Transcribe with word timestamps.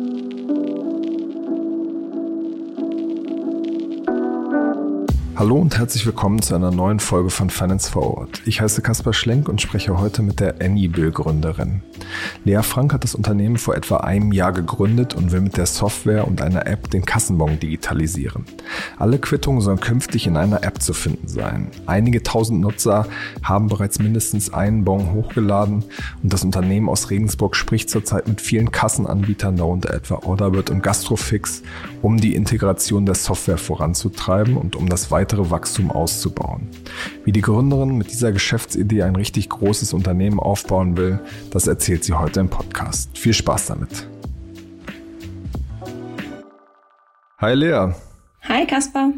thank 0.00 0.24
you 0.24 0.29
Hallo 5.40 5.56
und 5.56 5.78
herzlich 5.78 6.04
willkommen 6.04 6.42
zu 6.42 6.54
einer 6.54 6.70
neuen 6.70 7.00
Folge 7.00 7.30
von 7.30 7.48
Finance 7.48 7.90
Forward. 7.90 8.42
Ich 8.44 8.60
heiße 8.60 8.82
Kaspar 8.82 9.14
Schlenk 9.14 9.48
und 9.48 9.62
spreche 9.62 9.98
heute 9.98 10.20
mit 10.20 10.38
der 10.38 10.60
Anybill-Gründerin. 10.60 11.80
Lea 12.44 12.60
Frank 12.62 12.92
hat 12.92 13.04
das 13.04 13.14
Unternehmen 13.14 13.56
vor 13.56 13.74
etwa 13.74 13.98
einem 13.98 14.32
Jahr 14.32 14.52
gegründet 14.52 15.14
und 15.14 15.32
will 15.32 15.40
mit 15.40 15.56
der 15.56 15.64
Software 15.64 16.28
und 16.28 16.42
einer 16.42 16.66
App 16.66 16.90
den 16.90 17.06
Kassenbon 17.06 17.58
digitalisieren. 17.58 18.44
Alle 18.98 19.18
Quittungen 19.18 19.62
sollen 19.62 19.80
künftig 19.80 20.26
in 20.26 20.36
einer 20.36 20.62
App 20.62 20.82
zu 20.82 20.92
finden 20.92 21.26
sein. 21.26 21.68
Einige 21.86 22.22
tausend 22.22 22.60
Nutzer 22.60 23.06
haben 23.42 23.68
bereits 23.68 23.98
mindestens 23.98 24.52
einen 24.52 24.84
Bon 24.84 25.14
hochgeladen 25.14 25.84
und 26.22 26.32
das 26.34 26.44
Unternehmen 26.44 26.90
aus 26.90 27.08
Regensburg 27.08 27.56
spricht 27.56 27.88
zurzeit 27.88 28.28
mit 28.28 28.42
vielen 28.42 28.72
Kassenanbietern, 28.72 29.56
darunter 29.56 29.94
etwa 29.94 30.16
Orderbird 30.16 30.68
und 30.68 30.82
Gastrofix, 30.82 31.62
um 32.02 32.18
die 32.18 32.34
Integration 32.34 33.06
der 33.06 33.14
Software 33.14 33.56
voranzutreiben 33.56 34.58
und 34.58 34.76
um 34.76 34.86
das 34.86 35.10
weitere 35.10 35.29
weitere 35.30 35.50
Wachstum 35.50 35.92
auszubauen. 35.92 36.68
Wie 37.24 37.30
die 37.30 37.40
Gründerin 37.40 37.96
mit 37.96 38.10
dieser 38.10 38.32
Geschäftsidee 38.32 39.04
ein 39.04 39.14
richtig 39.14 39.48
großes 39.48 39.92
Unternehmen 39.92 40.40
aufbauen 40.40 40.96
will, 40.96 41.20
das 41.52 41.68
erzählt 41.68 42.02
sie 42.02 42.14
heute 42.14 42.40
im 42.40 42.48
Podcast. 42.48 43.16
Viel 43.16 43.32
Spaß 43.32 43.66
damit. 43.66 44.08
Hi 47.38 47.54
Lea. 47.54 47.92
Hi 48.42 48.66
Kaspar. 48.66 49.12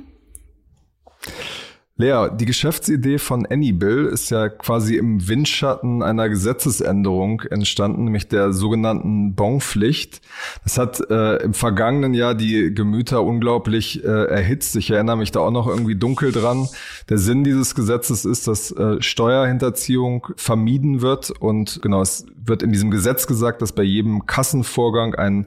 Lea, 2.03 2.29
die 2.35 2.47
Geschäftsidee 2.47 3.19
von 3.19 3.47
Anybill 3.47 4.07
ist 4.07 4.31
ja 4.31 4.49
quasi 4.49 4.97
im 4.97 5.29
Windschatten 5.29 6.03
einer 6.03 6.29
Gesetzesänderung 6.29 7.43
entstanden, 7.43 8.05
nämlich 8.05 8.27
der 8.27 8.53
sogenannten 8.53 9.35
Bonpflicht. 9.37 10.21
Das 10.65 10.79
hat 10.79 11.01
äh, 11.11 11.37
im 11.37 11.55
vergangenen 11.55 12.13
Jahr 12.13 12.35
die 12.35 12.75
Gemüter 12.75 13.23
unglaublich 13.23 14.03
äh, 14.03 14.09
erhitzt. 14.09 14.75
Ich 14.75 14.91
erinnere 14.91 15.17
mich 15.17 15.31
da 15.31 15.41
auch 15.41 15.53
noch 15.53 15.69
irgendwie 15.69 15.95
dunkel 15.95 16.33
dran. 16.33 16.69
Der 17.09 17.19
Sinn 17.19 17.45
dieses 17.45 17.77
Gesetzes 17.77 18.25
ist, 18.25 18.49
dass 18.49 18.73
äh, 18.73 19.01
Steuerhinterziehung 19.01 20.27
vermieden 20.37 21.03
wird 21.03 21.31
und 21.31 21.81
genau, 21.83 22.03
es 22.03 22.27
wird 22.35 22.65
in 22.65 22.73
diesem 22.73 22.91
Gesetz 22.91 23.29
gesagt, 23.29 23.63
dass 23.63 23.73
bei 23.73 23.85
jedem 23.85 24.27
Kassenvorgang 24.27 25.15
ein 25.15 25.47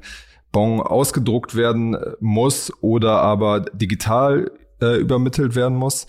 Bon 0.53 0.80
ausgedruckt 0.80 1.56
werden 1.56 1.98
muss 2.22 2.72
oder 2.80 3.22
aber 3.22 3.59
digital 3.59 4.52
äh, 4.81 4.98
übermittelt 4.98 5.56
werden 5.56 5.78
muss. 5.78 6.08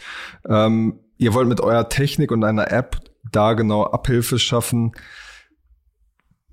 Ähm, 0.49 1.01
ihr 1.19 1.35
wollt 1.35 1.49
mit 1.49 1.61
eurer 1.61 1.89
Technik 1.89 2.31
und 2.33 2.45
einer 2.45 2.71
App 2.71 2.99
da 3.33 3.55
genau 3.55 3.85
Abhilfe 3.85 4.39
schaffen. 4.39 4.93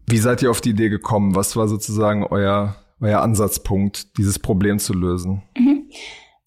Wie 0.07 0.17
seid 0.17 0.41
ihr 0.41 0.51
auf 0.51 0.61
die 0.61 0.71
Idee 0.71 0.89
gekommen? 0.89 1.35
Was 1.35 1.55
war 1.55 1.67
sozusagen 1.67 2.25
euer, 2.25 2.75
euer 2.99 3.21
Ansatzpunkt, 3.21 4.17
dieses 4.17 4.39
Problem 4.39 4.79
zu 4.79 4.93
lösen? 4.93 5.43
Mhm. 5.57 5.82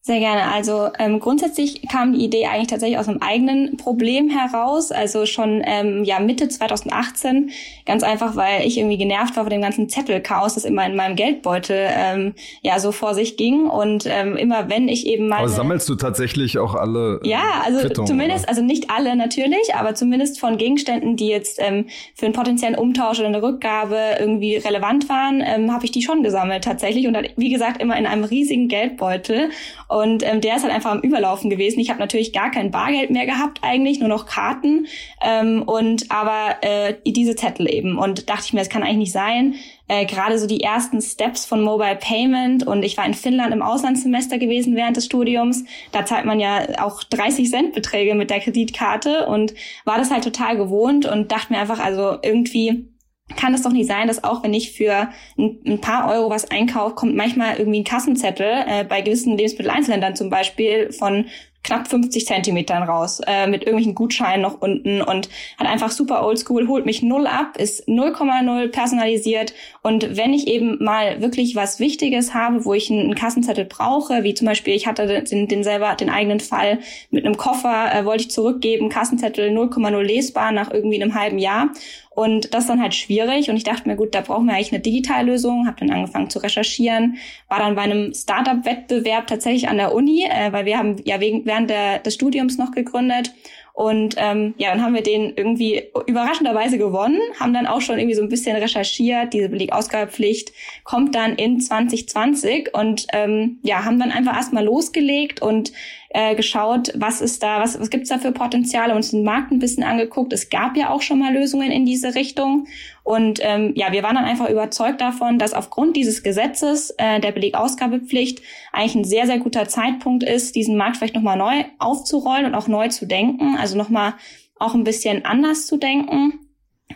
Sehr 0.07 0.21
gerne. 0.21 0.53
Also 0.53 0.91
ähm, 1.01 1.19
grundsätzlich 1.19 1.83
kam 1.89 2.13
die 2.13 2.25
Idee 2.25 2.47
eigentlich 2.47 2.69
tatsächlich 2.69 2.97
aus 2.97 3.09
einem 3.09 3.19
eigenen 3.23 3.77
Problem 3.77 4.31
heraus. 4.31 4.93
Also 4.93 5.27
schon 5.27 5.65
ähm, 5.67 6.05
ja 6.05 6.21
Mitte 6.21 6.49
2018. 6.49 7.51
Ganz 7.87 8.05
einfach, 8.05 8.37
weil 8.37 8.65
ich 8.65 8.79
irgendwie 8.79 8.99
genervt 8.99 9.35
war 9.35 9.43
von 9.43 9.51
dem 9.51 9.63
ganzen 9.63 9.89
Zettelchaos, 9.89 10.55
das 10.55 10.65
immer 10.65 10.87
in 10.87 10.95
meinem 10.95 11.17
Geldbeutel 11.17 11.89
ähm, 11.91 12.35
ja 12.63 12.79
so 12.79 12.93
vor 12.93 13.15
sich 13.15 13.37
ging. 13.37 13.67
Und 13.67 14.07
ähm, 14.07 14.37
immer 14.37 14.71
wenn 14.71 14.87
ich 14.87 15.09
eben 15.09 15.27
mal. 15.27 15.41
Aber 15.41 15.49
sammelst 15.49 15.89
du 15.89 15.97
tatsächlich 15.97 16.57
auch 16.59 16.77
alle? 16.77 17.19
Äh, 17.25 17.29
ja, 17.29 17.63
also 17.65 17.81
Quittungen, 17.81 18.07
zumindest, 18.07 18.45
oder? 18.45 18.51
also 18.51 18.63
nicht 18.63 18.91
alle 18.91 19.17
natürlich, 19.17 19.75
aber 19.75 19.97
zumindest 19.97 20.39
von 20.39 20.57
Gegenständen, 20.57 21.17
die 21.17 21.27
jetzt 21.27 21.59
ähm, 21.61 21.87
für 22.15 22.27
einen 22.27 22.33
potenziellen 22.33 22.77
Umtausch 22.77 23.19
oder 23.19 23.27
eine 23.27 23.43
Rückgabe 23.43 23.99
irgendwie 24.21 24.55
relevant 24.55 25.09
waren, 25.09 25.43
ähm, 25.45 25.73
habe 25.73 25.85
ich 25.85 25.91
die 25.91 26.03
schon 26.03 26.23
gesammelt 26.23 26.63
tatsächlich. 26.63 27.09
Und 27.09 27.19
wie 27.37 27.51
gesagt 27.51 27.83
immer 27.83 27.99
in 27.99 28.07
einem 28.07 28.23
riesigen 28.23 28.69
Geldbeutel. 28.69 29.51
Und 29.89 29.96
ähm, 30.03 30.41
der 30.41 30.57
ist 30.57 30.63
halt 30.63 30.75
einfach 30.75 30.91
am 30.91 31.01
Überlaufen 31.01 31.49
gewesen. 31.49 31.81
Ich 31.81 31.91
habe 31.91 32.01
natürlich 32.01 32.33
gar 32.33 32.51
kein 32.51 32.71
Bargeld 32.71 33.11
mehr 33.11 33.27
gehabt 33.27 33.61
eigentlich, 33.63 34.01
nur 34.01 34.09
noch 34.09 34.27
Karten 34.27 34.87
ähm, 35.23 35.63
und 35.63 36.11
aber 36.11 36.57
äh, 36.63 36.95
diese 37.07 37.37
Zettel 37.37 37.73
eben. 37.73 37.99
Und 37.99 38.29
dachte 38.29 38.45
ich 38.47 38.53
mir, 38.53 38.59
das 38.59 38.69
kann 38.69 38.83
eigentlich 38.83 38.97
nicht 38.97 39.13
sein. 39.13 39.55
Äh, 39.89 40.05
Gerade 40.07 40.39
so 40.39 40.47
die 40.47 40.61
ersten 40.61 41.01
Steps 41.01 41.47
von 41.47 41.63
Mobile 41.63 41.97
Payment 41.97 42.67
und 42.67 42.83
ich 42.83 42.97
war 42.97 43.07
in 43.07 43.15
Finnland 43.15 43.53
im 43.53 43.63
Auslandssemester 43.63 44.39
gewesen 44.39 44.75
während 44.77 44.97
des 44.97 45.07
Studiums. 45.07 45.65
Da 45.93 46.05
zahlt 46.05 46.25
man 46.25 46.41
ja 46.41 46.85
auch 46.85 47.03
30 47.05 47.49
Cent 47.49 47.73
Beträge 47.73 48.15
mit 48.15 48.31
der 48.31 48.41
Kreditkarte 48.41 49.27
und 49.27 49.55
war 49.85 49.99
das 49.99 50.11
halt 50.11 50.25
total 50.25 50.57
gewohnt 50.57 51.07
und 51.07 51.33
dachte 51.33 51.53
mir 51.53 51.61
einfach, 51.61 51.79
also 51.79 52.19
irgendwie 52.23 52.89
kann 53.35 53.55
es 53.55 53.63
doch 53.63 53.73
nicht 53.73 53.89
sein, 53.89 54.07
dass 54.07 54.23
auch 54.23 54.45
wenn 54.45 54.55
ich 54.55 54.73
für 54.73 55.09
ein, 55.37 55.59
ein 55.67 55.81
paar 55.81 56.09
Euro 56.09 56.31
was 56.31 56.51
einkaufe, 56.51 56.95
kommt 56.95 57.17
manchmal 57.17 57.57
irgendwie 57.59 57.81
ein 57.81 57.85
Kassenzettel, 57.85 58.65
äh, 58.67 58.85
bei 58.85 59.01
gewissen 59.01 59.37
Lebensmitteleinzelländern 59.37 60.15
zum 60.15 60.31
Beispiel, 60.31 60.93
von 60.93 61.27
knapp 61.67 61.89
50 61.89 62.27
Zentimetern 62.27 62.85
raus, 62.85 63.21
äh, 63.27 63.47
mit 63.47 63.63
irgendwelchen 63.63 63.95
Gutscheinen 63.95 64.43
noch 64.43 64.61
unten 64.61 65.03
und 65.03 65.29
hat 65.59 65.67
einfach 65.67 65.91
super 65.91 66.25
oldschool, 66.25 66.69
holt 66.69 66.87
mich 66.87 67.03
null 67.03 67.27
ab, 67.27 67.57
ist 67.59 67.89
0,0 67.89 68.69
personalisiert. 68.69 69.53
Und 69.83 70.17
wenn 70.17 70.33
ich 70.33 70.47
eben 70.47 70.83
mal 70.83 71.21
wirklich 71.21 71.57
was 71.57 71.81
Wichtiges 71.81 72.35
habe, 72.35 72.65
wo 72.65 72.73
ich 72.73 72.91
einen, 72.91 73.17
Kassenzettel 73.17 73.65
brauche, 73.65 74.23
wie 74.23 74.35
zum 74.35 74.47
Beispiel, 74.47 74.75
ich 74.75 74.87
hatte 74.87 75.25
den, 75.25 75.49
den 75.49 75.65
selber, 75.65 75.95
den 75.95 76.11
eigenen 76.11 76.39
Fall 76.39 76.79
mit 77.11 77.25
einem 77.25 77.37
Koffer, 77.37 77.93
äh, 77.93 78.05
wollte 78.05 78.25
ich 78.25 78.31
zurückgeben, 78.31 78.89
Kassenzettel 78.89 79.51
0,0 79.51 80.03
lesbar 80.03 80.53
nach 80.53 80.71
irgendwie 80.71 81.03
einem 81.03 81.15
halben 81.15 81.39
Jahr 81.39 81.71
und 82.17 82.55
das 82.55 82.65
ist 82.65 82.71
dann 82.71 82.81
halt 82.81 82.95
schwierig. 82.95 83.51
Und 83.51 83.57
ich 83.57 83.65
dachte 83.65 83.87
mir, 83.87 83.95
gut, 83.95 84.15
da 84.15 84.23
brauchen 84.23 84.47
wir 84.47 84.55
eigentlich 84.55 84.73
eine 84.73 84.81
Digitallösung. 84.81 85.67
Habe 85.67 85.81
dann 85.81 85.91
angefangen 85.91 86.31
zu 86.31 86.39
recherchieren. 86.39 87.19
War 87.49 87.59
dann 87.59 87.75
bei 87.75 87.83
einem 87.83 88.15
Startup-Wettbewerb 88.15 89.27
tatsächlich 89.27 89.69
an 89.69 89.77
der 89.77 89.95
Uni, 89.95 90.25
äh, 90.25 90.51
weil 90.51 90.65
wir 90.65 90.79
haben 90.79 90.97
ja 91.05 91.21
wegen, 91.21 91.45
während 91.45 91.69
der, 91.69 91.99
des 91.99 92.15
Studiums 92.15 92.57
noch 92.57 92.73
gegründet. 92.73 93.35
Und 93.75 94.15
ähm, 94.17 94.55
ja, 94.57 94.71
dann 94.71 94.83
haben 94.83 94.95
wir 94.95 95.03
den 95.03 95.35
irgendwie 95.37 95.83
überraschenderweise 96.07 96.79
gewonnen, 96.79 97.21
haben 97.39 97.53
dann 97.53 97.67
auch 97.67 97.83
schon 97.83 97.99
irgendwie 97.99 98.17
so 98.17 98.23
ein 98.23 98.31
bisschen 98.31 98.57
recherchiert. 98.57 99.35
Diese 99.35 99.51
Belegausgabepflicht 99.51 100.53
kommt 100.85 101.15
dann 101.15 101.37
in 101.37 101.61
2020 101.61 102.73
und 102.73 103.07
ähm, 103.13 103.59
ja, 103.63 103.85
haben 103.85 104.01
dann 104.01 104.11
einfach 104.11 104.35
erstmal 104.35 104.65
losgelegt 104.65 105.43
und 105.43 105.73
äh, 106.17 106.35
geschaut, 106.35 106.95
was 106.95 107.21
ist 107.21 107.43
da, 107.43 107.61
was, 107.61 107.79
was 107.79 107.91
gibt's 107.91 108.09
da 108.09 108.17
für 108.17 108.33
Potenziale, 108.33 108.95
uns 108.95 109.11
den 109.11 109.23
Markt 109.23 109.53
ein 109.53 109.59
bisschen 109.59 109.85
angeguckt. 109.85 110.33
Es 110.33 110.49
gab 110.49 110.75
ja 110.75 110.89
auch 110.89 111.03
schon 111.03 111.19
mal 111.19 111.35
Lösungen 111.35 111.71
in 111.71 111.85
diese 111.85 112.15
Richtung. 112.15 112.69
Und 113.03 113.39
ähm, 113.43 113.75
ja, 113.77 113.93
wir 113.93 114.03
waren 114.03 114.15
dann 114.15 114.25
einfach 114.25 114.49
überzeugt 114.49 115.03
davon, 115.03 115.39
dass 115.39 115.53
aufgrund 115.53 115.95
dieses 115.95 116.23
Gesetzes 116.23 116.95
äh, 116.97 117.21
der 117.21 117.33
Belegausgabepflicht 117.33 118.41
eigentlich 118.73 118.95
ein 118.95 119.05
sehr, 119.05 119.27
sehr 119.27 119.39
guter 119.39 119.69
Zeitpunkt 119.69 120.25
ist, 120.25 120.57
diesen 120.57 120.79
Markt 120.79 120.97
vielleicht 120.97 121.15
nochmal 121.15 121.37
neu 121.37 121.65
aufzurollen 121.79 122.47
und 122.47 122.55
auch 122.55 122.67
neu 122.67 122.89
zu 122.89 123.05
denken. 123.05 123.59
Also 123.61 123.77
nochmal 123.77 124.15
auch 124.59 124.75
ein 124.75 124.85
bisschen 124.85 125.27
anders 125.27 125.67
zu 125.67 125.77
denken. 125.77 126.46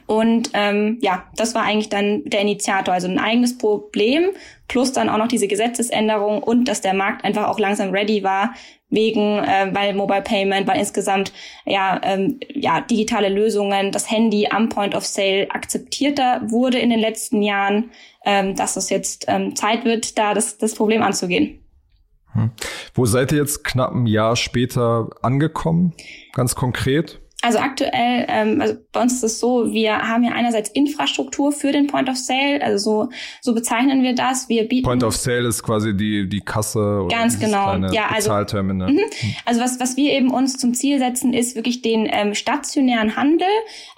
Und 0.07 0.51
ähm, 0.55 0.99
ja, 1.01 1.25
das 1.37 1.55
war 1.55 1.63
eigentlich 1.63 1.89
dann 1.89 2.25
der 2.25 2.41
Initiator, 2.41 2.95
also 2.95 3.09
ein 3.09 3.19
eigenes 3.19 3.59
Problem 3.59 4.31
plus 4.69 4.93
dann 4.93 5.09
auch 5.09 5.19
noch 5.19 5.29
diese 5.29 5.49
Gesetzesänderung 5.49 6.43
und 6.43 6.67
dass 6.67 6.81
der 6.81 6.95
Markt 6.95 7.25
einfach 7.25 7.49
auch 7.49 7.59
langsam 7.59 7.91
ready 7.91 8.23
war 8.23 8.55
wegen, 8.89 9.39
äh, 9.39 9.71
weil 9.73 9.95
Mobile 9.95 10.23
Payment, 10.23 10.67
weil 10.67 10.79
insgesamt 10.79 11.33
ja, 11.65 12.01
ähm, 12.03 12.41
ja 12.53 12.81
digitale 12.81 13.29
Lösungen, 13.29 13.93
das 13.93 14.11
Handy 14.11 14.49
am 14.51 14.69
Point 14.69 14.95
of 14.95 15.07
Sale 15.07 15.49
akzeptierter 15.51 16.43
wurde 16.47 16.79
in 16.79 16.91
den 16.91 17.01
letzten 17.01 17.43
Jahren, 17.43 17.91
ähm, 18.25 18.55
dass 18.57 18.77
es 18.77 18.91
jetzt 18.91 19.27
ähm, 19.29 19.57
Zeit 19.57 19.85
wird, 19.85 20.19
da 20.19 20.35
das, 20.35 20.59
das 20.59 20.75
Problem 20.75 21.03
anzugehen. 21.03 21.61
Hm. 22.33 22.51
Wo 22.95 23.07
seid 23.07 23.33
ihr 23.33 23.39
jetzt 23.39 23.65
knapp 23.65 23.93
ein 23.93 24.07
Jahr 24.07 24.37
später 24.37 25.11
angekommen, 25.23 25.95
ganz 26.33 26.55
konkret? 26.55 27.21
Also 27.43 27.59
aktuell, 27.59 28.27
ähm, 28.29 28.61
also 28.61 28.75
bei 28.93 29.01
uns 29.01 29.15
ist 29.15 29.23
es 29.23 29.41
so, 29.41 29.73
wir 29.73 29.97
haben 29.97 30.23
ja 30.25 30.33
einerseits 30.33 30.69
Infrastruktur 30.71 31.53
für 31.53 31.73
den 31.73 31.87
Point 31.87 32.11
of 32.11 32.19
Sale, 32.19 32.63
also 32.63 32.77
so, 32.77 33.09
so 33.41 33.55
bezeichnen 33.55 34.03
wir 34.03 34.15
das. 34.15 34.51
Wir 34.51 34.69
bieten 34.69 34.85
Point 34.85 35.03
of 35.03 35.17
Sale 35.17 35.49
ist 35.49 35.63
quasi 35.63 35.97
die 35.97 36.29
die 36.29 36.41
Kasse 36.41 37.03
oder 37.03 37.17
ganz 37.17 37.39
genau, 37.39 37.77
ja, 37.93 38.09
also 38.09 38.29
Bezahlterminal. 38.29 38.93
Mhm. 38.93 39.01
Also 39.47 39.63
was 39.63 39.81
was 39.81 39.97
wir 39.97 40.13
eben 40.13 40.31
uns 40.31 40.59
zum 40.59 40.75
Ziel 40.75 40.99
setzen, 40.99 41.33
ist 41.33 41.57
wirklich 41.57 41.81
den 41.81 42.07
ähm, 42.13 42.35
stationären 42.35 43.17
Handel 43.17 43.49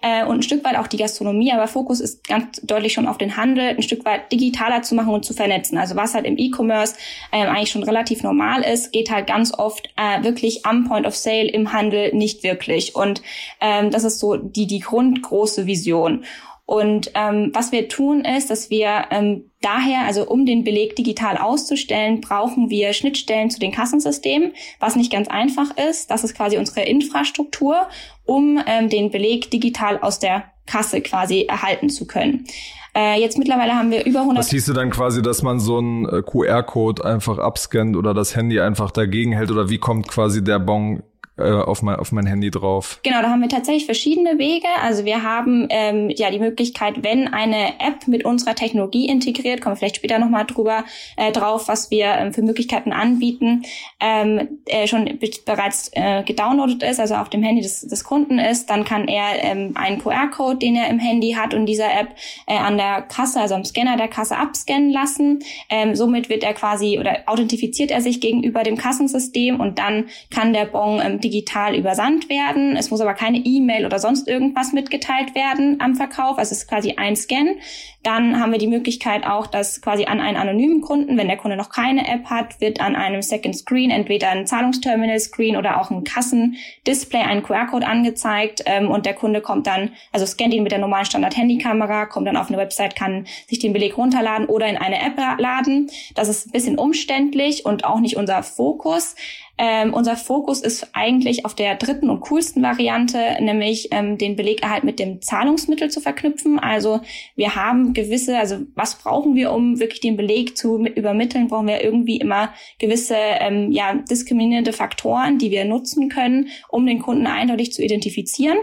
äh, 0.02 0.24
und 0.24 0.36
ein 0.36 0.42
Stück 0.42 0.64
weit 0.64 0.76
auch 0.76 0.86
die 0.86 0.98
Gastronomie, 0.98 1.52
aber 1.52 1.66
Fokus 1.66 1.98
ist 1.98 2.28
ganz 2.28 2.60
deutlich 2.62 2.92
schon 2.92 3.08
auf 3.08 3.18
den 3.18 3.36
Handel, 3.36 3.70
ein 3.70 3.82
Stück 3.82 4.04
weit 4.04 4.30
digitaler 4.30 4.82
zu 4.82 4.94
machen 4.94 5.12
und 5.12 5.24
zu 5.24 5.34
vernetzen. 5.34 5.78
Also 5.78 5.96
was 5.96 6.14
halt 6.14 6.26
im 6.26 6.38
E-Commerce 6.38 6.94
ähm, 7.32 7.48
eigentlich 7.48 7.70
schon 7.70 7.82
relativ 7.82 8.22
normal 8.22 8.62
ist, 8.62 8.92
geht 8.92 9.10
halt 9.10 9.26
ganz 9.26 9.52
oft 9.52 9.88
äh, 9.96 10.22
wirklich 10.22 10.64
am 10.64 10.88
Point 10.88 11.08
of 11.08 11.16
Sale 11.16 11.50
im 11.50 11.72
Handel 11.72 12.14
nicht 12.14 12.44
wirklich 12.44 12.94
und 12.94 13.20
ähm, 13.60 13.90
das 13.90 14.04
ist 14.04 14.18
so 14.18 14.36
die, 14.36 14.66
die 14.66 14.80
grundgroße 14.80 15.66
Vision. 15.66 16.24
Und 16.64 17.10
ähm, 17.14 17.50
was 17.52 17.72
wir 17.72 17.88
tun 17.88 18.24
ist, 18.24 18.48
dass 18.48 18.70
wir 18.70 19.06
ähm, 19.10 19.50
daher, 19.60 20.06
also 20.06 20.26
um 20.26 20.46
den 20.46 20.64
Beleg 20.64 20.96
digital 20.96 21.36
auszustellen, 21.36 22.20
brauchen 22.20 22.70
wir 22.70 22.92
Schnittstellen 22.92 23.50
zu 23.50 23.58
den 23.58 23.72
Kassensystemen, 23.72 24.52
was 24.78 24.96
nicht 24.96 25.12
ganz 25.12 25.28
einfach 25.28 25.76
ist. 25.76 26.10
Das 26.10 26.24
ist 26.24 26.34
quasi 26.34 26.56
unsere 26.56 26.82
Infrastruktur, 26.82 27.88
um 28.24 28.60
ähm, 28.66 28.88
den 28.88 29.10
Beleg 29.10 29.50
digital 29.50 29.98
aus 29.98 30.18
der 30.18 30.44
Kasse 30.66 31.00
quasi 31.00 31.42
erhalten 31.42 31.90
zu 31.90 32.06
können. 32.06 32.46
Äh, 32.94 33.20
jetzt 33.20 33.38
mittlerweile 33.38 33.74
haben 33.74 33.90
wir 33.90 34.04
über 34.04 34.20
100. 34.20 34.38
Was 34.38 34.50
hieße 34.50 34.74
dann 34.74 34.90
quasi, 34.90 35.22
dass 35.22 35.42
man 35.42 35.58
so 35.58 35.78
einen 35.78 36.06
äh, 36.06 36.22
QR-Code 36.22 37.04
einfach 37.04 37.38
abscannt 37.38 37.96
oder 37.96 38.14
das 38.14 38.36
Handy 38.36 38.60
einfach 38.60 38.90
dagegen 38.90 39.32
hält 39.32 39.50
oder 39.50 39.68
wie 39.68 39.78
kommt 39.78 40.08
quasi 40.08 40.44
der 40.44 40.58
Bon 40.58 41.02
äh, 41.38 41.50
auf, 41.50 41.82
mein, 41.82 41.96
auf 41.96 42.12
mein 42.12 42.26
Handy 42.26 42.50
drauf. 42.50 43.00
Genau, 43.02 43.22
da 43.22 43.30
haben 43.30 43.40
wir 43.40 43.48
tatsächlich 43.48 43.86
verschiedene 43.86 44.38
Wege. 44.38 44.68
Also 44.82 45.06
wir 45.06 45.22
haben 45.22 45.66
ähm, 45.70 46.10
ja 46.10 46.30
die 46.30 46.38
Möglichkeit, 46.38 47.02
wenn 47.02 47.26
eine 47.26 47.80
App 47.80 48.06
mit 48.06 48.26
unserer 48.26 48.54
Technologie 48.54 49.08
integriert, 49.08 49.62
kommen 49.62 49.74
wir 49.74 49.78
vielleicht 49.78 49.96
später 49.96 50.18
nochmal 50.18 50.44
drüber 50.44 50.84
äh, 51.16 51.32
drauf, 51.32 51.68
was 51.68 51.90
wir 51.90 52.06
ähm, 52.06 52.34
für 52.34 52.42
Möglichkeiten 52.42 52.92
anbieten, 52.92 53.62
ähm, 53.98 54.60
äh, 54.66 54.86
schon 54.86 55.18
bereits 55.46 55.90
äh, 55.94 56.22
gedownloadet 56.22 56.82
ist, 56.82 57.00
also 57.00 57.14
auf 57.14 57.30
dem 57.30 57.42
Handy 57.42 57.62
des, 57.62 57.80
des 57.80 58.04
Kunden 58.04 58.38
ist, 58.38 58.68
dann 58.68 58.84
kann 58.84 59.08
er 59.08 59.42
ähm, 59.42 59.72
einen 59.74 60.02
QR-Code, 60.02 60.58
den 60.58 60.76
er 60.76 60.90
im 60.90 60.98
Handy 60.98 61.32
hat 61.32 61.54
und 61.54 61.64
dieser 61.64 61.98
App 61.98 62.08
äh, 62.46 62.58
an 62.58 62.76
der 62.76 63.00
Kasse, 63.00 63.40
also 63.40 63.54
am 63.54 63.64
Scanner 63.64 63.96
der 63.96 64.08
Kasse 64.08 64.36
abscannen 64.36 64.90
lassen. 64.90 65.38
Ähm, 65.70 65.94
somit 65.94 66.28
wird 66.28 66.44
er 66.44 66.52
quasi 66.52 66.98
oder 66.98 67.20
authentifiziert 67.24 67.90
er 67.90 68.02
sich 68.02 68.20
gegenüber 68.20 68.64
dem 68.64 68.76
Kassensystem 68.76 69.60
und 69.60 69.78
dann 69.78 70.10
kann 70.30 70.52
der 70.52 70.66
Bon 70.66 71.00
ähm, 71.02 71.21
digital 71.22 71.74
übersandt 71.74 72.28
werden. 72.28 72.76
Es 72.76 72.90
muss 72.90 73.00
aber 73.00 73.14
keine 73.14 73.38
E-Mail 73.38 73.86
oder 73.86 73.98
sonst 73.98 74.28
irgendwas 74.28 74.72
mitgeteilt 74.72 75.34
werden 75.34 75.80
am 75.80 75.94
Verkauf. 75.94 76.38
Also 76.38 76.52
es 76.52 76.62
ist 76.62 76.68
quasi 76.68 76.94
ein 76.96 77.16
Scan. 77.16 77.56
Dann 78.02 78.40
haben 78.40 78.50
wir 78.50 78.58
die 78.58 78.66
Möglichkeit 78.66 79.24
auch, 79.24 79.46
dass 79.46 79.80
quasi 79.80 80.06
an 80.06 80.20
einen 80.20 80.36
anonymen 80.36 80.80
Kunden, 80.80 81.16
wenn 81.16 81.28
der 81.28 81.36
Kunde 81.36 81.56
noch 81.56 81.70
keine 81.70 82.08
App 82.08 82.26
hat, 82.26 82.60
wird 82.60 82.80
an 82.80 82.96
einem 82.96 83.22
Second 83.22 83.56
Screen 83.56 83.90
entweder 83.90 84.30
ein 84.30 84.46
Zahlungsterminal-Screen 84.46 85.56
oder 85.56 85.80
auch 85.80 85.90
ein 85.90 86.02
Kassendisplay 86.02 87.20
ein 87.20 87.42
QR-Code 87.42 87.86
angezeigt 87.86 88.62
ähm, 88.66 88.90
und 88.90 89.06
der 89.06 89.14
Kunde 89.14 89.40
kommt 89.40 89.66
dann, 89.66 89.90
also 90.10 90.26
scannt 90.26 90.52
ihn 90.52 90.64
mit 90.64 90.72
der 90.72 90.80
normalen 90.80 91.04
Standard-Handykamera, 91.04 92.06
kommt 92.06 92.26
dann 92.26 92.36
auf 92.36 92.48
eine 92.48 92.58
Website, 92.58 92.96
kann 92.96 93.26
sich 93.46 93.60
den 93.60 93.72
Beleg 93.72 93.96
runterladen 93.96 94.46
oder 94.46 94.66
in 94.66 94.76
eine 94.76 95.00
App 95.00 95.16
laden. 95.38 95.90
Das 96.14 96.28
ist 96.28 96.48
ein 96.48 96.52
bisschen 96.52 96.78
umständlich 96.78 97.64
und 97.64 97.84
auch 97.84 98.00
nicht 98.00 98.16
unser 98.16 98.42
Fokus. 98.42 99.14
Ähm, 99.58 99.92
unser 99.92 100.16
Fokus 100.16 100.60
ist 100.60 100.88
eigentlich 100.92 101.44
auf 101.44 101.54
der 101.54 101.76
dritten 101.76 102.08
und 102.08 102.20
coolsten 102.20 102.62
Variante, 102.62 103.36
nämlich 103.40 103.88
ähm, 103.92 104.16
den 104.16 104.34
Belegerhalt 104.34 104.82
mit 104.82 104.98
dem 104.98 105.20
Zahlungsmittel 105.20 105.90
zu 105.90 106.00
verknüpfen. 106.00 106.58
Also 106.58 107.00
wir 107.36 107.54
haben 107.54 107.91
gewisse, 107.94 108.38
also 108.38 108.58
was 108.74 108.96
brauchen 108.96 109.34
wir, 109.34 109.52
um 109.52 109.80
wirklich 109.80 110.00
den 110.00 110.16
Beleg 110.16 110.56
zu 110.56 110.84
übermitteln, 110.84 111.48
brauchen 111.48 111.68
wir 111.68 111.82
irgendwie 111.82 112.16
immer 112.16 112.52
gewisse 112.78 113.16
ähm, 113.16 113.72
ja, 113.72 113.94
diskriminierende 113.94 114.72
Faktoren, 114.72 115.38
die 115.38 115.50
wir 115.50 115.64
nutzen 115.64 116.08
können, 116.08 116.48
um 116.68 116.86
den 116.86 117.00
Kunden 117.00 117.26
eindeutig 117.26 117.72
zu 117.72 117.82
identifizieren. 117.82 118.58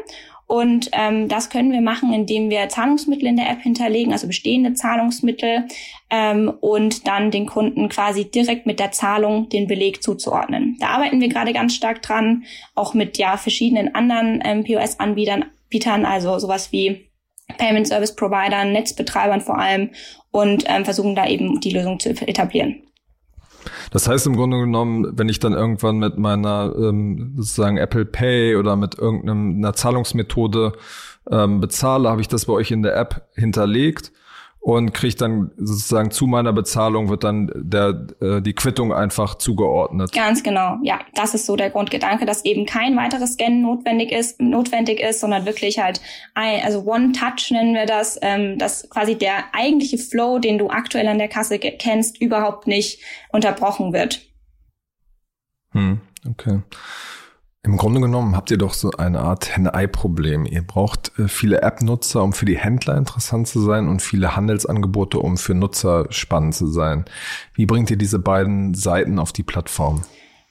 Und 0.49 0.89
ähm, 0.93 1.27
das 1.27 1.51
können 1.51 1.71
wir 1.71 1.81
machen, 1.81 2.11
indem 2.11 2.49
wir 2.49 2.69
Zahlungsmittel 2.69 3.27
in 3.27 3.37
der 3.37 3.51
App 3.51 3.61
hinterlegen, 3.61 4.13
also 4.13 4.25
bestehende 4.25 4.73
Zahlungsmittel, 4.73 5.65
ähm, 6.09 6.51
und 6.59 7.07
dann 7.07 7.29
den 7.29 7.45
Kunden 7.45 7.87
quasi 7.87 8.25
direkt 8.25 8.65
mit 8.65 8.79
der 8.79 8.91
Zahlung 8.91 9.49
den 9.49 9.67
Beleg 9.67 10.01
zuzuordnen. 10.01 10.75
Da 10.79 10.87
arbeiten 10.87 11.21
wir 11.21 11.29
gerade 11.29 11.53
ganz 11.53 11.75
stark 11.75 12.01
dran, 12.01 12.45
auch 12.73 12.95
mit 12.95 13.19
ja 13.19 13.37
verschiedenen 13.37 13.93
anderen 13.93 14.41
ähm, 14.43 14.63
POS-Anbietern, 14.63 15.45
Bietern, 15.69 16.03
also 16.03 16.39
sowas 16.39 16.71
wie 16.71 17.08
Payment 17.57 17.87
Service 17.87 18.15
Providern, 18.15 18.71
Netzbetreibern 18.71 19.41
vor 19.41 19.57
allem 19.57 19.89
und 20.31 20.63
ähm, 20.67 20.85
versuchen 20.85 21.15
da 21.15 21.27
eben 21.27 21.59
die 21.59 21.71
Lösung 21.71 21.99
zu 21.99 22.09
etablieren. 22.09 22.83
Das 23.91 24.07
heißt 24.07 24.27
im 24.27 24.35
Grunde 24.35 24.59
genommen, 24.59 25.11
wenn 25.17 25.29
ich 25.29 25.39
dann 25.39 25.53
irgendwann 25.53 25.97
mit 25.97 26.17
meiner 26.17 26.73
ähm, 26.77 27.33
sozusagen 27.37 27.77
Apple 27.77 28.05
Pay 28.05 28.55
oder 28.55 28.75
mit 28.75 28.97
irgendeiner 28.97 29.73
Zahlungsmethode 29.73 30.73
ähm, 31.29 31.59
bezahle, 31.59 32.09
habe 32.09 32.21
ich 32.21 32.27
das 32.27 32.45
bei 32.45 32.53
euch 32.53 32.71
in 32.71 32.83
der 32.83 32.95
App 32.95 33.27
hinterlegt 33.35 34.11
und 34.61 34.93
kriege 34.93 35.15
dann 35.15 35.51
sozusagen 35.57 36.11
zu 36.11 36.27
meiner 36.27 36.51
Bezahlung 36.51 37.09
wird 37.09 37.23
dann 37.23 37.49
der 37.55 38.07
äh, 38.21 38.41
die 38.41 38.53
Quittung 38.53 38.93
einfach 38.93 39.35
zugeordnet. 39.35 40.11
Ganz 40.11 40.43
genau, 40.43 40.77
ja, 40.83 40.99
das 41.15 41.33
ist 41.33 41.45
so 41.45 41.55
der 41.55 41.69
Grundgedanke, 41.69 42.25
dass 42.25 42.43
eben 42.43 42.65
kein 42.65 42.97
weiteres 42.97 43.33
Scannen 43.33 43.61
notwendig 43.61 44.11
ist, 44.11 44.41
notwendig 44.41 44.99
ist, 44.99 45.21
sondern 45.21 45.45
wirklich 45.45 45.79
halt 45.79 46.01
ein, 46.35 46.61
also 46.63 46.83
One 46.85 47.13
Touch 47.13 47.51
nennen 47.51 47.73
wir 47.73 47.85
das, 47.85 48.19
ähm, 48.21 48.57
dass 48.57 48.89
quasi 48.89 49.15
der 49.15 49.53
eigentliche 49.53 49.97
Flow, 49.97 50.39
den 50.39 50.57
du 50.57 50.69
aktuell 50.69 51.07
an 51.07 51.19
der 51.19 51.29
Kasse 51.29 51.57
kennst, 51.57 52.21
überhaupt 52.21 52.67
nicht 52.67 53.01
unterbrochen 53.31 53.93
wird. 53.93 54.21
Hm, 55.71 56.01
okay. 56.29 56.61
Im 57.63 57.75
Grunde 57.75 57.99
genommen 57.99 58.37
habt 58.37 58.51
ihr 58.51 58.57
doch 58.57 58.73
so 58.73 58.91
eine 58.91 59.19
Art 59.19 59.55
Henne-Ei-Problem. 59.55 60.45
Ihr 60.45 60.61
braucht 60.61 61.11
äh, 61.19 61.27
viele 61.27 61.61
App-Nutzer, 61.61 62.23
um 62.23 62.31
für 62.31 62.45
die 62.45 62.57
Händler 62.57 62.95
interessant 62.95 63.49
zu 63.49 63.59
sein 63.61 63.89
und 63.89 64.01
viele 64.01 64.35
Handelsangebote, 64.37 65.19
um 65.19 65.37
für 65.37 65.53
Nutzer 65.53 66.05
spannend 66.09 66.55
zu 66.55 66.67
sein. 66.67 67.03
Wie 67.53 67.65
bringt 67.65 67.91
ihr 67.91 67.97
diese 67.97 68.17
beiden 68.17 68.73
Seiten 68.75 69.19
auf 69.19 69.33
die 69.33 69.43
Plattform? 69.43 70.03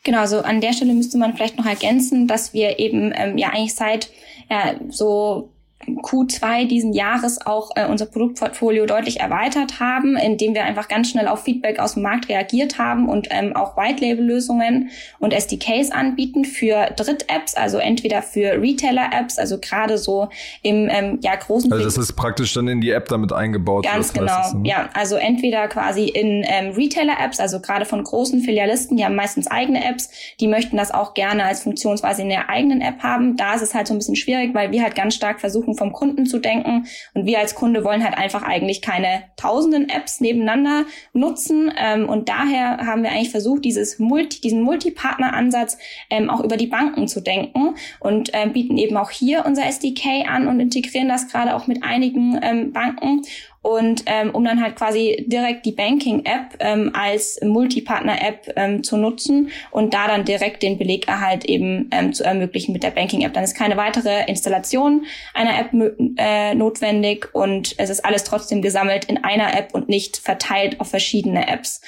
Genau, 0.04 0.20
also 0.20 0.42
an 0.42 0.60
der 0.60 0.74
Stelle 0.74 0.92
müsste 0.92 1.16
man 1.16 1.34
vielleicht 1.34 1.56
noch 1.56 1.66
ergänzen, 1.66 2.28
dass 2.28 2.52
wir 2.52 2.78
eben 2.78 3.12
ähm, 3.14 3.38
ja 3.38 3.48
eigentlich 3.48 3.74
seit 3.74 4.10
ja, 4.50 4.74
so 4.90 5.50
Q2 5.86 6.66
diesen 6.66 6.92
Jahres 6.92 7.44
auch 7.46 7.70
äh, 7.76 7.86
unser 7.86 8.06
Produktportfolio 8.06 8.86
deutlich 8.86 9.20
erweitert 9.20 9.80
haben, 9.80 10.16
indem 10.16 10.54
wir 10.54 10.64
einfach 10.64 10.88
ganz 10.88 11.10
schnell 11.10 11.28
auf 11.28 11.44
Feedback 11.44 11.78
aus 11.78 11.94
dem 11.94 12.02
Markt 12.02 12.28
reagiert 12.28 12.78
haben 12.78 13.08
und 13.08 13.28
ähm, 13.30 13.54
auch 13.54 13.76
White-Label-Lösungen 13.76 14.90
und 15.18 15.32
SDKs 15.32 15.90
anbieten 15.90 16.44
für 16.44 16.90
Dritt-Apps, 16.96 17.54
also 17.54 17.78
entweder 17.78 18.22
für 18.22 18.60
Retailer-Apps, 18.60 19.38
also 19.38 19.58
gerade 19.58 19.98
so 19.98 20.28
im 20.62 20.88
ähm, 20.90 21.18
ja 21.22 21.34
großen. 21.36 21.72
Also 21.72 21.84
das 21.84 21.96
ist 21.96 22.12
praktisch 22.14 22.52
dann 22.54 22.68
in 22.68 22.80
die 22.80 22.90
App 22.90 23.08
damit 23.08 23.32
eingebaut. 23.32 23.84
Ganz 23.84 24.12
genau, 24.12 24.40
es, 24.44 24.54
ne? 24.54 24.68
ja. 24.68 24.90
Also 24.94 25.16
entweder 25.16 25.68
quasi 25.68 26.04
in 26.04 26.44
ähm, 26.46 26.72
Retailer-Apps, 26.72 27.40
also 27.40 27.60
gerade 27.60 27.84
von 27.84 28.02
großen 28.02 28.40
Filialisten, 28.40 28.96
die 28.96 29.04
haben 29.04 29.14
meistens 29.14 29.46
eigene 29.46 29.84
Apps, 29.84 30.10
die 30.40 30.48
möchten 30.48 30.76
das 30.76 30.90
auch 30.92 31.14
gerne 31.14 31.44
als 31.44 31.62
Funktionsweise 31.62 32.22
in 32.22 32.28
der 32.28 32.50
eigenen 32.50 32.80
App 32.80 33.02
haben. 33.02 33.36
Da 33.36 33.54
ist 33.54 33.62
es 33.62 33.74
halt 33.74 33.86
so 33.86 33.94
ein 33.94 33.98
bisschen 33.98 34.16
schwierig, 34.16 34.54
weil 34.54 34.70
wir 34.72 34.82
halt 34.82 34.94
ganz 34.94 35.14
stark 35.14 35.40
versuchen, 35.40 35.67
vom 35.74 35.92
Kunden 35.92 36.26
zu 36.26 36.38
denken. 36.38 36.86
Und 37.14 37.26
wir 37.26 37.38
als 37.38 37.54
Kunde 37.54 37.84
wollen 37.84 38.04
halt 38.04 38.16
einfach 38.16 38.42
eigentlich 38.42 38.82
keine 38.82 39.24
tausenden 39.36 39.88
Apps 39.88 40.20
nebeneinander 40.20 40.84
nutzen. 41.12 41.72
Ähm, 41.76 42.08
und 42.08 42.28
daher 42.28 42.78
haben 42.86 43.02
wir 43.02 43.10
eigentlich 43.10 43.30
versucht, 43.30 43.64
dieses 43.64 43.98
Multi, 43.98 44.40
diesen 44.40 44.62
Multipartner-Ansatz 44.62 45.78
ähm, 46.10 46.30
auch 46.30 46.40
über 46.40 46.56
die 46.56 46.66
Banken 46.66 47.08
zu 47.08 47.20
denken 47.20 47.74
und 48.00 48.30
ähm, 48.32 48.52
bieten 48.52 48.78
eben 48.78 48.96
auch 48.96 49.10
hier 49.10 49.44
unser 49.46 49.66
SDK 49.66 50.28
an 50.28 50.46
und 50.48 50.60
integrieren 50.60 51.08
das 51.08 51.28
gerade 51.28 51.54
auch 51.54 51.66
mit 51.66 51.82
einigen 51.82 52.38
ähm, 52.42 52.72
Banken 52.72 53.22
und 53.62 54.04
ähm, 54.06 54.30
um 54.30 54.44
dann 54.44 54.62
halt 54.62 54.76
quasi 54.76 55.24
direkt 55.28 55.66
die 55.66 55.72
Banking-App 55.72 56.56
ähm, 56.60 56.90
als 56.94 57.40
Multipartner-App 57.42 58.52
ähm, 58.56 58.84
zu 58.84 58.96
nutzen 58.96 59.50
und 59.70 59.94
da 59.94 60.06
dann 60.06 60.24
direkt 60.24 60.62
den 60.62 60.78
Belegerhalt 60.78 61.44
eben 61.44 61.88
ähm, 61.90 62.12
zu 62.12 62.24
ermöglichen 62.24 62.72
mit 62.72 62.82
der 62.82 62.90
Banking-App. 62.90 63.34
Dann 63.34 63.44
ist 63.44 63.56
keine 63.56 63.76
weitere 63.76 64.24
Installation 64.26 65.06
einer 65.34 65.58
App 65.58 65.70
äh, 66.16 66.54
notwendig 66.54 67.34
und 67.34 67.74
es 67.78 67.90
ist 67.90 68.04
alles 68.04 68.24
trotzdem 68.24 68.62
gesammelt 68.62 69.06
in 69.06 69.22
einer 69.24 69.56
App 69.56 69.74
und 69.74 69.88
nicht 69.88 70.18
verteilt 70.18 70.80
auf 70.80 70.90
verschiedene 70.90 71.48
Apps. 71.48 71.80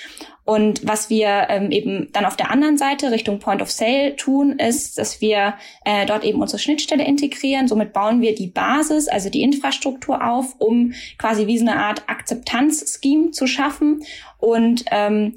Und 0.50 0.84
was 0.84 1.10
wir 1.10 1.46
ähm, 1.48 1.70
eben 1.70 2.08
dann 2.10 2.24
auf 2.24 2.34
der 2.34 2.50
anderen 2.50 2.76
Seite 2.76 3.12
Richtung 3.12 3.38
Point 3.38 3.62
of 3.62 3.70
Sale 3.70 4.16
tun, 4.16 4.58
ist, 4.58 4.98
dass 4.98 5.20
wir 5.20 5.54
äh, 5.84 6.06
dort 6.06 6.24
eben 6.24 6.40
unsere 6.40 6.58
Schnittstelle 6.58 7.04
integrieren. 7.04 7.68
Somit 7.68 7.92
bauen 7.92 8.20
wir 8.20 8.34
die 8.34 8.48
Basis, 8.48 9.06
also 9.06 9.30
die 9.30 9.42
Infrastruktur 9.42 10.26
auf, 10.28 10.56
um 10.58 10.92
quasi 11.18 11.46
wie 11.46 11.56
so 11.56 11.64
eine 11.64 11.76
Art 11.76 12.02
Akzeptanz-Scheme 12.08 13.30
zu 13.30 13.46
schaffen. 13.46 14.02
Und 14.38 14.86
ähm, 14.90 15.36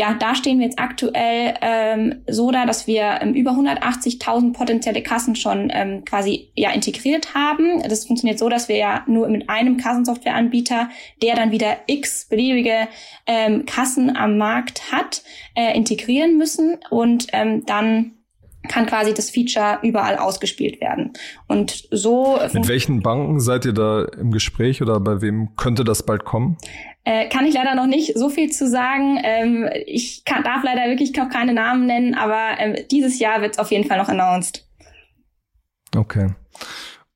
ja, 0.00 0.14
da 0.14 0.34
stehen 0.34 0.60
wir 0.60 0.64
jetzt 0.64 0.78
aktuell 0.78 1.52
ähm, 1.60 2.22
so 2.26 2.50
da, 2.50 2.64
dass 2.64 2.86
wir 2.86 3.18
ähm, 3.20 3.34
über 3.34 3.50
180.000 3.50 4.54
potenzielle 4.54 5.02
Kassen 5.02 5.36
schon 5.36 5.70
ähm, 5.70 6.06
quasi 6.06 6.52
ja 6.56 6.70
integriert 6.70 7.34
haben. 7.34 7.82
Das 7.82 8.06
funktioniert 8.06 8.38
so, 8.38 8.48
dass 8.48 8.70
wir 8.70 8.78
ja 8.78 9.04
nur 9.06 9.28
mit 9.28 9.50
einem 9.50 9.76
Kassensoftwareanbieter, 9.76 10.88
der 11.22 11.36
dann 11.36 11.50
wieder 11.50 11.76
x 11.86 12.24
beliebige 12.30 12.88
ähm, 13.26 13.66
Kassen 13.66 14.16
am 14.16 14.38
Markt 14.38 14.90
hat, 14.90 15.22
äh, 15.54 15.76
integrieren 15.76 16.38
müssen 16.38 16.78
und 16.88 17.26
ähm, 17.34 17.66
dann 17.66 18.12
kann 18.68 18.86
quasi 18.86 19.14
das 19.14 19.30
Feature 19.30 19.78
überall 19.82 20.16
ausgespielt 20.16 20.80
werden. 20.80 21.12
Und 21.46 21.88
so. 21.90 22.38
Mit 22.52 22.68
welchen 22.68 23.00
Banken 23.00 23.40
seid 23.40 23.64
ihr 23.64 23.72
da 23.72 24.04
im 24.04 24.30
Gespräch 24.30 24.82
oder 24.82 25.00
bei 25.00 25.22
wem 25.22 25.56
könnte 25.56 25.84
das 25.84 26.04
bald 26.04 26.24
kommen? 26.24 26.56
Äh, 27.04 27.28
kann 27.28 27.46
ich 27.46 27.54
leider 27.54 27.74
noch 27.74 27.86
nicht 27.86 28.16
so 28.16 28.28
viel 28.28 28.50
zu 28.50 28.68
sagen. 28.68 29.18
Ähm, 29.22 29.68
ich 29.86 30.24
kann, 30.24 30.44
darf 30.44 30.62
leider 30.62 30.88
wirklich 30.90 31.14
noch 31.16 31.30
keine 31.30 31.54
Namen 31.54 31.86
nennen, 31.86 32.14
aber 32.14 32.58
ähm, 32.58 32.76
dieses 32.90 33.18
Jahr 33.18 33.40
wird 33.40 33.52
es 33.52 33.58
auf 33.58 33.70
jeden 33.70 33.88
Fall 33.88 33.98
noch 33.98 34.08
announced. 34.08 34.66
Okay. 35.96 36.28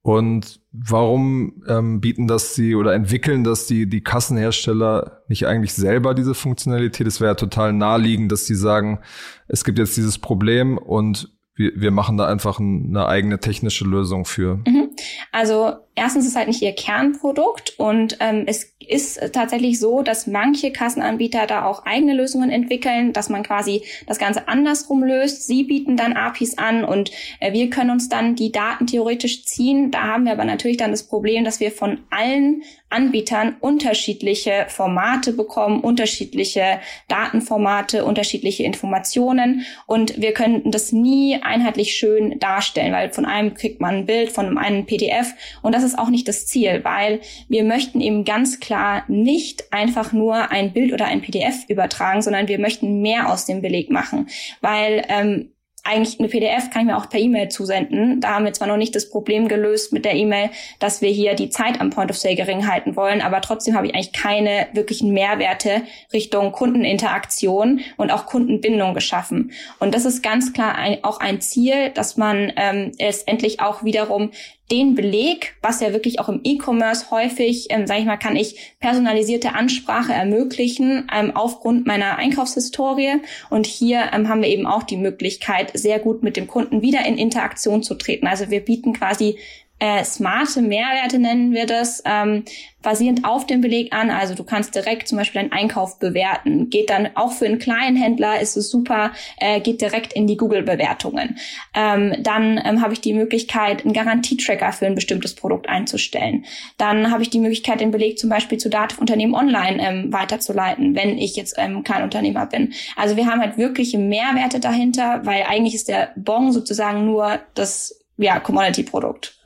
Und 0.05 0.61
warum 0.71 1.63
ähm, 1.67 2.03
bieten 2.03 2.27
das 2.27 2.53
die 2.53 2.75
oder 2.75 2.93
entwickeln 2.93 3.43
das 3.43 3.67
die, 3.67 3.89
die 3.89 4.03
Kassenhersteller 4.03 5.23
nicht 5.29 5.47
eigentlich 5.47 5.73
selber 5.73 6.13
diese 6.13 6.35
Funktionalität? 6.35 7.07
Es 7.07 7.23
wäre 7.23 7.31
ja 7.31 7.35
total 7.37 7.73
naheliegend, 7.73 8.31
dass 8.31 8.45
die 8.45 8.55
sagen, 8.55 9.01
es 9.49 9.65
gibt 9.65 9.79
jetzt 9.79 9.97
dieses 9.97 10.19
Problem 10.19 10.77
und 10.77 11.31
wir, 11.55 11.73
wir 11.75 11.91
machen 11.91 12.19
da 12.19 12.27
einfach 12.27 12.61
eine 12.61 13.07
eigene 13.07 13.41
technische 13.41 13.87
Lösung 13.87 14.27
für. 14.27 14.57
Mhm. 14.67 14.91
Also 15.33 15.73
erstens 15.95 16.27
ist 16.27 16.37
halt 16.37 16.49
nicht 16.49 16.63
ihr 16.63 16.75
Kernprodukt 16.75 17.75
und 17.79 18.17
ähm, 18.21 18.45
es 18.47 18.75
ist 18.89 19.33
tatsächlich 19.33 19.79
so, 19.79 20.03
dass 20.03 20.27
manche 20.27 20.71
Kassenanbieter 20.73 21.47
da 21.47 21.65
auch 21.65 21.87
eigene 21.87 22.15
Lösungen 22.15 22.51
entwickeln, 22.51 23.13
dass 23.13 23.29
man 23.29 23.43
quasi 23.43 23.83
das 24.07 24.19
Ganze 24.19 24.49
andersrum 24.49 25.03
löst. 25.03 25.47
Sie 25.47 25.65
bieten 25.65 25.97
dann 25.97 26.15
APIs 26.15 26.59
an 26.59 26.85
und 26.85 27.11
äh, 27.41 27.53
wir 27.53 27.71
können 27.71 27.91
uns 27.91 28.09
dann 28.09 28.35
die 28.35 28.53
Daten 28.53 28.87
theoretisch 28.87 29.45
ziehen. 29.45 29.91
Da 29.91 30.03
haben 30.03 30.25
wir 30.25 30.33
aber 30.33 30.45
natürlich 30.45 30.77
dann 30.77 30.91
das 30.91 31.05
Problem, 31.05 31.45
dass 31.45 31.61
wir 31.61 31.71
von 31.71 32.01
allen 32.11 32.63
Anbietern 32.91 33.57
unterschiedliche 33.61 34.67
Formate 34.69 35.33
bekommen, 35.33 35.81
unterschiedliche 35.81 36.79
Datenformate, 37.09 38.05
unterschiedliche 38.05 38.63
Informationen 38.63 39.67
und 39.87 40.21
wir 40.21 40.33
könnten 40.33 40.71
das 40.71 40.93
nie 40.93 41.41
einheitlich 41.43 41.97
schön 41.97 42.39
darstellen, 42.39 42.93
weil 42.93 43.11
von 43.11 43.25
einem 43.25 43.55
kriegt 43.55 43.81
man 43.81 43.97
ein 43.97 44.07
Bild, 44.07 44.31
von 44.31 44.57
einem 44.59 44.87
PDF 44.87 45.33
und 45.63 45.75
das 45.75 45.84
ist 45.85 45.99
auch 45.99 46.09
nicht 46.09 46.27
das 46.27 46.47
Ziel, 46.47 46.83
weil 46.83 47.21
wir 47.49 47.65
möchten 47.65 48.01
eben 48.01 48.25
ganz 48.25 48.61
klar 48.61 49.05
nicht 49.09 49.73
einfach 49.73 50.13
nur 50.13 50.51
ein 50.51 50.73
Bild 50.73 50.93
oder 50.93 51.07
ein 51.07 51.23
PDF 51.23 51.69
übertragen, 51.69 52.23
sondern 52.23 52.49
wir 52.49 52.59
möchten 52.59 53.01
mehr 53.01 53.31
aus 53.31 53.47
dem 53.47 53.63
Beleg 53.63 53.91
machen, 53.91 54.29
weil 54.61 55.05
ähm, 55.09 55.51
eigentlich 55.85 56.19
eine 56.19 56.29
PDF 56.29 56.71
kann 56.71 56.83
ich 56.83 56.87
mir 56.87 56.97
auch 56.97 57.11
per 57.11 57.21
E-Mail 57.21 57.51
zusenden. 57.51 58.21
Da 58.23 58.31
haben 58.31 58.47
wir 58.47 58.55
zwar 58.55 58.67
noch 58.67 58.79
nicht 58.79 58.97
das 58.97 59.11
Problem 59.11 59.49
gelöst 59.49 59.93
mit 59.93 60.07
der 60.07 60.15
E-Mail, 60.15 60.49
dass 60.79 61.03
wir 61.03 61.11
hier 61.11 61.35
die 61.35 61.51
Zeit 61.51 61.79
am 61.79 61.91
Point 61.91 62.11
of 62.11 62.17
Sale 62.17 62.37
gering 62.37 62.67
halten 62.67 62.97
wollen, 62.97 63.21
aber 63.21 63.43
trotzdem 63.43 63.77
habe 63.77 63.87
ich 63.87 63.95
eigentlich 63.95 64.15
keine 64.15 64.67
wirklichen 64.73 65.13
Mehrwerte 65.13 65.83
Richtung 66.13 66.53
Kundeninteraktion 66.53 67.81
und 67.99 68.11
auch 68.11 68.25
Kundenbindung 68.25 68.95
geschaffen. 68.95 69.53
Und 69.79 69.95
das 69.95 70.07
ist 70.07 70.23
ganz 70.23 70.55
klar 70.55 70.75
ein, 70.75 71.05
auch 71.05 71.21
ein 71.21 71.43
Ziel, 71.43 71.91
dass 71.91 72.17
man 72.17 72.51
ähm, 72.57 72.93
letztendlich 72.99 73.61
auch 73.61 73.85
wiederum 73.85 74.31
den 74.71 74.95
Beleg, 74.95 75.57
was 75.61 75.81
ja 75.81 75.93
wirklich 75.93 76.21
auch 76.21 76.29
im 76.29 76.41
E-Commerce 76.43 77.11
häufig, 77.11 77.67
ähm, 77.71 77.87
sage 77.87 78.01
ich 78.01 78.07
mal, 78.07 78.17
kann 78.17 78.35
ich 78.35 78.75
personalisierte 78.81 79.55
Ansprache 79.55 80.13
ermöglichen 80.13 81.07
ähm, 81.15 81.33
aufgrund 81.35 81.87
meiner 81.87 82.17
Einkaufshistorie. 82.17 83.21
Und 83.51 83.67
hier 83.67 84.11
ähm, 84.13 84.29
haben 84.29 84.43
wir 84.43 84.49
eben 84.49 84.67
auch 84.67 84.83
die 84.83 84.97
Möglichkeit, 84.97 85.71
sehr 85.75 85.99
gut 85.99 86.23
mit 86.23 86.37
dem 86.37 86.47
Kunden 86.47 86.81
wieder 86.81 87.05
in 87.05 87.19
Interaktion 87.19 87.83
zu 87.83 87.95
treten. 87.95 88.27
Also 88.27 88.51
wir 88.51 88.61
bieten 88.61 88.95
quasi 88.95 89.39
äh, 89.81 90.05
smarte 90.05 90.63
Mehrwerte 90.63 91.19
nennen 91.19 91.53
wir 91.53 91.67
das, 91.67 92.03
ähm, 92.07 92.45
basierend 92.83 93.25
auf 93.25 93.47
dem 93.47 93.61
Beleg 93.61 93.93
an. 93.93 94.11
Also 94.11 94.35
du 94.35 94.45
kannst 94.45 94.75
direkt 94.75 95.09
zum 95.09 95.19
Beispiel 95.19 95.41
deinen 95.41 95.53
Einkauf 95.53 95.99
bewerten. 95.99 96.71
Geht 96.71 96.91
dann 96.91 97.09
auch 97.17 97.33
für 97.33 97.47
einen 97.47 97.59
kleinen 97.59 97.97
Händler 97.97 98.41
ist 98.41 98.57
es 98.57 98.71
super, 98.71 99.13
äh, 99.39 99.61
geht 99.61 99.81
direkt 99.81 100.13
in 100.13 100.27
die 100.27 100.37
Google-Bewertungen. 100.37 101.39
Ähm, 101.75 102.15
dann 102.21 102.61
ähm, 102.65 102.83
habe 102.83 102.93
ich 102.93 103.01
die 103.01 103.15
Möglichkeit, 103.15 103.85
einen 103.85 103.95
Garantietracker 103.95 104.73
für 104.73 104.87
ein 104.87 104.95
bestimmtes 104.95 105.35
Produkt 105.35 105.69
einzustellen. 105.69 106.45
Dann 106.79 107.11
habe 107.11 107.23
ich 107.23 107.31
die 107.31 107.41
Möglichkeit, 107.41 107.81
den 107.81 107.91
Beleg 107.91 108.19
zum 108.19 108.31
Beispiel 108.31 108.59
zu 108.59 108.71
Dativ 108.71 108.99
Unternehmen 108.99 109.35
online 109.35 109.83
ähm, 109.83 110.13
weiterzuleiten, 110.13 110.95
wenn 110.95 111.19
ich 111.19 111.37
jetzt 111.37 111.57
ähm, 111.59 111.83
kein 111.83 112.03
Unternehmer 112.03 112.47
bin. 112.47 112.75
Also 112.97 113.17
wir 113.17 113.27
haben 113.27 113.41
halt 113.41 113.59
wirkliche 113.59 113.99
Mehrwerte 113.99 114.61
dahinter, 114.61 115.23
weil 115.25 115.43
eigentlich 115.43 115.75
ist 115.75 115.89
der 115.89 116.13
Bon 116.17 116.53
sozusagen 116.53 117.07
nur 117.07 117.41
das 117.55 118.01
ja, 118.17 118.39
Commodity-Produkt. 118.39 119.37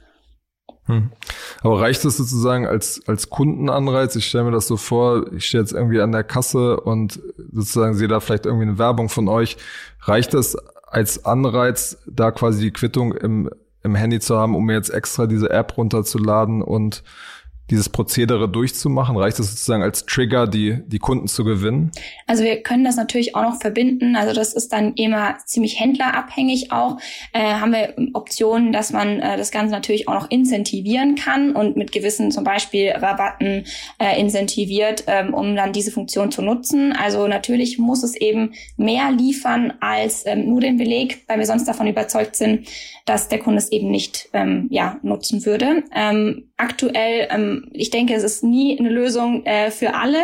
Hm. 0.88 1.10
Aber 1.60 1.80
reicht 1.80 2.04
das 2.04 2.16
sozusagen 2.16 2.66
als, 2.66 3.02
als 3.06 3.28
Kundenanreiz? 3.28 4.16
Ich 4.16 4.26
stelle 4.26 4.44
mir 4.44 4.52
das 4.52 4.66
so 4.66 4.78
vor, 4.78 5.30
ich 5.32 5.46
stehe 5.46 5.62
jetzt 5.62 5.72
irgendwie 5.72 6.00
an 6.00 6.12
der 6.12 6.24
Kasse 6.24 6.80
und 6.80 7.20
sozusagen 7.52 7.94
sehe 7.94 8.08
da 8.08 8.20
vielleicht 8.20 8.46
irgendwie 8.46 8.68
eine 8.68 8.78
Werbung 8.78 9.10
von 9.10 9.28
euch. 9.28 9.58
Reicht 10.00 10.32
das 10.32 10.56
als 10.86 11.26
Anreiz, 11.26 11.98
da 12.06 12.30
quasi 12.30 12.62
die 12.62 12.70
Quittung 12.72 13.12
im, 13.12 13.50
im 13.82 13.94
Handy 13.94 14.18
zu 14.18 14.38
haben, 14.38 14.56
um 14.56 14.64
mir 14.64 14.72
jetzt 14.72 14.88
extra 14.88 15.26
diese 15.26 15.50
App 15.50 15.76
runterzuladen 15.76 16.62
und 16.62 17.02
dieses 17.70 17.88
Prozedere 17.88 18.48
durchzumachen? 18.48 19.16
Reicht 19.16 19.38
es 19.38 19.50
sozusagen 19.50 19.82
als 19.82 20.06
Trigger, 20.06 20.46
die, 20.46 20.78
die 20.86 20.98
Kunden 20.98 21.28
zu 21.28 21.44
gewinnen? 21.44 21.90
Also 22.26 22.44
wir 22.44 22.62
können 22.62 22.84
das 22.84 22.96
natürlich 22.96 23.34
auch 23.34 23.42
noch 23.42 23.60
verbinden. 23.60 24.16
Also 24.16 24.34
das 24.34 24.54
ist 24.54 24.72
dann 24.72 24.94
immer 24.94 25.36
ziemlich 25.44 25.78
händlerabhängig 25.78 26.72
auch. 26.72 26.98
Äh, 27.32 27.54
haben 27.54 27.72
wir 27.72 27.94
Optionen, 28.14 28.72
dass 28.72 28.92
man 28.92 29.20
äh, 29.20 29.36
das 29.36 29.50
Ganze 29.50 29.72
natürlich 29.72 30.08
auch 30.08 30.14
noch 30.14 30.30
incentivieren 30.30 31.14
kann 31.14 31.54
und 31.54 31.76
mit 31.76 31.92
gewissen 31.92 32.30
zum 32.30 32.44
Beispiel 32.44 32.90
Rabatten 32.90 33.64
äh, 33.98 34.20
incentiviert, 34.20 35.04
ähm, 35.06 35.34
um 35.34 35.54
dann 35.56 35.72
diese 35.72 35.90
Funktion 35.90 36.30
zu 36.30 36.42
nutzen. 36.42 36.92
Also 36.92 37.28
natürlich 37.28 37.78
muss 37.78 38.02
es 38.02 38.16
eben 38.16 38.52
mehr 38.76 39.10
liefern 39.10 39.74
als 39.80 40.24
ähm, 40.26 40.48
nur 40.48 40.60
den 40.60 40.76
Beleg, 40.76 41.24
weil 41.26 41.38
wir 41.38 41.46
sonst 41.46 41.66
davon 41.66 41.86
überzeugt 41.86 42.36
sind, 42.36 42.68
dass 43.08 43.28
der 43.28 43.38
Kunde 43.38 43.58
es 43.58 43.72
eben 43.72 43.90
nicht 43.90 44.28
ähm, 44.32 44.68
ja, 44.70 44.98
nutzen 45.02 45.44
würde. 45.46 45.84
Ähm, 45.94 46.48
aktuell, 46.56 47.28
ähm, 47.30 47.57
ich 47.72 47.90
denke, 47.90 48.14
es 48.14 48.22
ist 48.22 48.44
nie 48.44 48.78
eine 48.78 48.90
Lösung 48.90 49.44
äh, 49.44 49.70
für 49.70 49.94
alle, 49.94 50.18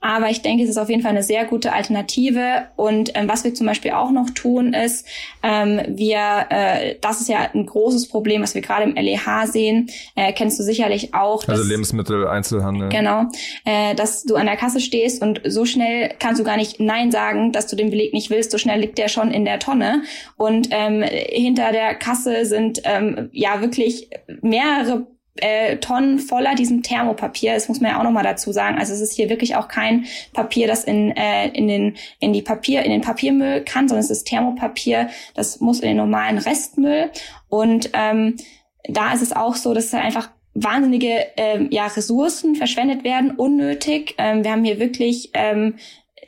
aber 0.00 0.30
ich 0.30 0.42
denke, 0.42 0.64
es 0.64 0.70
ist 0.70 0.78
auf 0.78 0.88
jeden 0.88 1.02
Fall 1.02 1.10
eine 1.10 1.22
sehr 1.22 1.44
gute 1.44 1.72
Alternative. 1.72 2.68
Und 2.76 3.12
ähm, 3.14 3.28
was 3.28 3.44
wir 3.44 3.54
zum 3.54 3.66
Beispiel 3.66 3.92
auch 3.92 4.10
noch 4.10 4.30
tun, 4.30 4.74
ist, 4.74 5.06
ähm, 5.42 5.80
wir, 5.88 6.46
äh, 6.50 6.96
das 7.00 7.20
ist 7.20 7.28
ja 7.28 7.50
ein 7.52 7.66
großes 7.66 8.08
Problem, 8.08 8.42
was 8.42 8.54
wir 8.54 8.62
gerade 8.62 8.84
im 8.84 8.94
LEH 8.94 9.46
sehen, 9.46 9.90
äh, 10.14 10.32
kennst 10.32 10.58
du 10.58 10.62
sicherlich 10.62 11.14
auch. 11.14 11.46
Also 11.46 11.62
Lebensmittel, 11.62 12.26
Einzelhandel. 12.26 12.88
Genau, 12.88 13.26
äh, 13.64 13.94
dass 13.94 14.24
du 14.24 14.36
an 14.36 14.46
der 14.46 14.56
Kasse 14.56 14.80
stehst 14.80 15.22
und 15.22 15.40
so 15.44 15.64
schnell 15.64 16.14
kannst 16.18 16.40
du 16.40 16.44
gar 16.44 16.56
nicht 16.56 16.80
Nein 16.80 17.10
sagen, 17.10 17.52
dass 17.52 17.66
du 17.66 17.76
den 17.76 17.90
Beleg 17.90 18.12
nicht 18.12 18.30
willst, 18.30 18.50
so 18.50 18.58
schnell 18.58 18.80
liegt 18.80 18.98
der 18.98 19.08
schon 19.08 19.30
in 19.30 19.44
der 19.44 19.58
Tonne. 19.58 20.02
Und 20.36 20.68
ähm, 20.70 21.02
hinter 21.02 21.72
der 21.72 21.94
Kasse 21.94 22.44
sind 22.44 22.82
ähm, 22.84 23.28
ja 23.32 23.60
wirklich 23.60 24.10
mehrere 24.42 25.06
äh, 25.42 25.76
Tonnen 25.78 26.18
voller 26.18 26.54
diesem 26.54 26.82
Thermopapier. 26.82 27.54
Das 27.54 27.68
muss 27.68 27.80
man 27.80 27.92
ja 27.92 27.98
auch 27.98 28.04
nochmal 28.04 28.24
dazu 28.24 28.52
sagen. 28.52 28.78
Also 28.78 28.92
es 28.92 29.00
ist 29.00 29.14
hier 29.14 29.28
wirklich 29.28 29.56
auch 29.56 29.68
kein 29.68 30.06
Papier, 30.32 30.66
das 30.66 30.84
in, 30.84 31.16
äh, 31.16 31.48
in, 31.48 31.68
den, 31.68 31.96
in 32.18 32.32
die 32.32 32.42
Papier, 32.42 32.82
in 32.82 32.90
den 32.90 33.00
Papiermüll 33.00 33.62
kann, 33.62 33.88
sondern 33.88 34.04
es 34.04 34.10
ist 34.10 34.24
Thermopapier, 34.24 35.08
das 35.34 35.60
muss 35.60 35.80
in 35.80 35.88
den 35.88 35.96
normalen 35.96 36.38
Restmüll. 36.38 37.10
Und 37.48 37.90
ähm, 37.92 38.36
da 38.88 39.12
ist 39.12 39.22
es 39.22 39.32
auch 39.32 39.54
so, 39.54 39.74
dass 39.74 39.86
es 39.86 39.94
einfach 39.94 40.30
wahnsinnige 40.54 41.26
ähm, 41.36 41.68
ja, 41.70 41.86
Ressourcen 41.86 42.56
verschwendet 42.56 43.04
werden, 43.04 43.32
unnötig. 43.32 44.14
Ähm, 44.18 44.44
wir 44.44 44.50
haben 44.50 44.64
hier 44.64 44.80
wirklich 44.80 45.30
ähm, 45.34 45.76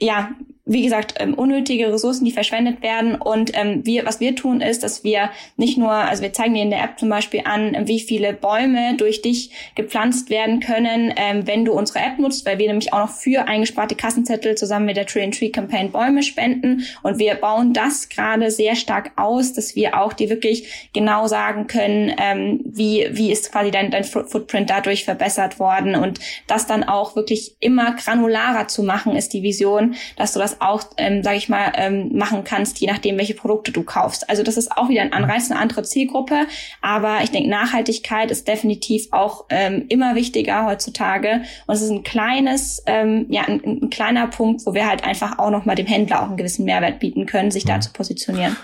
ja 0.00 0.30
wie 0.64 0.82
gesagt, 0.82 1.14
ähm, 1.18 1.34
unnötige 1.34 1.92
Ressourcen, 1.92 2.24
die 2.24 2.30
verschwendet 2.30 2.82
werden. 2.82 3.16
Und 3.16 3.50
ähm, 3.54 3.84
wir, 3.84 4.06
was 4.06 4.20
wir 4.20 4.36
tun, 4.36 4.60
ist, 4.60 4.84
dass 4.84 5.02
wir 5.02 5.30
nicht 5.56 5.76
nur, 5.76 5.90
also 5.90 6.22
wir 6.22 6.32
zeigen 6.32 6.54
dir 6.54 6.62
in 6.62 6.70
der 6.70 6.84
App 6.84 7.00
zum 7.00 7.08
Beispiel 7.08 7.42
an, 7.44 7.76
wie 7.88 7.98
viele 7.98 8.32
Bäume 8.32 8.94
durch 8.96 9.22
dich 9.22 9.50
gepflanzt 9.74 10.30
werden 10.30 10.60
können, 10.60 11.12
ähm, 11.16 11.48
wenn 11.48 11.64
du 11.64 11.72
unsere 11.72 11.98
App 11.98 12.18
nutzt, 12.18 12.46
weil 12.46 12.58
wir 12.58 12.68
nämlich 12.68 12.92
auch 12.92 13.00
noch 13.00 13.10
für 13.10 13.48
eingesparte 13.48 13.96
Kassenzettel 13.96 14.54
zusammen 14.54 14.86
mit 14.86 14.96
der 14.96 15.06
Tree 15.06 15.24
and 15.24 15.36
Tree 15.36 15.50
Campaign 15.50 15.90
Bäume 15.90 16.22
spenden. 16.22 16.84
Und 17.02 17.18
wir 17.18 17.34
bauen 17.34 17.72
das 17.72 18.08
gerade 18.08 18.52
sehr 18.52 18.76
stark 18.76 19.10
aus, 19.16 19.54
dass 19.54 19.74
wir 19.74 20.00
auch 20.00 20.12
dir 20.12 20.30
wirklich 20.30 20.88
genau 20.92 21.26
sagen 21.26 21.66
können, 21.66 22.14
ähm, 22.18 22.60
wie, 22.64 23.08
wie 23.10 23.32
ist 23.32 23.50
quasi 23.50 23.72
dein, 23.72 23.90
dein 23.90 24.04
Footprint 24.04 24.70
dadurch 24.70 25.04
verbessert 25.04 25.58
worden. 25.58 25.96
Und 25.96 26.20
das 26.46 26.68
dann 26.68 26.84
auch 26.84 27.16
wirklich 27.16 27.56
immer 27.58 27.96
granularer 27.96 28.68
zu 28.68 28.84
machen, 28.84 29.16
ist 29.16 29.32
die 29.32 29.42
Vision, 29.42 29.96
dass 30.16 30.32
du 30.32 30.38
das 30.38 30.51
das 30.52 30.60
auch, 30.60 30.82
ähm, 30.96 31.22
sage 31.22 31.36
ich 31.36 31.48
mal, 31.48 31.72
ähm, 31.76 32.16
machen 32.16 32.44
kannst, 32.44 32.80
je 32.80 32.86
nachdem, 32.86 33.18
welche 33.18 33.34
Produkte 33.34 33.72
du 33.72 33.82
kaufst. 33.82 34.28
Also 34.28 34.42
das 34.42 34.56
ist 34.56 34.72
auch 34.72 34.88
wieder 34.88 35.02
ein 35.02 35.12
Anreiz, 35.12 35.50
eine 35.50 35.60
andere 35.60 35.82
Zielgruppe. 35.82 36.46
Aber 36.80 37.18
ich 37.22 37.30
denke, 37.30 37.50
Nachhaltigkeit 37.50 38.30
ist 38.30 38.48
definitiv 38.48 39.08
auch 39.12 39.46
ähm, 39.48 39.86
immer 39.88 40.14
wichtiger 40.14 40.66
heutzutage. 40.66 41.42
Und 41.66 41.74
es 41.74 41.82
ist 41.82 41.90
ein 41.90 42.02
kleines, 42.02 42.82
ähm, 42.86 43.26
ja, 43.28 43.42
ein, 43.42 43.62
ein 43.64 43.90
kleiner 43.90 44.26
Punkt, 44.28 44.66
wo 44.66 44.74
wir 44.74 44.88
halt 44.88 45.04
einfach 45.04 45.38
auch 45.38 45.50
nochmal 45.50 45.76
dem 45.76 45.86
Händler 45.86 46.22
auch 46.22 46.28
einen 46.28 46.36
gewissen 46.36 46.64
Mehrwert 46.64 47.00
bieten 47.00 47.26
können, 47.26 47.50
sich 47.50 47.64
da 47.64 47.76
mhm. 47.76 47.82
zu 47.82 47.92
positionieren. 47.92 48.56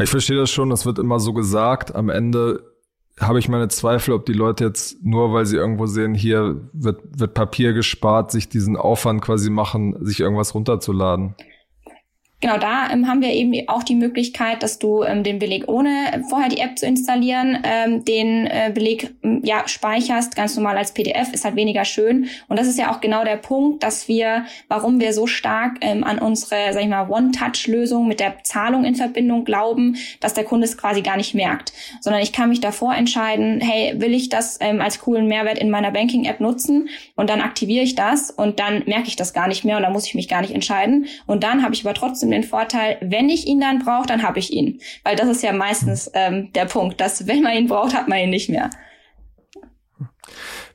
Ich 0.00 0.08
verstehe 0.08 0.38
das 0.38 0.50
schon, 0.50 0.70
das 0.70 0.86
wird 0.86 0.98
immer 0.98 1.20
so 1.20 1.32
gesagt. 1.34 1.94
Am 1.94 2.08
Ende 2.08 2.71
habe 3.20 3.38
ich 3.38 3.48
meine 3.48 3.68
Zweifel, 3.68 4.14
ob 4.14 4.26
die 4.26 4.32
Leute 4.32 4.64
jetzt 4.64 5.04
nur, 5.04 5.32
weil 5.32 5.46
sie 5.46 5.56
irgendwo 5.56 5.86
sehen, 5.86 6.14
hier 6.14 6.60
wird, 6.72 7.00
wird 7.18 7.34
Papier 7.34 7.72
gespart, 7.72 8.30
sich 8.30 8.48
diesen 8.48 8.76
Aufwand 8.76 9.22
quasi 9.22 9.50
machen, 9.50 9.96
sich 10.04 10.20
irgendwas 10.20 10.54
runterzuladen. 10.54 11.34
Genau, 12.42 12.58
da 12.58 12.90
ähm, 12.90 13.06
haben 13.06 13.22
wir 13.22 13.30
eben 13.30 13.68
auch 13.68 13.84
die 13.84 13.94
Möglichkeit, 13.94 14.64
dass 14.64 14.80
du 14.80 15.04
ähm, 15.04 15.22
den 15.22 15.38
Beleg 15.38 15.68
ohne 15.68 16.24
vorher 16.28 16.48
die 16.48 16.58
App 16.58 16.76
zu 16.76 16.86
installieren, 16.86 17.62
ähm, 17.62 18.04
den 18.04 18.48
äh, 18.48 18.72
Beleg 18.74 19.14
ja 19.44 19.62
speicherst, 19.68 20.34
ganz 20.34 20.56
normal 20.56 20.76
als 20.76 20.92
PDF, 20.92 21.32
ist 21.32 21.44
halt 21.44 21.54
weniger 21.54 21.84
schön. 21.84 22.26
Und 22.48 22.58
das 22.58 22.66
ist 22.66 22.80
ja 22.80 22.90
auch 22.90 23.00
genau 23.00 23.22
der 23.22 23.36
Punkt, 23.36 23.84
dass 23.84 24.08
wir, 24.08 24.44
warum 24.66 24.98
wir 24.98 25.12
so 25.12 25.28
stark 25.28 25.76
ähm, 25.82 26.02
an 26.02 26.18
unsere, 26.18 26.72
sag 26.72 26.82
ich 26.82 26.88
mal, 26.88 27.08
One-Touch-Lösung 27.08 28.08
mit 28.08 28.18
der 28.18 28.42
Zahlung 28.42 28.84
in 28.84 28.96
Verbindung 28.96 29.44
glauben, 29.44 29.96
dass 30.18 30.34
der 30.34 30.42
Kunde 30.42 30.64
es 30.64 30.76
quasi 30.76 31.00
gar 31.00 31.16
nicht 31.16 31.34
merkt. 31.34 31.72
Sondern 32.00 32.22
ich 32.22 32.32
kann 32.32 32.48
mich 32.48 32.60
davor 32.60 32.92
entscheiden, 32.92 33.60
hey, 33.60 34.00
will 34.00 34.12
ich 34.12 34.30
das 34.30 34.58
ähm, 34.60 34.80
als 34.80 34.98
coolen 34.98 35.28
Mehrwert 35.28 35.58
in 35.58 35.70
meiner 35.70 35.92
Banking-App 35.92 36.40
nutzen? 36.40 36.88
Und 37.14 37.30
dann 37.30 37.40
aktiviere 37.40 37.84
ich 37.84 37.94
das 37.94 38.32
und 38.32 38.58
dann 38.58 38.82
merke 38.86 39.06
ich 39.06 39.14
das 39.14 39.32
gar 39.32 39.46
nicht 39.46 39.64
mehr 39.64 39.76
und 39.76 39.84
dann 39.84 39.92
muss 39.92 40.06
ich 40.06 40.16
mich 40.16 40.26
gar 40.26 40.40
nicht 40.40 40.52
entscheiden. 40.52 41.06
Und 41.28 41.44
dann 41.44 41.62
habe 41.62 41.74
ich 41.74 41.86
aber 41.86 41.94
trotzdem 41.94 42.31
den 42.32 42.42
Vorteil, 42.42 42.98
wenn 43.00 43.28
ich 43.28 43.46
ihn 43.46 43.60
dann 43.60 43.84
brauche, 43.84 44.06
dann 44.06 44.22
habe 44.22 44.38
ich 44.38 44.52
ihn. 44.52 44.80
Weil 45.04 45.16
das 45.16 45.28
ist 45.28 45.42
ja 45.42 45.52
meistens 45.52 46.10
ähm, 46.14 46.52
der 46.52 46.64
Punkt, 46.64 47.00
dass 47.00 47.26
wenn 47.26 47.42
man 47.42 47.56
ihn 47.56 47.68
braucht, 47.68 47.94
hat 47.94 48.08
man 48.08 48.18
ihn 48.18 48.30
nicht 48.30 48.48
mehr. 48.48 48.70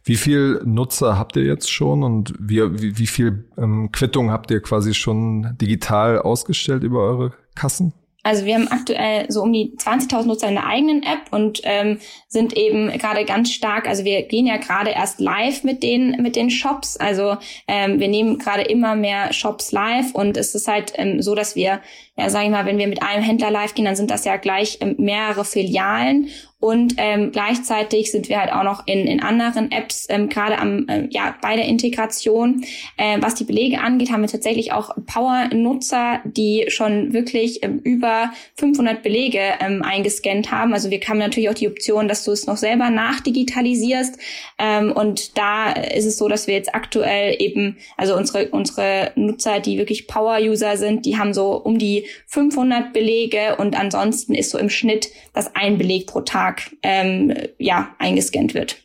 Wie 0.04 0.16
viel 0.16 0.62
Nutzer 0.64 1.18
habt 1.18 1.36
ihr 1.36 1.44
jetzt 1.44 1.70
schon 1.70 2.02
und 2.02 2.34
wie, 2.40 2.62
wie, 2.82 2.98
wie 2.98 3.08
viel 3.08 3.50
ähm, 3.58 3.92
Quittung 3.92 4.32
habt 4.32 4.50
ihr 4.52 4.62
quasi 4.62 4.94
schon 4.94 5.58
digital 5.60 6.20
ausgestellt 6.20 6.84
über 6.84 7.02
eure 7.02 7.34
Kassen? 7.56 7.94
Also 8.28 8.44
wir 8.44 8.56
haben 8.56 8.68
aktuell 8.68 9.32
so 9.32 9.42
um 9.42 9.54
die 9.54 9.72
20.000 9.78 10.26
Nutzer 10.26 10.50
in 10.50 10.56
der 10.56 10.68
eigenen 10.68 11.02
App 11.02 11.32
und 11.32 11.62
ähm, 11.64 12.00
sind 12.28 12.58
eben 12.58 12.90
gerade 12.98 13.24
ganz 13.24 13.54
stark, 13.54 13.88
also 13.88 14.04
wir 14.04 14.24
gehen 14.24 14.46
ja 14.46 14.58
gerade 14.58 14.90
erst 14.90 15.22
live 15.22 15.64
mit 15.64 15.82
den 15.82 16.22
mit 16.22 16.36
den 16.36 16.50
Shops. 16.50 16.98
Also 16.98 17.38
ähm, 17.70 18.02
wir 18.02 18.10
nehmen 18.10 18.38
gerade 18.38 18.64
immer 18.64 18.96
mehr 18.96 19.32
Shops 19.32 19.72
live 19.72 20.14
und 20.14 20.36
es 20.36 20.54
ist 20.56 20.68
halt 20.68 20.92
ähm, 20.96 21.22
so, 21.22 21.36
dass 21.36 21.56
wir 21.56 21.80
ja, 22.18 22.30
sage 22.30 22.46
ich 22.46 22.52
mal, 22.52 22.66
wenn 22.66 22.80
wir 22.80 22.88
mit 22.88 23.02
einem 23.02 23.24
Händler 23.24 23.50
live 23.50 23.76
gehen, 23.76 23.86
dann 23.86 23.96
sind 23.96 24.12
das 24.12 24.26
ja 24.26 24.36
gleich 24.36 24.80
ähm, 24.82 24.96
mehrere 24.98 25.46
Filialen 25.46 26.28
und 26.60 26.96
ähm, 26.98 27.32
gleichzeitig 27.32 28.12
sind 28.12 28.30
wir 28.30 28.40
halt 28.40 28.52
auch 28.52 28.64
noch 28.64 28.88
in, 28.88 29.06
in 29.06 29.22
anderen 29.22 29.72
Apps 29.72 30.08
ähm, 30.10 30.28
gerade 30.28 30.58
am 30.58 30.88
äh, 30.88 31.08
ja 31.12 31.36
bei 31.40 31.56
der 31.56 31.66
Integration. 31.66 32.64
Äh, 32.98 33.20
was 33.22 33.36
die 33.36 33.44
Belege 33.44 33.80
angeht, 33.80 34.12
haben 34.12 34.22
wir 34.22 34.28
tatsächlich 34.28 34.72
auch 34.72 34.90
Power-Nutzer, 35.06 36.22
die 36.26 36.66
schon 36.70 37.14
wirklich 37.14 37.64
ähm, 37.64 37.78
über 37.84 38.32
500 38.56 39.04
Belege 39.04 39.40
ähm, 39.60 39.84
eingescannt 39.84 40.52
haben. 40.52 40.74
Also 40.74 40.90
wir 40.90 41.00
haben 41.02 41.20
natürlich 41.20 41.50
auch 41.50 41.54
die 41.54 41.68
Option, 41.68 42.08
dass 42.08 42.24
du 42.24 42.32
es 42.32 42.48
noch 42.48 42.58
selber 42.58 42.90
nachdigitalisierst. 42.90 44.18
Ähm, 44.58 44.92
und 44.92 45.38
da 45.38 45.72
ist 45.74 46.06
es 46.06 46.18
so, 46.18 46.28
dass 46.28 46.48
wir 46.48 46.56
jetzt 46.56 46.74
aktuell 46.74 47.36
eben, 47.40 47.78
also 47.98 48.18
unsere 48.18 48.48
unsere 48.50 49.12
Nutzer, 49.14 49.60
die 49.60 49.78
wirklich 49.78 50.08
Power-User 50.08 50.76
sind, 50.78 51.06
die 51.06 51.20
haben 51.20 51.36
so 51.36 51.52
um 51.52 51.78
die 51.78 52.08
500 52.26 52.94
Belege 52.94 53.58
und 53.58 53.80
ansonsten 53.80 54.34
ist 54.34 54.50
so 54.50 54.58
im 54.58 54.72
Schnitt, 54.72 55.10
dass 55.34 55.56
ein 55.56 55.78
Beleg 55.78 56.08
pro 56.08 56.22
Tag 56.22 56.47
ähm, 56.84 57.34
ja 57.58 57.96
eingescannt 58.00 58.54
wird. 58.54 58.78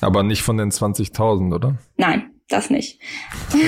Aber 0.00 0.22
nicht 0.22 0.42
von 0.42 0.56
den 0.56 0.70
20.000, 0.70 1.54
oder? 1.54 1.78
Nein, 1.96 2.30
das 2.48 2.70
nicht. 2.70 3.00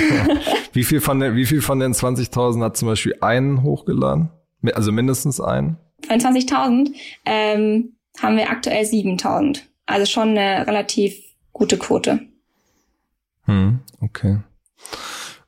wie 0.72 0.84
viel 0.84 1.00
von 1.00 1.20
den, 1.20 1.36
wie 1.36 1.46
viel 1.46 1.60
von 1.60 1.80
den 1.80 1.92
20.000 1.92 2.62
hat 2.62 2.76
zum 2.76 2.88
Beispiel 2.88 3.16
einen 3.20 3.62
hochgeladen? 3.62 4.30
Also 4.74 4.92
mindestens 4.92 5.40
einen? 5.40 5.76
Von 6.06 6.18
20.000 6.18 6.92
ähm, 7.26 7.96
haben 8.20 8.36
wir 8.36 8.50
aktuell 8.50 8.84
7.000. 8.84 9.60
Also 9.86 10.06
schon 10.06 10.30
eine 10.30 10.66
relativ 10.66 11.16
gute 11.52 11.76
Quote. 11.76 12.20
Hm, 13.44 13.80
okay. 14.00 14.38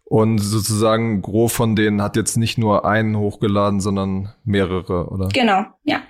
Und 0.04 0.38
sozusagen 0.38 1.22
gros 1.22 1.52
von 1.52 1.74
denen 1.74 2.02
hat 2.02 2.16
jetzt 2.16 2.36
nicht 2.36 2.58
nur 2.58 2.84
einen 2.84 3.16
hochgeladen, 3.16 3.80
sondern 3.80 4.32
mehrere, 4.44 5.08
oder? 5.08 5.28
Genau, 5.28 5.64
ja. 5.82 6.02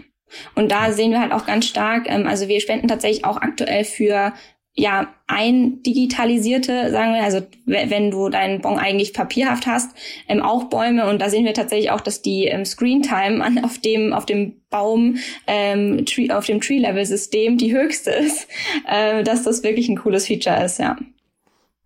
Und 0.54 0.70
da 0.70 0.92
sehen 0.92 1.10
wir 1.10 1.20
halt 1.20 1.32
auch 1.32 1.46
ganz 1.46 1.66
stark, 1.66 2.06
ähm, 2.08 2.26
also 2.26 2.48
wir 2.48 2.60
spenden 2.60 2.88
tatsächlich 2.88 3.24
auch 3.24 3.36
aktuell 3.36 3.84
für 3.84 4.32
ja, 4.76 5.14
ein 5.28 5.82
digitalisierte, 5.84 6.90
sagen 6.90 7.14
wir, 7.14 7.22
also 7.22 7.42
wenn 7.64 8.10
du 8.10 8.28
deinen 8.28 8.60
Bon 8.60 8.76
eigentlich 8.76 9.14
papierhaft 9.14 9.68
hast, 9.68 9.96
ähm, 10.26 10.42
auch 10.42 10.64
Bäume 10.64 11.08
und 11.08 11.22
da 11.22 11.30
sehen 11.30 11.44
wir 11.44 11.54
tatsächlich 11.54 11.92
auch, 11.92 12.00
dass 12.00 12.22
die 12.22 12.46
ähm, 12.46 12.64
Screentime 12.64 13.42
an, 13.42 13.64
auf 13.64 13.78
dem 13.78 14.12
auf 14.12 14.26
dem 14.26 14.56
Baum 14.70 15.18
ähm, 15.46 16.04
Tree, 16.06 16.28
auf 16.30 16.46
dem 16.46 16.60
Tree 16.60 16.78
Level 16.78 17.06
System 17.06 17.56
die 17.56 17.72
höchste 17.72 18.10
ist, 18.10 18.48
äh, 18.88 19.22
dass 19.22 19.44
das 19.44 19.62
wirklich 19.62 19.88
ein 19.88 19.96
cooles 19.96 20.26
Feature 20.26 20.64
ist, 20.64 20.80
ja. 20.80 20.96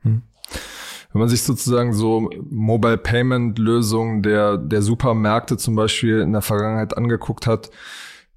Hm. 0.02 0.23
Wenn 1.12 1.21
man 1.21 1.28
sich 1.28 1.43
sozusagen 1.43 1.93
so 1.93 2.31
Mobile 2.49 2.97
Payment 2.97 3.59
Lösungen 3.59 4.23
der, 4.23 4.57
der 4.57 4.81
Supermärkte 4.81 5.59
zum 5.59 5.75
Beispiel 5.75 6.21
in 6.21 6.33
der 6.33 6.43
Vergangenheit 6.43 6.97
angeguckt 6.97 7.47
hat, 7.47 7.71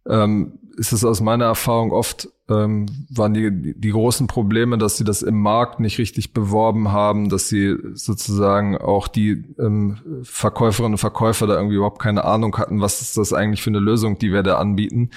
ähm, 0.08 0.60
ist 0.78 0.94
es 0.94 1.04
aus 1.04 1.22
meiner 1.22 1.46
Erfahrung 1.46 1.92
oft, 1.92 2.30
ähm, 2.50 2.86
waren 3.10 3.34
die, 3.34 3.74
die 3.76 3.92
großen 3.92 4.28
Probleme, 4.28 4.78
dass 4.78 4.98
sie 4.98 5.04
das 5.04 5.22
im 5.22 5.40
Markt 5.40 5.80
nicht 5.80 5.98
richtig 6.00 6.34
beworben 6.34 6.92
haben, 6.92 7.30
dass 7.30 7.48
sie 7.48 7.78
sozusagen 7.94 8.78
auch 8.78 9.08
die 9.08 9.44
ähm, 9.60 9.98
Verkäuferinnen 10.24 10.94
und 10.94 10.98
Verkäufer 10.98 11.48
da 11.48 11.56
irgendwie 11.56 11.76
überhaupt 11.76 12.02
keine 12.02 12.26
Ahnung 12.26 12.58
hatten, 12.58 12.82
was 12.82 13.02
ist 13.02 13.18
das 13.18 13.34
eigentlich 13.34 13.62
für 13.62 13.70
eine 13.70 13.80
Lösung, 13.80 14.18
die 14.18 14.32
wir 14.34 14.44
da 14.44 14.58
anbieten. 14.58 15.12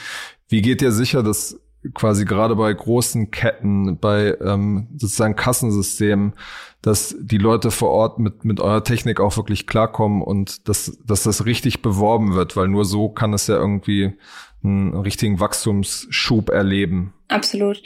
Wie 0.49 0.63
geht 0.63 0.83
ihr 0.83 0.93
sicher, 0.93 1.23
dass 1.23 1.61
quasi 1.93 2.25
gerade 2.25 2.57
bei 2.57 2.73
großen 2.73 3.31
Ketten, 3.31 3.99
bei 3.99 4.37
ähm, 4.41 4.89
sozusagen 4.97 5.37
Kassensystemen, 5.37 6.35
dass 6.81 7.15
die 7.19 7.39
Leute 7.39 7.71
vor 7.71 7.91
Ort 7.91 8.19
mit, 8.19 8.45
mit 8.45 8.61
eurer 8.61 8.85
Technik 8.85 9.21
auch 9.21 9.37
wirklich 9.37 9.67
klarkommen 9.67 10.23
und 10.23 10.69
dass, 10.69 10.99
dass 11.05 11.23
das 11.25 11.47
richtig 11.47 11.83
beworben 11.83 12.35
wird, 12.35 12.57
weil 12.57 12.69
nur 12.69 12.85
so 12.85 13.09
kann 13.09 13.33
es 13.33 13.47
ja 13.47 13.57
irgendwie 13.57 14.15
einen 14.65 14.95
richtigen 14.95 15.41
Wachstumsschub 15.41 16.49
erleben. 16.49 17.13
Absolut. 17.29 17.83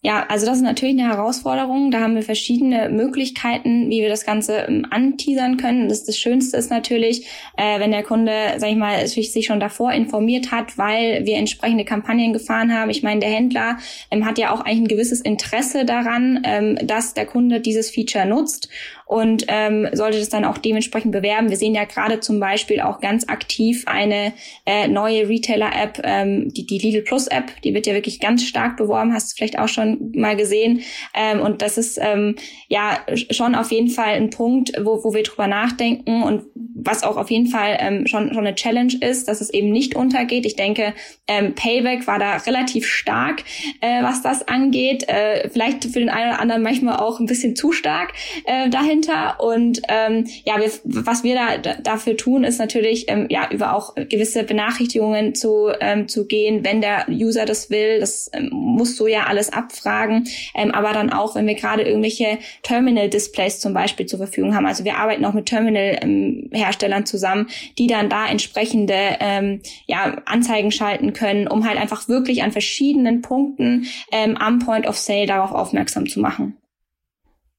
Ja, 0.00 0.24
also 0.28 0.46
das 0.46 0.58
ist 0.58 0.62
natürlich 0.62 0.98
eine 0.98 1.12
Herausforderung. 1.12 1.90
Da 1.90 2.00
haben 2.00 2.14
wir 2.14 2.22
verschiedene 2.22 2.88
Möglichkeiten, 2.88 3.90
wie 3.90 4.00
wir 4.00 4.08
das 4.08 4.24
Ganze 4.24 4.58
ähm, 4.58 4.86
anteasern 4.90 5.56
können. 5.56 5.88
Das, 5.88 6.04
das 6.04 6.16
Schönste 6.16 6.56
ist 6.56 6.70
natürlich, 6.70 7.26
äh, 7.56 7.80
wenn 7.80 7.90
der 7.90 8.04
Kunde, 8.04 8.32
sag 8.58 8.70
ich 8.70 8.76
mal, 8.76 9.04
sich 9.08 9.46
schon 9.46 9.58
davor 9.58 9.92
informiert 9.92 10.52
hat, 10.52 10.78
weil 10.78 11.26
wir 11.26 11.36
entsprechende 11.36 11.84
Kampagnen 11.84 12.32
gefahren 12.32 12.72
haben. 12.72 12.90
Ich 12.90 13.02
meine, 13.02 13.20
der 13.20 13.30
Händler 13.30 13.78
ähm, 14.12 14.24
hat 14.24 14.38
ja 14.38 14.52
auch 14.52 14.60
eigentlich 14.60 14.82
ein 14.82 14.88
gewisses 14.88 15.20
Interesse 15.20 15.84
daran, 15.84 16.42
ähm, 16.44 16.78
dass 16.82 17.14
der 17.14 17.26
Kunde 17.26 17.60
dieses 17.60 17.90
Feature 17.90 18.24
nutzt 18.24 18.68
und 19.04 19.46
ähm, 19.48 19.88
sollte 19.92 20.18
das 20.18 20.28
dann 20.28 20.44
auch 20.44 20.58
dementsprechend 20.58 21.12
bewerben. 21.12 21.50
Wir 21.50 21.56
sehen 21.56 21.74
ja 21.74 21.84
gerade 21.84 22.20
zum 22.20 22.38
Beispiel 22.38 22.80
auch 22.80 23.00
ganz 23.00 23.28
aktiv 23.28 23.84
eine 23.86 24.32
äh, 24.64 24.86
neue 24.86 25.28
Retailer-App, 25.28 26.02
ähm, 26.04 26.52
die, 26.52 26.66
die 26.66 26.78
Lidl 26.78 27.02
Plus 27.02 27.26
App, 27.26 27.50
die 27.62 27.74
wird 27.74 27.86
ja 27.86 27.94
wirklich 27.94 28.20
ganz 28.20 28.44
stark 28.44 28.76
beworben, 28.78 29.12
hast 29.12 29.32
du 29.32 29.36
vielleicht 29.36 29.58
auch 29.58 29.68
schon 29.68 30.12
mal 30.14 30.36
gesehen. 30.36 30.80
Ähm, 31.14 31.40
und 31.40 31.62
das 31.62 31.78
ist 31.78 31.98
ähm, 32.00 32.36
ja 32.68 32.98
schon 33.30 33.54
auf 33.54 33.70
jeden 33.70 33.90
Fall 33.90 34.14
ein 34.14 34.30
Punkt, 34.30 34.72
wo, 34.82 35.04
wo 35.04 35.14
wir 35.14 35.22
drüber 35.22 35.46
nachdenken 35.46 36.22
und 36.22 36.44
was 36.54 37.02
auch 37.02 37.16
auf 37.16 37.30
jeden 37.30 37.48
Fall 37.48 37.76
ähm, 37.80 38.06
schon, 38.06 38.28
schon 38.28 38.46
eine 38.46 38.54
Challenge 38.54 38.94
ist, 39.00 39.28
dass 39.28 39.40
es 39.40 39.50
eben 39.50 39.70
nicht 39.70 39.96
untergeht. 39.96 40.46
Ich 40.46 40.56
denke, 40.56 40.94
ähm, 41.26 41.54
Payback 41.54 42.06
war 42.06 42.18
da 42.18 42.36
relativ 42.36 42.86
stark, 42.86 43.42
äh, 43.80 44.02
was 44.02 44.22
das 44.22 44.46
angeht. 44.46 45.08
Äh, 45.08 45.48
vielleicht 45.50 45.84
für 45.84 45.98
den 45.98 46.08
einen 46.08 46.30
oder 46.30 46.40
anderen 46.40 46.62
manchmal 46.62 46.96
auch 46.96 47.20
ein 47.20 47.26
bisschen 47.26 47.56
zu 47.56 47.72
stark 47.72 48.12
äh, 48.44 48.68
dahin 48.68 48.88
dahinter. 48.88 49.40
Und 49.40 49.80
ähm, 49.88 50.26
ja, 50.44 50.58
wir, 50.58 50.70
was 50.84 51.24
wir 51.24 51.34
da 51.34 51.72
dafür 51.82 52.16
tun, 52.16 52.44
ist 52.44 52.58
natürlich 52.58 53.06
ähm, 53.08 53.26
ja 53.28 53.48
über 53.50 53.74
auch 53.74 53.94
gewisse 53.94 54.44
Benachrichtigungen 54.44 55.34
zu 55.34 55.68
ähm, 55.80 56.08
zu 56.08 56.26
gehen, 56.26 56.64
wenn 56.64 56.80
der 56.80 57.06
User 57.08 57.44
das 57.44 57.70
will. 57.70 58.00
Das 58.00 58.30
ähm, 58.32 58.50
musst 58.68 58.98
du 59.00 59.06
ja 59.06 59.24
alles 59.26 59.52
abfragen. 59.52 60.26
Ähm, 60.54 60.70
aber 60.70 60.92
dann 60.92 61.10
auch, 61.10 61.34
wenn 61.34 61.46
wir 61.46 61.54
gerade 61.54 61.82
irgendwelche 61.82 62.38
Terminal-Displays 62.62 63.60
zum 63.60 63.74
Beispiel 63.74 64.06
zur 64.06 64.18
Verfügung 64.18 64.54
haben. 64.54 64.66
Also 64.66 64.84
wir 64.84 64.98
arbeiten 64.98 65.24
auch 65.24 65.34
mit 65.34 65.46
Terminal-Herstellern 65.46 67.06
zusammen, 67.06 67.48
die 67.78 67.86
dann 67.86 68.08
da 68.08 68.26
entsprechende 68.26 69.16
ähm, 69.20 69.60
ja, 69.86 70.16
Anzeigen 70.26 70.70
schalten 70.70 71.12
können, 71.12 71.48
um 71.48 71.66
halt 71.66 71.78
einfach 71.78 72.08
wirklich 72.08 72.42
an 72.42 72.52
verschiedenen 72.52 73.22
Punkten 73.22 73.86
ähm, 74.12 74.36
am 74.36 74.58
Point 74.58 74.86
of 74.86 74.96
Sale 74.96 75.26
darauf 75.26 75.52
aufmerksam 75.52 76.06
zu 76.06 76.20
machen. 76.20 76.56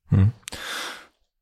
Hm. 0.09 0.31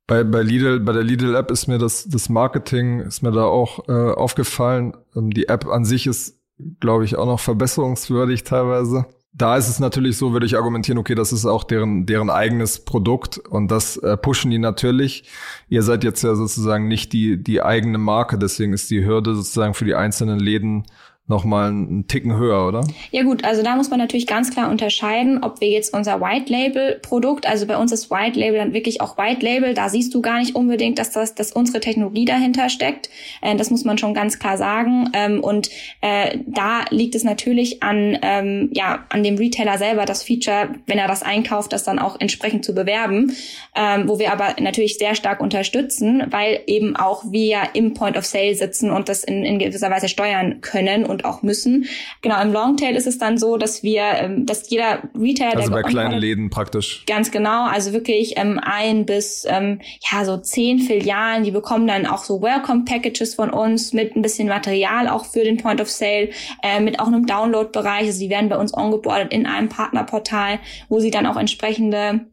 Bei, 0.07 0.23
bei 0.23 0.41
Lidl, 0.41 0.79
bei 0.79 0.93
der 0.93 1.03
Lidl 1.03 1.35
App 1.35 1.51
ist 1.51 1.67
mir 1.67 1.77
das, 1.77 2.07
das 2.07 2.29
Marketing, 2.29 3.01
ist 3.01 3.23
mir 3.23 3.31
da 3.31 3.43
auch 3.43 3.89
äh, 3.89 4.11
aufgefallen. 4.13 4.95
Ähm, 5.15 5.31
die 5.31 5.49
App 5.49 5.67
an 5.67 5.83
sich 5.83 6.07
ist, 6.07 6.39
glaube 6.79 7.03
ich, 7.03 7.17
auch 7.17 7.25
noch 7.25 7.41
verbesserungswürdig 7.41 8.45
teilweise. 8.45 9.05
Da 9.33 9.55
ist 9.55 9.67
es 9.67 9.79
natürlich 9.79 10.17
so, 10.17 10.33
würde 10.33 10.47
ich 10.47 10.57
argumentieren, 10.57 10.97
okay, 10.97 11.13
das 11.13 11.31
ist 11.31 11.45
auch 11.45 11.63
deren, 11.63 12.07
deren 12.07 12.29
eigenes 12.31 12.83
Produkt 12.83 13.37
und 13.37 13.69
das 13.69 13.97
äh, 13.97 14.17
pushen 14.17 14.49
die 14.49 14.57
natürlich. 14.57 15.29
Ihr 15.69 15.83
seid 15.83 16.03
jetzt 16.03 16.23
ja 16.23 16.33
sozusagen 16.33 16.87
nicht 16.87 17.13
die, 17.13 17.41
die 17.41 17.61
eigene 17.61 17.99
Marke, 17.99 18.39
deswegen 18.39 18.73
ist 18.73 18.89
die 18.89 19.05
Hürde 19.05 19.35
sozusagen 19.35 19.75
für 19.75 19.85
die 19.85 19.93
einzelnen 19.93 20.39
Läden 20.39 20.85
nochmal 21.27 21.69
einen 21.69 22.07
Ticken 22.07 22.37
höher, 22.37 22.67
oder? 22.67 22.87
Ja 23.11 23.23
gut, 23.23 23.43
also 23.43 23.61
da 23.61 23.75
muss 23.75 23.89
man 23.89 23.99
natürlich 23.99 24.27
ganz 24.27 24.49
klar 24.49 24.71
unterscheiden, 24.71 25.43
ob 25.43 25.59
wir 25.59 25.67
jetzt 25.67 25.93
unser 25.93 26.21
White 26.21 26.51
Label 26.51 26.99
Produkt, 27.01 27.45
also 27.45 27.67
bei 27.67 27.77
uns 27.77 27.91
ist 27.91 28.09
White 28.09 28.39
Label 28.39 28.57
dann 28.57 28.73
wirklich 28.73 29.01
auch 29.01 29.17
White 29.17 29.43
Label, 29.43 29.73
da 29.73 29.89
siehst 29.89 30.13
du 30.13 30.21
gar 30.21 30.39
nicht 30.39 30.55
unbedingt, 30.55 30.99
dass 30.99 31.11
das, 31.11 31.35
dass 31.35 31.51
unsere 31.51 31.81
Technologie 31.81 32.23
dahinter 32.25 32.69
steckt. 32.69 33.09
Äh, 33.41 33.55
das 33.57 33.69
muss 33.69 33.83
man 33.83 33.97
schon 33.97 34.13
ganz 34.13 34.39
klar 34.39 34.57
sagen. 34.57 35.09
Ähm, 35.13 35.43
und 35.43 35.69
äh, 36.01 36.39
da 36.45 36.85
liegt 36.91 37.13
es 37.15 37.25
natürlich 37.25 37.83
an, 37.83 38.17
ähm, 38.21 38.69
ja, 38.73 39.05
an 39.09 39.23
dem 39.23 39.35
Retailer 39.35 39.77
selber, 39.77 40.05
das 40.05 40.23
Feature, 40.23 40.69
wenn 40.85 40.97
er 40.97 41.07
das 41.07 41.23
einkauft, 41.23 41.73
das 41.73 41.83
dann 41.83 41.99
auch 41.99 42.19
entsprechend 42.19 42.63
zu 42.63 42.73
bewerben, 42.73 43.33
ähm, 43.75 44.07
wo 44.07 44.17
wir 44.17 44.31
aber 44.31 44.55
natürlich 44.61 44.97
sehr 44.97 45.15
stark 45.15 45.41
unterstützen, 45.41 46.23
weil 46.29 46.61
eben 46.67 46.95
auch 46.95 47.23
wir 47.31 47.59
im 47.73 47.93
Point 47.93 48.17
of 48.17 48.25
Sale 48.25 48.55
sitzen 48.55 48.91
und 48.91 49.09
das 49.09 49.25
in, 49.25 49.43
in 49.43 49.59
gewisser 49.59 49.89
Weise 49.89 50.07
steuern 50.07 50.61
können 50.61 51.05
und 51.05 51.16
und 51.17 51.25
auch 51.25 51.41
müssen. 51.41 51.85
Genau, 52.21 52.39
im 52.41 52.53
Longtail 52.53 52.95
ist 52.95 53.07
es 53.07 53.17
dann 53.17 53.37
so, 53.37 53.57
dass 53.57 53.81
wir, 53.81 54.03
ähm, 54.03 54.45
dass 54.45 54.69
jeder 54.69 55.03
Retailer... 55.17 55.57
Also 55.57 55.71
bei 55.71 55.81
kleinen 55.81 56.19
Läden 56.19 56.49
praktisch. 56.49 57.03
Ganz 57.07 57.31
genau, 57.31 57.65
also 57.65 57.91
wirklich 57.93 58.33
ähm, 58.37 58.59
ein 58.61 59.05
bis 59.05 59.45
ähm, 59.49 59.79
ja 60.11 60.23
so 60.25 60.37
zehn 60.37 60.79
Filialen, 60.79 61.43
die 61.43 61.51
bekommen 61.51 61.87
dann 61.87 62.05
auch 62.05 62.23
so 62.23 62.41
Welcome-Packages 62.41 63.35
von 63.35 63.49
uns 63.49 63.93
mit 63.93 64.15
ein 64.15 64.21
bisschen 64.21 64.47
Material 64.47 65.07
auch 65.07 65.25
für 65.25 65.43
den 65.43 65.57
Point 65.57 65.81
of 65.81 65.89
Sale, 65.89 66.29
äh, 66.61 66.79
mit 66.79 66.99
auch 66.99 67.07
einem 67.07 67.25
Download-Bereich. 67.25 68.07
Also 68.07 68.19
die 68.19 68.29
werden 68.29 68.49
bei 68.49 68.57
uns 68.57 68.73
ongeboardet 68.73 69.33
in 69.33 69.47
einem 69.47 69.69
Partnerportal, 69.69 70.59
wo 70.89 70.99
sie 70.99 71.11
dann 71.11 71.25
auch 71.25 71.37
entsprechende 71.37 72.27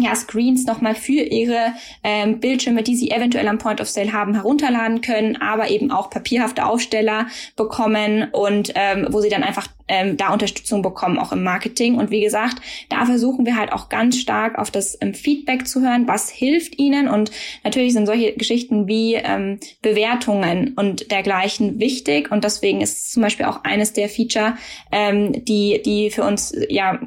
ja, 0.00 0.14
Screens 0.14 0.66
nochmal 0.66 0.94
für 0.94 1.22
ihre 1.22 1.72
ähm, 2.02 2.40
Bildschirme, 2.40 2.82
die 2.82 2.96
sie 2.96 3.10
eventuell 3.10 3.48
am 3.48 3.58
Point 3.58 3.80
of 3.80 3.88
Sale 3.88 4.12
haben, 4.12 4.34
herunterladen 4.34 5.00
können, 5.00 5.36
aber 5.40 5.70
eben 5.70 5.90
auch 5.90 6.10
papierhafte 6.10 6.66
Aufsteller 6.66 7.26
bekommen 7.56 8.28
und 8.32 8.72
ähm, 8.74 9.08
wo 9.10 9.20
sie 9.20 9.28
dann 9.28 9.42
einfach 9.42 9.68
ähm, 9.90 10.16
da 10.16 10.32
Unterstützung 10.32 10.82
bekommen, 10.82 11.18
auch 11.18 11.32
im 11.32 11.42
Marketing. 11.42 11.96
Und 11.96 12.10
wie 12.10 12.20
gesagt, 12.20 12.60
da 12.88 13.04
versuchen 13.06 13.46
wir 13.46 13.56
halt 13.56 13.72
auch 13.72 13.88
ganz 13.88 14.18
stark 14.18 14.58
auf 14.58 14.70
das 14.70 14.98
ähm, 15.00 15.14
Feedback 15.14 15.66
zu 15.66 15.80
hören, 15.80 16.08
was 16.08 16.28
hilft 16.28 16.78
ihnen. 16.78 17.08
Und 17.08 17.30
natürlich 17.64 17.92
sind 17.92 18.06
solche 18.06 18.32
Geschichten 18.32 18.86
wie 18.88 19.14
ähm, 19.14 19.58
Bewertungen 19.82 20.74
und 20.74 21.10
dergleichen 21.10 21.78
wichtig. 21.78 22.30
Und 22.30 22.44
deswegen 22.44 22.80
ist 22.80 23.12
zum 23.12 23.22
Beispiel 23.22 23.46
auch 23.46 23.64
eines 23.64 23.92
der 23.92 24.08
Feature, 24.08 24.56
ähm, 24.92 25.44
die, 25.44 25.80
die 25.84 26.10
für 26.10 26.24
uns 26.24 26.54
ja 26.68 26.98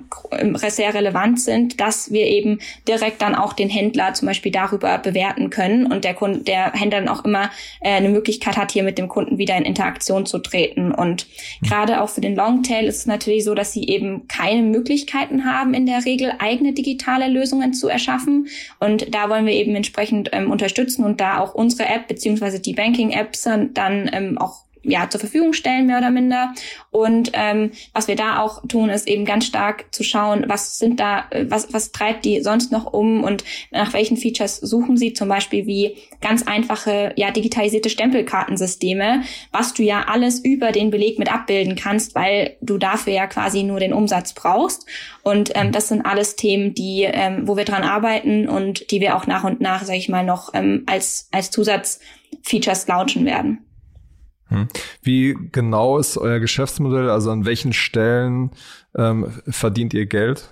sehr 0.68 0.94
relevant 0.94 1.40
sind, 1.40 1.80
dass 1.80 2.12
wir 2.12 2.26
eben 2.28 2.60
direkt 2.88 3.22
dann 3.22 3.36
auch 3.36 3.54
den 3.54 3.70
Händler 3.70 4.14
zum 4.14 4.28
Beispiel 4.28 4.52
darüber 4.52 4.98
bewerten 4.98 5.50
können 5.50 5.92
und 5.92 6.04
der 6.04 6.14
Kunde, 6.14 6.40
der 6.40 6.74
Händler 6.74 6.94
dann 7.04 7.10
auch 7.10 7.26
immer 7.26 7.50
äh, 7.82 7.92
eine 7.92 8.10
Möglichkeit 8.10 8.58
hat, 8.58 8.72
hier 8.72 8.84
mit 8.84 8.98
dem 8.98 9.08
Kunden 9.08 9.38
wieder 9.38 9.58
in 9.58 9.66
Interaktion 9.66 10.26
zu 10.26 10.40
treten. 10.40 10.92
Und 10.92 11.28
gerade 11.62 12.02
auch 12.02 12.10
für 12.10 12.22
den 12.22 12.36
Longtail 12.36 12.73
Retail 12.74 12.88
ist 12.88 12.98
es 12.98 13.06
natürlich 13.06 13.44
so, 13.44 13.54
dass 13.54 13.72
sie 13.72 13.88
eben 13.88 14.28
keine 14.28 14.62
Möglichkeiten 14.62 15.46
haben, 15.46 15.74
in 15.74 15.86
der 15.86 16.06
Regel 16.06 16.34
eigene 16.40 16.74
digitale 16.74 17.28
Lösungen 17.28 17.74
zu 17.74 17.88
erschaffen. 17.88 18.48
Und 18.80 19.14
da 19.14 19.30
wollen 19.30 19.46
wir 19.46 19.54
eben 19.54 19.76
entsprechend 19.76 20.30
ähm, 20.34 20.52
unterstützen 20.52 21.04
und 21.04 21.22
da 21.22 21.40
auch 21.40 21.54
unsere 21.54 21.88
App 21.88 22.08
beziehungsweise 22.08 22.60
die 22.60 22.74
Banking-Apps 22.74 23.44
dann 23.44 24.10
ähm, 24.12 24.38
auch 24.38 24.64
ja 24.84 25.10
zur 25.10 25.20
Verfügung 25.20 25.54
stellen, 25.54 25.88
mehr 25.88 25.98
oder 25.98 26.12
minder. 26.12 26.54
Und 26.92 27.32
ähm, 27.34 27.72
was 27.94 28.08
wir 28.08 28.16
da 28.16 28.40
auch 28.40 28.62
tun, 28.68 28.90
ist 28.90 29.08
eben 29.08 29.26
ganz 29.26 29.46
stark 29.46 29.86
zu 29.92 30.04
schauen, 30.04 30.46
was 30.48 30.78
sind 30.78 31.00
da, 31.00 31.26
äh, 31.32 31.46
was, 31.50 31.74
was 31.74 31.92
treibt 31.92 32.26
die 32.26 32.42
sonst 32.42 32.72
noch 32.72 32.92
um 32.92 33.24
und 33.24 33.44
nach 33.72 33.94
welchen 33.94 34.18
Features 34.18 34.58
suchen 34.58 34.98
sie, 34.98 35.14
zum 35.14 35.30
Beispiel 35.30 35.66
wie 35.66 35.98
ganz 36.22 36.44
einfache, 36.44 37.14
ja, 37.16 37.32
digitalisierte 37.32 37.90
Stempelkartensysteme, 37.90 39.24
was 39.52 39.74
du 39.74 39.84
ja 39.84 40.06
alles 40.08 40.40
über 40.40 40.72
den 40.72 40.92
Beleg 40.92 41.18
mit 41.18 41.34
abbilden 41.34 41.76
kannst, 41.76 42.16
weil 42.16 42.58
du 42.62 42.78
dafür 42.78 43.14
ja 43.14 43.28
quasi 43.28 43.64
nur 43.64 43.80
den 43.80 43.94
Umsatz 43.94 44.34
brauchst. 44.34 44.86
Und 45.24 45.52
ähm, 45.56 45.72
das 45.72 45.88
sind 45.88 46.06
alles 46.06 46.36
Themen, 46.36 46.74
die, 46.74 47.04
ähm, 47.04 47.48
wo 47.48 47.56
wir 47.56 47.66
dran 47.66 47.84
arbeiten 47.84 48.50
und 48.50 48.92
die 48.92 49.00
wir 49.00 49.16
auch 49.16 49.28
nach 49.28 49.44
und 49.44 49.62
nach, 49.62 49.84
sage 49.84 49.98
ich 49.98 50.10
mal, 50.10 50.26
noch 50.26 50.54
ähm, 50.54 50.84
als, 50.86 51.30
als 51.32 51.52
Zusatzfeatures 51.52 52.88
launchen 52.88 53.26
werden. 53.26 53.66
Hm. 54.54 54.68
Wie 55.02 55.38
genau 55.52 55.98
ist 55.98 56.18
euer 56.18 56.40
Geschäftsmodell? 56.40 57.10
Also 57.10 57.32
an 57.32 57.46
welchen 57.46 57.74
Stellen 57.74 58.52
ähm, 58.96 59.32
verdient 59.48 59.94
ihr 59.94 60.06
Geld? 60.06 60.50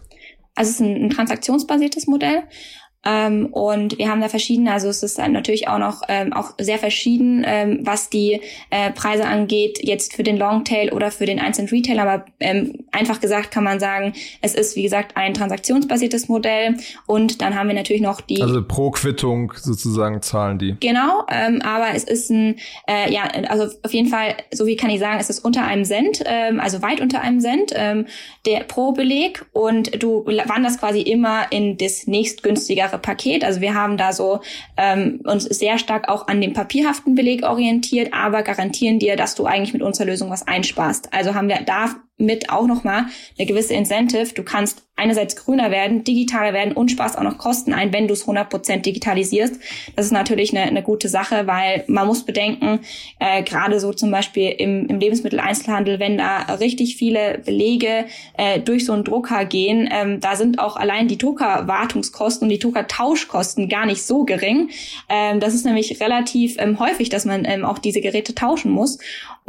Also 0.55 0.69
es 0.69 0.75
ist 0.75 0.81
ein, 0.81 1.05
ein 1.05 1.09
transaktionsbasiertes 1.09 2.07
Modell. 2.07 2.43
Ähm, 3.03 3.47
und 3.47 3.97
wir 3.97 4.09
haben 4.09 4.21
da 4.21 4.29
verschiedene, 4.29 4.71
also 4.71 4.87
es 4.87 5.01
ist 5.01 5.17
dann 5.17 5.31
natürlich 5.31 5.67
auch 5.67 5.79
noch 5.79 6.03
ähm, 6.07 6.33
auch 6.33 6.51
sehr 6.59 6.77
verschieden, 6.77 7.43
ähm, 7.45 7.79
was 7.81 8.09
die 8.09 8.41
äh, 8.69 8.91
Preise 8.91 9.25
angeht, 9.25 9.79
jetzt 9.81 10.15
für 10.15 10.23
den 10.23 10.37
Longtail 10.37 10.91
oder 10.93 11.09
für 11.09 11.25
den 11.25 11.39
einzelnen 11.39 11.69
Retailer. 11.69 12.03
Aber 12.03 12.25
ähm, 12.39 12.85
einfach 12.91 13.19
gesagt 13.19 13.51
kann 13.51 13.63
man 13.63 13.79
sagen, 13.79 14.13
es 14.41 14.53
ist 14.53 14.75
wie 14.75 14.83
gesagt 14.83 15.17
ein 15.17 15.33
transaktionsbasiertes 15.33 16.27
Modell 16.27 16.77
und 17.07 17.41
dann 17.41 17.55
haben 17.55 17.67
wir 17.67 17.75
natürlich 17.75 18.03
noch 18.03 18.21
die. 18.21 18.41
Also 18.41 18.63
pro 18.63 18.91
Quittung 18.91 19.51
sozusagen 19.55 20.21
zahlen 20.21 20.59
die. 20.59 20.75
Genau, 20.79 21.25
ähm, 21.29 21.61
aber 21.63 21.95
es 21.95 22.03
ist 22.03 22.29
ein, 22.29 22.57
äh, 22.87 23.11
ja, 23.11 23.23
also 23.49 23.75
auf 23.81 23.93
jeden 23.93 24.09
Fall, 24.09 24.35
so 24.53 24.67
wie 24.67 24.75
kann 24.75 24.91
ich 24.91 24.99
sagen, 24.99 25.19
es 25.19 25.29
ist 25.29 25.43
unter 25.43 25.63
einem 25.63 25.85
Cent, 25.85 26.21
ähm, 26.25 26.59
also 26.59 26.83
weit 26.83 27.01
unter 27.01 27.21
einem 27.21 27.39
Cent, 27.39 27.73
ähm, 27.75 28.05
der 28.45 28.61
pro 28.61 28.91
Beleg 28.91 29.45
und 29.53 30.01
du 30.01 30.25
wanderst 30.25 30.79
quasi 30.79 31.01
immer 31.01 31.51
in 31.51 31.77
das 31.77 32.05
nächstgünstigere 32.05 32.90
klare 32.91 33.01
Paket. 33.01 33.43
Also 33.43 33.61
wir 33.61 33.73
haben 33.73 33.97
da 33.97 34.13
so 34.13 34.41
ähm, 34.77 35.21
uns 35.23 35.45
sehr 35.45 35.77
stark 35.77 36.09
auch 36.09 36.27
an 36.27 36.41
dem 36.41 36.53
papierhaften 36.53 37.15
Beleg 37.15 37.43
orientiert, 37.43 38.13
aber 38.13 38.43
garantieren 38.43 38.99
dir, 38.99 39.15
dass 39.15 39.35
du 39.35 39.45
eigentlich 39.45 39.73
mit 39.73 39.81
unserer 39.81 40.07
Lösung 40.07 40.29
was 40.29 40.47
einsparst. 40.47 41.13
Also 41.13 41.33
haben 41.33 41.47
wir 41.47 41.61
da 41.65 41.95
mit 42.21 42.49
auch 42.49 42.67
nochmal 42.67 43.05
eine 43.37 43.47
gewisse 43.47 43.73
Incentive. 43.73 44.33
Du 44.33 44.43
kannst 44.43 44.83
einerseits 45.01 45.35
grüner 45.35 45.71
werden, 45.71 46.03
digitaler 46.03 46.53
werden 46.53 46.73
und 46.73 46.91
sparst 46.91 47.17
auch 47.17 47.23
noch 47.23 47.39
Kosten 47.39 47.73
ein, 47.73 47.91
wenn 47.91 48.07
du 48.07 48.13
es 48.13 48.27
100% 48.27 48.81
digitalisierst. 48.81 49.59
Das 49.95 50.05
ist 50.05 50.11
natürlich 50.11 50.55
eine, 50.55 50.67
eine 50.67 50.83
gute 50.83 51.09
Sache, 51.09 51.47
weil 51.47 51.83
man 51.87 52.05
muss 52.05 52.23
bedenken, 52.23 52.81
äh, 53.19 53.41
gerade 53.41 53.79
so 53.79 53.93
zum 53.93 54.11
Beispiel 54.11 54.49
im, 54.49 54.87
im 54.87 54.99
Lebensmitteleinzelhandel, 54.99 55.99
wenn 55.99 56.19
da 56.19 56.41
richtig 56.59 56.97
viele 56.97 57.39
Belege 57.43 58.05
äh, 58.37 58.59
durch 58.59 58.85
so 58.85 58.93
einen 58.93 59.03
Drucker 59.03 59.43
gehen, 59.45 59.89
ähm, 59.91 60.19
da 60.19 60.35
sind 60.35 60.59
auch 60.59 60.75
allein 60.75 61.07
die 61.07 61.17
Druckerwartungskosten 61.17 62.45
und 62.45 62.49
die 62.49 62.59
Druckertauschkosten 62.59 63.69
gar 63.69 63.87
nicht 63.87 64.03
so 64.03 64.23
gering. 64.23 64.69
Ähm, 65.09 65.39
das 65.39 65.55
ist 65.55 65.65
nämlich 65.65 65.99
relativ 65.99 66.57
ähm, 66.59 66.79
häufig, 66.79 67.09
dass 67.09 67.25
man 67.25 67.45
ähm, 67.45 67.65
auch 67.65 67.79
diese 67.79 68.01
Geräte 68.01 68.35
tauschen 68.35 68.71
muss. 68.71 68.99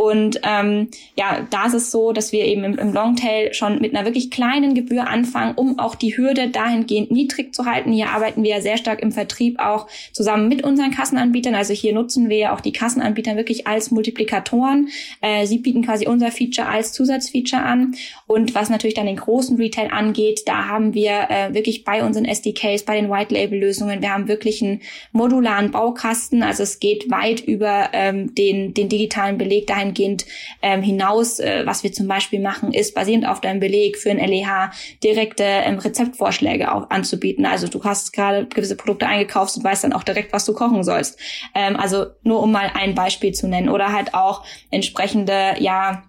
Und 0.03 0.41
ähm, 0.43 0.88
ja, 1.17 1.47
da 1.49 1.67
ist 1.67 1.75
es 1.75 1.93
so, 1.93 2.12
dass 2.12 2.33
wir 2.33 2.45
eben 2.45 2.65
im, 2.65 2.77
im 2.77 2.93
Longtail 2.93 3.55
schon 3.55 3.81
mit 3.81 3.95
einer 3.95 4.05
wirklich 4.05 4.33
kleinen 4.33 4.75
Gebühr 4.75 5.07
anfangen, 5.07 5.55
um 5.55 5.79
auch 5.79 5.95
die 5.95 6.17
Hürde 6.17 6.49
dahingehend 6.49 7.12
niedrig 7.12 7.55
zu 7.55 7.67
halten. 7.67 7.93
Hier 7.93 8.09
arbeiten 8.09 8.43
wir 8.43 8.51
ja 8.51 8.61
sehr 8.61 8.79
stark 8.79 9.01
im 9.01 9.12
Vertrieb 9.12 9.61
auch 9.61 9.87
zusammen 10.12 10.49
mit 10.49 10.65
unseren 10.65 10.91
Kassenanbietern. 10.91 11.55
Also 11.55 11.73
hier 11.73 11.95
nutzen 11.95 12.29
wir 12.29 12.37
ja 12.37 12.53
auch 12.53 12.61
die 12.61 12.73
Kassenanbieter 12.73 13.37
wirklich 13.37 13.69
als 13.69 13.93
Multiplikatoren. 13.93 14.88
Äh, 15.21 15.47
sie 15.47 15.59
bieten 15.59 15.85
quasi 15.85 16.09
unser 16.09 16.33
Feature 16.33 16.67
als 16.67 16.93
Zusatzfeature 16.93 17.62
an. 17.62 17.95
Und 18.27 18.57
was 18.57 18.71
natürlich 18.71 18.95
dann 18.95 19.07
den 19.07 19.19
großen 19.19 19.57
Retail 19.57 19.93
angeht, 19.93 20.43
da 20.47 20.67
haben 20.67 20.95
wir 20.95 21.31
äh, 21.31 21.55
wirklich 21.55 21.85
bei 21.85 22.03
unseren 22.03 22.25
SDKs, 22.25 22.83
bei 22.83 23.01
den 23.01 23.09
White-Label-Lösungen, 23.09 24.03
wir 24.03 24.12
haben 24.12 24.27
wirklich 24.27 24.62
einen 24.62 24.81
modularen 25.12 25.71
Baukasten. 25.71 26.43
Also 26.43 26.65
es 26.65 26.81
geht 26.81 27.09
weit 27.09 27.38
über 27.38 27.91
ähm, 27.93 28.35
den, 28.35 28.75
den 28.75 28.88
digitalen 28.88 29.38
Beleg 29.38 29.69
dahin 29.69 29.92
dahingehend 29.93 30.27
ähm, 30.61 30.83
hinaus, 30.83 31.39
äh, 31.39 31.63
was 31.67 31.83
wir 31.83 31.93
zum 31.93 32.09
Beispiel 32.09 32.41
machen, 32.41 32.73
ist 32.73 32.95
basierend 32.95 33.27
auf 33.27 33.41
deinem 33.41 33.61
Beleg 33.61 33.97
für 33.99 34.11
ein 34.11 34.19
LEH 34.19 34.71
direkte 35.03 35.45
ähm, 35.45 35.79
Rezeptvorschläge 35.79 36.75
auch 36.75 36.91
anzubieten. 36.91 37.47
Also 37.47 37.69
du 37.69 37.83
hast 37.85 38.13
gerade 38.13 38.47
gewisse 38.47 38.77
Produkte 38.77 39.07
eingekauft 39.07 39.57
und 39.57 39.65
weißt 39.65 39.85
dann 39.85 39.93
auch 39.93 40.05
direkt, 40.05 40.33
was 40.33 40.45
du 40.45 40.55
kochen 40.55 40.85
sollst. 40.85 41.19
Ähm, 41.55 41.77
also 41.77 42.07
nur 42.23 42.43
um 42.43 42.53
mal 42.53 42.71
ein 42.75 42.95
Beispiel 42.95 43.33
zu 43.33 43.49
nennen 43.49 43.69
oder 43.69 43.93
halt 43.93 44.15
auch 44.15 44.45
entsprechende, 44.71 45.55
ja, 45.59 46.05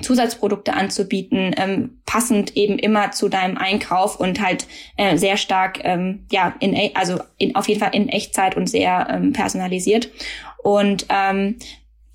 Zusatzprodukte 0.00 0.74
anzubieten, 0.74 1.54
ähm, 1.56 2.00
passend 2.04 2.56
eben 2.56 2.80
immer 2.80 3.12
zu 3.12 3.28
deinem 3.28 3.56
Einkauf 3.56 4.18
und 4.18 4.40
halt 4.40 4.66
äh, 4.96 5.16
sehr 5.16 5.36
stark, 5.36 5.78
ähm, 5.84 6.26
ja, 6.32 6.52
in, 6.58 6.76
also 6.96 7.20
in, 7.38 7.54
auf 7.54 7.68
jeden 7.68 7.78
Fall 7.78 7.94
in 7.94 8.08
Echtzeit 8.08 8.56
und 8.56 8.66
sehr 8.66 9.06
ähm, 9.08 9.32
personalisiert. 9.32 10.10
Und 10.64 11.06
ähm, 11.10 11.58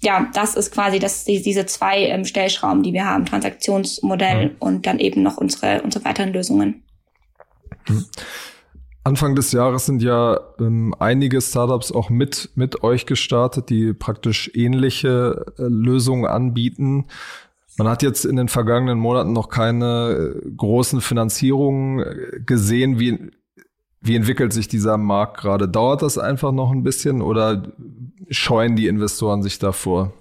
ja, 0.02 0.30
das 0.34 0.56
ist 0.56 0.72
quasi 0.72 1.00
das, 1.00 1.26
die, 1.26 1.42
diese 1.42 1.66
zwei 1.66 2.04
ähm, 2.06 2.24
Stellschrauben, 2.26 2.84
die 2.84 2.94
wir 2.94 3.06
haben, 3.06 3.26
Transaktionsmodell 3.26 4.48
mhm. 4.48 4.56
und 4.60 4.86
dann 4.86 5.00
eben 5.00 5.24
noch 5.24 5.38
unsere, 5.38 5.82
unsere 5.82 6.06
weiteren 6.06 6.32
Lösungen. 6.32 6.84
Mhm. 7.88 8.06
Anfang 9.04 9.36
des 9.36 9.52
Jahres 9.52 9.86
sind 9.86 10.02
ja 10.02 10.40
ähm, 10.60 10.94
einige 11.00 11.42
Startups 11.42 11.92
auch 11.92 12.10
mit, 12.10 12.52
mit 12.56 12.84
euch 12.84 13.06
gestartet, 13.06 13.70
die 13.70 13.94
praktisch 13.94 14.52
ähnliche 14.54 15.46
äh, 15.58 15.64
Lösungen 15.64 16.26
anbieten. 16.26 17.06
Man 17.78 17.88
hat 17.88 18.04
jetzt 18.04 18.26
in 18.26 18.36
den 18.36 18.50
vergangenen 18.50 19.00
Monaten 19.00 19.34
noch 19.34 19.50
keine 19.50 20.34
äh, 20.44 20.50
großen 20.56 21.02
Finanzierungen 21.02 22.00
äh, 22.00 22.40
gesehen. 22.46 23.00
Wie, 23.00 23.32
wie 24.02 24.16
entwickelt 24.16 24.54
sich 24.54 24.68
dieser 24.68 24.98
Markt 24.98 25.38
gerade? 25.38 25.68
Dauert 25.68 26.02
das 26.02 26.18
einfach 26.18 26.52
noch 26.52 26.72
ein 26.72 26.84
bisschen 26.84 27.22
oder 27.22 27.64
scheuen 28.30 28.76
die 28.76 28.88
Investoren 28.88 29.44
sich 29.44 29.60
davor? 29.60 30.14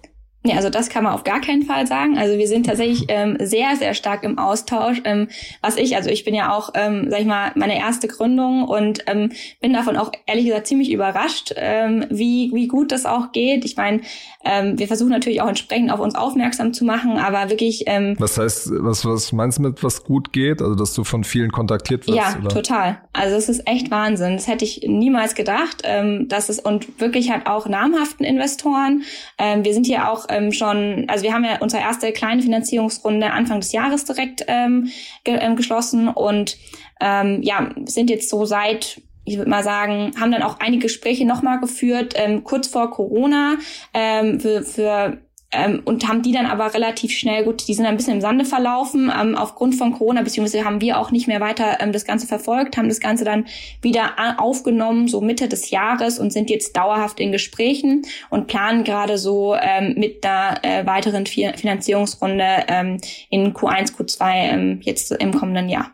Nee, 0.49 0.55
also 0.55 0.71
das 0.71 0.89
kann 0.89 1.05
man 1.05 1.13
auf 1.13 1.25
gar 1.25 1.43
keinen 1.43 1.65
Fall 1.65 1.87
sagen. 1.87 2.17
Also 2.17 2.39
wir 2.39 2.49
sind 2.49 2.65
tatsächlich 2.65 3.05
ähm, 3.09 3.37
sehr, 3.39 3.77
sehr 3.77 3.93
stark 3.93 4.25
im 4.25 4.39
Austausch. 4.39 5.03
Ähm, 5.05 5.29
was 5.61 5.77
ich, 5.77 5.95
also 5.95 6.09
ich 6.09 6.25
bin 6.25 6.35
ja 6.35 6.55
auch, 6.55 6.71
ähm, 6.73 7.09
sag 7.11 7.21
ich 7.21 7.27
mal, 7.27 7.53
meine 7.55 7.79
erste 7.79 8.09
Gründung 8.09 8.65
und 8.65 9.05
ähm, 9.09 9.31
bin 9.61 9.75
davon 9.75 9.99
auch 9.99 10.11
ehrlich 10.25 10.47
gesagt 10.47 10.67
ziemlich 10.67 10.91
überrascht, 10.91 11.53
ähm, 11.57 12.07
wie, 12.09 12.51
wie 12.55 12.67
gut 12.67 12.93
das 12.93 13.05
auch 13.05 13.33
geht. 13.33 13.67
Ich 13.67 13.77
meine, 13.77 14.01
ähm, 14.43 14.79
wir 14.79 14.87
versuchen 14.87 15.11
natürlich 15.11 15.43
auch 15.43 15.49
entsprechend 15.49 15.91
auf 15.91 16.01
uns 16.01 16.15
aufmerksam 16.15 16.73
zu 16.73 16.87
machen, 16.87 17.19
aber 17.19 17.51
wirklich. 17.51 17.85
Ähm, 17.87 18.17
was 18.19 18.39
heißt, 18.39 18.71
was, 18.73 19.05
was 19.05 19.33
meinst 19.33 19.59
du 19.59 19.63
mit, 19.63 19.85
was 19.85 20.03
gut 20.03 20.33
geht? 20.33 20.63
Also 20.63 20.75
dass 20.75 20.95
du 20.95 21.05
von 21.05 21.25
vielen 21.25 21.53
kontaktiert 21.53 22.07
wirst? 22.07 22.17
Ja, 22.17 22.37
oder? 22.41 22.49
total. 22.49 23.03
Also 23.13 23.37
es 23.37 23.51
ist 23.51 23.69
echt 23.69 23.91
Wahnsinn. 23.91 24.37
Das 24.37 24.47
hätte 24.47 24.65
ich 24.65 24.81
niemals 24.87 25.35
gedacht. 25.35 25.83
Ähm, 25.85 26.27
dass 26.29 26.49
es 26.49 26.59
und 26.59 27.01
wirklich 27.01 27.31
halt 27.31 27.47
auch 27.47 27.69
namhaften 27.69 28.25
Investoren. 28.25 29.03
Ähm, 29.37 29.65
wir 29.65 29.75
sind 29.75 29.85
hier 29.85 30.09
auch 30.09 30.27
ähm, 30.31 30.38
schon, 30.53 31.05
also 31.09 31.25
wir 31.25 31.33
haben 31.33 31.45
ja 31.45 31.59
unsere 31.61 31.83
erste 31.83 32.13
kleine 32.13 32.43
Finanzierungsrunde 32.43 33.31
Anfang 33.31 33.61
des 33.61 33.73
Jahres 33.73 34.05
direkt 34.05 34.45
ähm, 34.49 34.91
ge 35.25 35.39
ähm, 35.41 35.57
geschlossen 35.57 36.09
und 36.09 36.57
ähm, 37.01 37.43
ja, 37.43 37.71
sind 37.85 38.11
jetzt 38.11 38.29
so 38.29 38.45
seit 38.45 39.01
ich 39.25 39.37
würde 39.37 39.51
mal 39.51 39.63
sagen, 39.63 40.13
haben 40.19 40.33
dann 40.33 40.43
auch 40.43 40.59
einige 40.59 40.85
Gespräche 40.85 41.27
nochmal 41.27 41.61
geführt, 41.61 42.15
ähm, 42.17 42.45
kurz 42.45 42.67
vor 42.67 42.91
Corona, 42.91 43.57
ähm, 43.93 44.41
für, 44.41 44.63
für 44.63 45.19
ähm, 45.51 45.81
und 45.85 46.07
haben 46.07 46.23
die 46.23 46.33
dann 46.33 46.45
aber 46.45 46.75
relativ 46.75 47.11
schnell, 47.13 47.45
gut, 47.45 47.67
die 47.69 47.75
sind 47.75 47.87
ein 47.87 47.97
bisschen 47.97 48.15
im 48.15 48.21
Sande 48.21 48.45
verlaufen, 48.45 49.11
ähm, 49.19 49.35
aufgrund 49.35 49.77
von 49.77 49.93
Corona, 49.93 50.23
beziehungsweise 50.23 50.65
haben 50.65 50.83
wir 50.83 50.99
auch 50.99 51.11
nicht 51.11 51.27
mehr 51.27 51.41
weiter 51.41 51.79
ähm, 51.81 51.93
das 51.93 52.05
Ganze 52.05 52.27
verfolgt, 52.27 52.77
haben 52.77 52.89
das 52.89 53.01
Ganze 53.01 53.25
dann 53.25 53.47
wieder 53.81 54.39
aufgenommen, 54.39 55.09
so 55.09 55.23
Mitte 55.23 55.49
des 55.49 55.71
Jahres 55.71 56.19
und 56.19 56.33
sind 56.33 56.51
jetzt 56.51 56.77
dauerhaft 56.77 57.19
in 57.19 57.33
Gesprächen 57.33 58.03
und 58.29 58.47
planen 58.47 58.85
gerade 58.85 59.17
so 59.17 59.55
ähm, 59.55 59.95
mit 59.97 60.25
einer 60.25 60.63
äh, 60.63 60.87
weiteren 60.87 61.25
Finanzierungsrunde 61.25 62.65
ähm, 62.69 62.99
in 63.31 63.55
Q1, 63.55 63.97
Q2 63.97 64.33
ähm, 64.35 64.81
jetzt 64.83 65.13
im 65.13 65.33
kommenden 65.33 65.71
Jahr. 65.71 65.93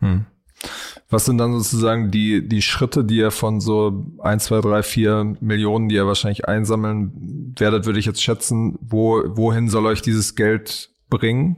Hm. 0.00 0.26
Was 1.10 1.24
sind 1.24 1.38
dann 1.38 1.52
sozusagen 1.54 2.10
die, 2.10 2.46
die 2.46 2.60
Schritte, 2.60 3.04
die 3.04 3.16
ihr 3.16 3.30
von 3.30 3.60
so 3.60 4.06
ein, 4.18 4.40
zwei, 4.40 4.60
drei, 4.60 4.82
vier 4.82 5.36
Millionen, 5.40 5.88
die 5.88 5.94
ihr 5.94 6.06
wahrscheinlich 6.06 6.46
einsammeln 6.46 7.54
werdet, 7.58 7.86
würde 7.86 7.98
ich 7.98 8.06
jetzt 8.06 8.22
schätzen, 8.22 8.78
wo, 8.82 9.22
wohin 9.26 9.68
soll 9.68 9.86
euch 9.86 10.02
dieses 10.02 10.34
Geld 10.34 10.90
bringen? 11.08 11.56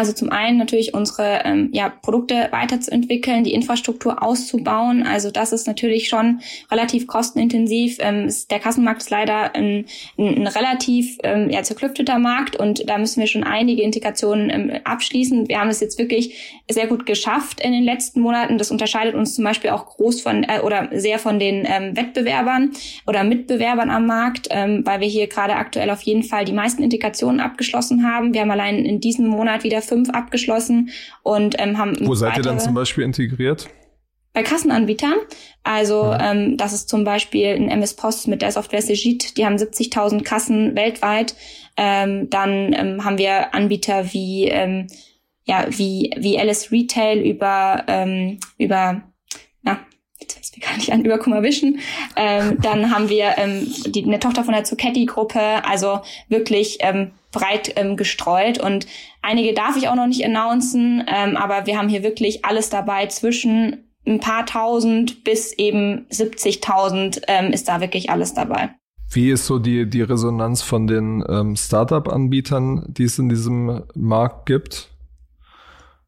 Also 0.00 0.14
zum 0.14 0.30
einen 0.30 0.56
natürlich 0.56 0.94
unsere 0.94 1.42
ähm, 1.44 1.68
ja, 1.72 1.90
Produkte 1.90 2.48
weiterzuentwickeln, 2.52 3.44
die 3.44 3.52
Infrastruktur 3.52 4.22
auszubauen. 4.22 5.06
Also 5.06 5.30
das 5.30 5.52
ist 5.52 5.66
natürlich 5.66 6.08
schon 6.08 6.40
relativ 6.70 7.06
kostenintensiv. 7.06 7.98
Ähm, 8.00 8.24
ist, 8.24 8.50
der 8.50 8.60
Kassenmarkt 8.60 9.02
ist 9.02 9.10
leider 9.10 9.54
ein, 9.54 9.84
ein, 10.16 10.38
ein 10.38 10.46
relativ 10.46 11.18
ähm, 11.22 11.50
ja, 11.50 11.62
zerklüfteter 11.62 12.18
Markt 12.18 12.56
und 12.56 12.88
da 12.88 12.96
müssen 12.96 13.20
wir 13.20 13.26
schon 13.26 13.44
einige 13.44 13.82
Integrationen 13.82 14.48
ähm, 14.48 14.72
abschließen. 14.84 15.48
Wir 15.48 15.60
haben 15.60 15.68
es 15.68 15.80
jetzt 15.80 15.98
wirklich 15.98 16.62
sehr 16.70 16.86
gut 16.86 17.04
geschafft 17.04 17.60
in 17.60 17.72
den 17.72 17.84
letzten 17.84 18.22
Monaten. 18.22 18.56
Das 18.56 18.70
unterscheidet 18.70 19.14
uns 19.14 19.34
zum 19.34 19.44
Beispiel 19.44 19.68
auch 19.68 19.84
groß 19.84 20.22
von 20.22 20.44
äh, 20.44 20.60
oder 20.60 20.88
sehr 20.94 21.18
von 21.18 21.38
den 21.38 21.66
ähm, 21.66 21.94
Wettbewerbern 21.94 22.70
oder 23.06 23.22
Mitbewerbern 23.22 23.90
am 23.90 24.06
Markt, 24.06 24.48
ähm, 24.50 24.80
weil 24.86 25.00
wir 25.00 25.08
hier 25.08 25.26
gerade 25.26 25.56
aktuell 25.56 25.90
auf 25.90 26.00
jeden 26.00 26.22
Fall 26.22 26.46
die 26.46 26.54
meisten 26.54 26.82
Integrationen 26.82 27.40
abgeschlossen 27.40 28.08
haben. 28.08 28.32
Wir 28.32 28.40
haben 28.40 28.50
allein 28.50 28.86
in 28.86 29.00
diesem 29.00 29.26
Monat 29.26 29.62
wieder 29.62 29.82
fünf 29.90 30.08
abgeschlossen 30.08 30.88
und 31.22 31.56
ähm, 31.58 31.76
haben. 31.76 31.94
Wo 32.00 32.14
seid 32.14 32.38
ihr 32.38 32.42
dann 32.42 32.58
zum 32.58 32.72
Beispiel 32.72 33.04
integriert? 33.04 33.68
Bei 34.32 34.42
Kassenanbietern. 34.44 35.16
Also 35.64 36.04
ja. 36.04 36.32
ähm, 36.32 36.56
das 36.56 36.72
ist 36.72 36.88
zum 36.88 37.04
Beispiel 37.04 37.48
ein 37.48 37.68
MS 37.68 37.94
Post 37.94 38.28
mit 38.28 38.42
der 38.42 38.52
Software 38.52 38.80
Segit. 38.80 39.36
Die 39.36 39.44
haben 39.44 39.56
70.000 39.56 40.22
Kassen 40.22 40.76
weltweit. 40.76 41.34
Ähm, 41.76 42.30
dann 42.30 42.72
ähm, 42.72 43.04
haben 43.04 43.18
wir 43.18 43.54
Anbieter 43.54 44.12
wie 44.12 44.46
ähm, 44.46 44.86
ja 45.44 45.66
wie 45.68 46.14
wie 46.16 46.38
Alice 46.38 46.70
Retail 46.70 47.18
über 47.18 47.84
ähm, 47.88 48.38
über 48.56 49.02
na 49.62 49.80
mir 50.56 50.66
gar 50.66 50.76
nicht 50.76 50.92
an, 50.92 51.04
über 51.04 51.18
Kummerwischen. 51.18 51.80
Ähm, 52.16 52.58
dann 52.60 52.90
haben 52.90 53.08
wir 53.08 53.34
ähm, 53.38 53.66
die, 53.86 54.04
eine 54.04 54.18
Tochter 54.18 54.44
von 54.44 54.54
der 54.54 54.64
Zucchetti-Gruppe, 54.64 55.64
also 55.64 56.00
wirklich 56.28 56.78
ähm, 56.80 57.12
breit 57.32 57.72
ähm, 57.76 57.96
gestreut 57.96 58.58
und 58.58 58.86
einige 59.22 59.54
darf 59.54 59.76
ich 59.76 59.88
auch 59.88 59.94
noch 59.94 60.06
nicht 60.06 60.24
announcen, 60.24 61.04
ähm, 61.06 61.36
aber 61.36 61.66
wir 61.66 61.78
haben 61.78 61.88
hier 61.88 62.02
wirklich 62.02 62.44
alles 62.44 62.70
dabei 62.70 63.06
zwischen 63.06 63.84
ein 64.06 64.20
paar 64.20 64.46
tausend 64.46 65.24
bis 65.24 65.52
eben 65.52 66.06
70.000 66.10 67.22
ähm, 67.28 67.52
ist 67.52 67.68
da 67.68 67.80
wirklich 67.80 68.10
alles 68.10 68.34
dabei. 68.34 68.70
Wie 69.12 69.30
ist 69.30 69.46
so 69.46 69.58
die, 69.58 69.88
die 69.90 70.02
Resonanz 70.02 70.62
von 70.62 70.86
den 70.86 71.24
ähm, 71.28 71.56
Startup-Anbietern, 71.56 72.84
die 72.88 73.04
es 73.04 73.18
in 73.18 73.28
diesem 73.28 73.82
Markt 73.94 74.46
gibt? 74.46 74.88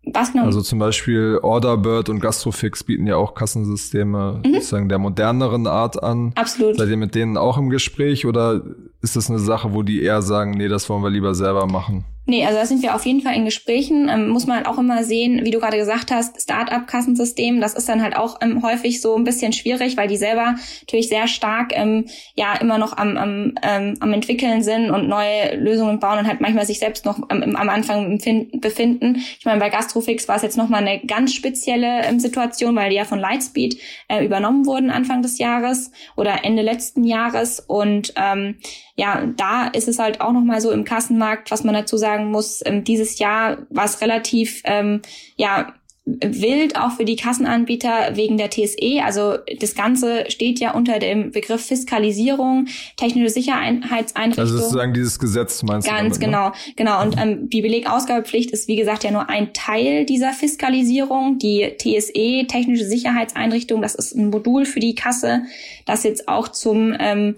Was 0.05 0.35
noch? 0.35 0.45
Also 0.45 0.61
zum 0.63 0.79
Beispiel 0.79 1.39
Orderbird 1.43 2.09
und 2.09 2.21
Gastrofix 2.21 2.83
bieten 2.83 3.07
ja 3.07 3.17
auch 3.17 3.35
Kassensysteme 3.35 4.41
mhm. 4.45 4.55
sozusagen 4.55 4.89
der 4.89 4.99
moderneren 4.99 5.67
Art 5.67 6.03
an. 6.03 6.33
Absolut. 6.35 6.77
Seid 6.77 6.89
ihr 6.89 6.97
mit 6.97 7.15
denen 7.15 7.37
auch 7.37 7.57
im 7.57 7.71
Gespräch 7.71 8.27
oder 8.27 8.63
ist 9.01 9.15
das 9.15 9.31
eine 9.31 9.39
Sache, 9.39 9.75
wo 9.75 9.83
die 9.83 10.03
eher 10.03 10.23
sagen, 10.23 10.53
nee, 10.53 10.69
das 10.69 10.89
wollen 10.89 11.03
wir 11.03 11.11
lieber 11.11 11.35
selber 11.35 11.67
machen? 11.67 12.05
Nee, 12.25 12.47
also 12.47 12.57
da 12.57 12.67
sind 12.67 12.83
wir 12.83 12.95
auf 12.95 13.05
jeden 13.05 13.21
Fall 13.21 13.35
in 13.35 13.45
Gesprächen. 13.45 14.09
Ähm, 14.09 14.29
muss 14.29 14.47
man 14.47 14.59
halt 14.59 14.69
auch 14.69 14.79
immer 14.79 15.03
sehen, 15.03 15.45
wie 15.45 15.51
du 15.51 15.59
gerade 15.59 15.77
gesagt 15.77 16.13
hast, 16.13 16.41
Start-up-Kassensystem, 16.41 17.61
das 17.61 17.75
ist 17.75 17.89
dann 17.89 18.01
halt 18.01 18.17
auch 18.17 18.37
ähm, 18.41 18.63
häufig 18.63 19.01
so 19.01 19.17
ein 19.17 19.25
bisschen 19.25 19.53
schwierig, 19.53 19.97
weil 19.97 20.07
die 20.07 20.17
selber 20.17 20.55
natürlich 20.83 21.09
sehr 21.09 21.27
stark 21.27 21.73
ähm, 21.75 22.07
ja 22.37 22.55
immer 22.55 22.79
noch 22.79 22.97
am, 22.97 23.17
am, 23.17 23.55
ähm, 23.65 23.95
am 23.99 24.13
entwickeln 24.13 24.63
sind 24.63 24.91
und 24.91 25.09
neue 25.09 25.57
Lösungen 25.57 25.99
bauen 25.99 26.21
und 26.21 26.29
halt 26.29 26.41
manchmal 26.41 26.65
sich 26.65 26.79
selbst 26.79 27.05
noch 27.05 27.19
am, 27.29 27.43
am 27.43 27.69
Anfang 27.69 28.19
befinden. 28.61 29.17
Ich 29.39 29.45
meine, 29.45 29.59
bei 29.59 29.69
Gastrofix 29.69 30.29
war 30.29 30.37
es 30.37 30.43
jetzt 30.43 30.57
nochmal 30.57 30.87
eine 30.87 31.05
ganz 31.05 31.35
spezielle 31.35 32.05
ähm, 32.05 32.21
Situation, 32.21 32.77
weil 32.77 32.91
die 32.91 32.97
ja 32.97 33.05
von 33.05 33.19
Lightspeed 33.19 33.81
äh, 34.07 34.25
übernommen 34.25 34.65
wurden 34.67 34.91
Anfang 34.91 35.23
des 35.23 35.39
Jahres 35.39 35.91
oder 36.15 36.45
Ende 36.45 36.63
letzten 36.63 37.03
Jahres 37.03 37.59
und 37.59 38.15
ähm, 38.15 38.59
ja, 38.95 39.25
da 39.37 39.69
ist 39.69 39.89
es 39.89 39.99
halt 39.99 40.21
auch 40.21 40.33
nochmal 40.33 40.61
so 40.61 40.71
im 40.71 40.85
Kassenmarkt, 40.85 41.51
was 41.51 41.65
man 41.65 41.75
dazu 41.75 41.97
sagen 42.13 42.31
muss, 42.31 42.61
ähm, 42.65 42.85
dieses 42.85 43.19
Jahr 43.19 43.59
war 43.71 43.85
es 43.85 44.01
relativ, 44.01 44.63
ähm, 44.65 45.03
ja, 45.37 45.75
wild 46.05 46.77
auch 46.77 46.91
für 46.97 47.05
die 47.05 47.15
Kassenanbieter 47.15 48.17
wegen 48.17 48.37
der 48.37 48.51
TSE. 48.51 49.01
Also 49.05 49.37
das 49.61 49.77
Ganze 49.77 50.29
steht 50.31 50.59
ja 50.59 50.75
unter 50.75 50.99
dem 50.99 51.31
Begriff 51.31 51.65
Fiskalisierung, 51.65 52.67
technische 52.97 53.31
Sicherheitseinrichtung. 53.31 54.43
Also 54.43 54.59
sozusagen 54.59 54.95
dieses 54.95 55.21
Gesetz 55.21 55.63
meinst 55.63 55.87
Ganz 55.87 56.01
du? 56.01 56.05
Ganz 56.05 56.19
genau, 56.19 56.53
genau. 56.75 57.03
Und 57.03 57.17
ähm, 57.19 57.49
die 57.49 57.63
Belegausgabepflicht 57.63 58.51
ist 58.51 58.67
wie 58.67 58.75
gesagt 58.75 59.05
ja 59.05 59.13
nur 59.13 59.29
ein 59.29 59.53
Teil 59.53 60.05
dieser 60.05 60.33
Fiskalisierung. 60.33 61.39
Die 61.39 61.77
TSE, 61.79 62.49
technische 62.49 62.85
Sicherheitseinrichtung, 62.85 63.81
das 63.81 63.95
ist 63.95 64.17
ein 64.17 64.31
Modul 64.31 64.65
für 64.65 64.81
die 64.81 64.97
Kasse, 64.97 65.45
das 65.87 66.03
jetzt 66.03 66.27
auch 66.27 66.49
zum 66.49 66.97
ähm, 66.99 67.37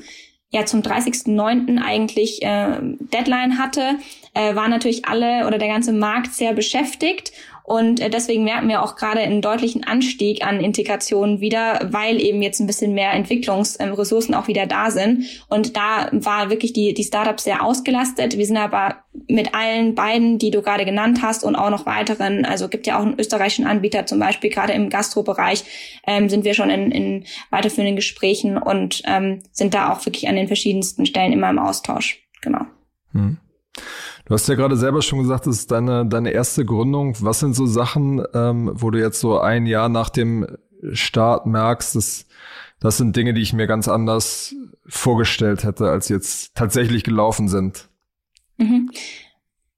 ja 0.54 0.64
zum 0.64 0.80
30.09. 0.80 1.82
eigentlich 1.82 2.42
äh, 2.42 2.78
Deadline 2.80 3.58
hatte, 3.58 3.98
äh, 4.34 4.54
waren 4.54 4.70
natürlich 4.70 5.04
alle 5.06 5.46
oder 5.46 5.58
der 5.58 5.68
ganze 5.68 5.92
Markt 5.92 6.32
sehr 6.32 6.52
beschäftigt 6.52 7.32
und 7.66 7.98
äh, 7.98 8.11
deswegen 8.11 8.44
merken 8.44 8.68
wir 8.68 8.83
auch 8.83 8.94
gerade 8.94 9.20
einen 9.20 9.40
deutlichen 9.40 9.85
Anstieg 9.85 10.46
an 10.46 10.61
Integration 10.61 11.40
wieder, 11.40 11.88
weil 11.90 12.20
eben 12.20 12.42
jetzt 12.42 12.61
ein 12.61 12.66
bisschen 12.66 12.92
mehr 12.92 13.14
Entwicklungsressourcen 13.14 14.35
auch 14.35 14.48
wieder 14.48 14.66
da 14.66 14.90
sind. 14.90 15.24
Und 15.48 15.74
da 15.74 16.11
war 16.12 16.50
wirklich 16.50 16.74
die, 16.74 16.92
die 16.92 17.05
Startups 17.05 17.44
sehr 17.44 17.64
ausgelastet. 17.64 18.37
Wir 18.37 18.44
sind 18.44 18.59
aber 18.59 18.96
mit 19.29 19.55
allen 19.55 19.94
beiden, 19.94 20.38
die 20.38 20.50
du 20.50 20.61
gerade 20.61 20.85
genannt 20.85 21.20
hast 21.22 21.42
und 21.42 21.57
auch 21.57 21.70
noch 21.70 21.87
weiteren, 21.87 22.44
also 22.44 22.68
gibt 22.68 22.87
ja 22.87 22.98
auch 22.98 23.03
einen 23.03 23.18
österreichischen 23.18 23.66
Anbieter 23.66 24.05
zum 24.05 24.18
Beispiel, 24.18 24.50
gerade 24.50 24.74
im 24.74 24.90
Gastrobereich, 24.90 25.64
ähm, 26.07 26.29
sind 26.29 26.44
wir 26.44 26.53
schon 26.53 26.68
in, 26.68 26.90
in 26.90 27.24
weiterführenden 27.48 27.96
Gesprächen 27.96 28.59
und 28.59 29.00
ähm, 29.07 29.40
sind 29.53 29.72
da 29.72 29.90
auch 29.90 30.05
wirklich 30.05 30.29
an 30.29 30.37
den 30.37 30.48
verschiedensten 30.48 31.07
Stellen 31.07 31.33
immer 31.33 31.48
im 31.48 31.59
Austausch. 31.59 32.20
Genau. 32.42 32.66
Hm. 33.12 33.38
Du 34.24 34.32
hast 34.32 34.48
ja 34.48 34.54
gerade 34.54 34.76
selber 34.76 35.02
schon 35.02 35.18
gesagt, 35.18 35.46
das 35.46 35.58
ist 35.58 35.70
deine, 35.70 36.06
deine 36.06 36.30
erste 36.30 36.64
Gründung. 36.64 37.14
Was 37.20 37.40
sind 37.40 37.54
so 37.54 37.66
Sachen, 37.66 38.24
ähm, 38.32 38.70
wo 38.74 38.90
du 38.90 38.98
jetzt 38.98 39.20
so 39.20 39.38
ein 39.38 39.66
Jahr 39.66 39.88
nach 39.88 40.08
dem 40.08 40.46
Start 40.92 41.46
merkst, 41.46 41.94
dass 41.96 42.26
das 42.80 42.96
sind 42.96 43.16
Dinge, 43.16 43.34
die 43.34 43.42
ich 43.42 43.52
mir 43.52 43.66
ganz 43.66 43.88
anders 43.88 44.54
vorgestellt 44.87 45.64
hätte, 45.64 45.90
als 45.90 46.08
jetzt 46.08 46.54
tatsächlich 46.54 47.04
gelaufen 47.04 47.48
sind? 47.48 47.88
Mhm. 48.56 48.90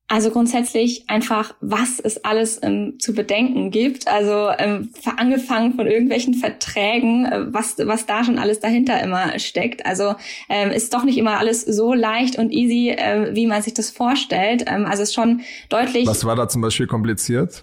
Also 0.08 0.30
grundsätzlich 0.30 1.02
einfach, 1.08 1.54
was 1.60 1.98
es 1.98 2.24
alles 2.24 2.60
ähm, 2.62 2.94
zu 3.00 3.12
bedenken 3.12 3.72
gibt. 3.72 4.06
Also 4.06 4.50
ähm, 4.56 4.90
angefangen 5.16 5.74
von 5.74 5.88
irgendwelchen 5.88 6.34
Verträgen, 6.34 7.24
äh, 7.26 7.52
was, 7.52 7.76
was 7.78 8.06
da 8.06 8.22
schon 8.22 8.38
alles 8.38 8.60
dahinter 8.60 9.02
immer 9.02 9.36
steckt. 9.40 9.84
Also 9.84 10.14
ähm, 10.48 10.70
ist 10.70 10.94
doch 10.94 11.02
nicht 11.02 11.18
immer 11.18 11.38
alles 11.38 11.62
so 11.62 11.92
leicht 11.92 12.38
und 12.38 12.52
easy, 12.52 12.90
äh, 12.90 13.34
wie 13.34 13.48
man 13.48 13.62
sich 13.62 13.74
das 13.74 13.90
vorstellt. 13.90 14.64
Ähm, 14.68 14.86
also 14.86 15.02
ist 15.02 15.12
schon 15.12 15.40
deutlich. 15.70 16.06
Was 16.06 16.24
war 16.24 16.36
da 16.36 16.48
zum 16.48 16.62
Beispiel 16.62 16.86
kompliziert? 16.86 17.62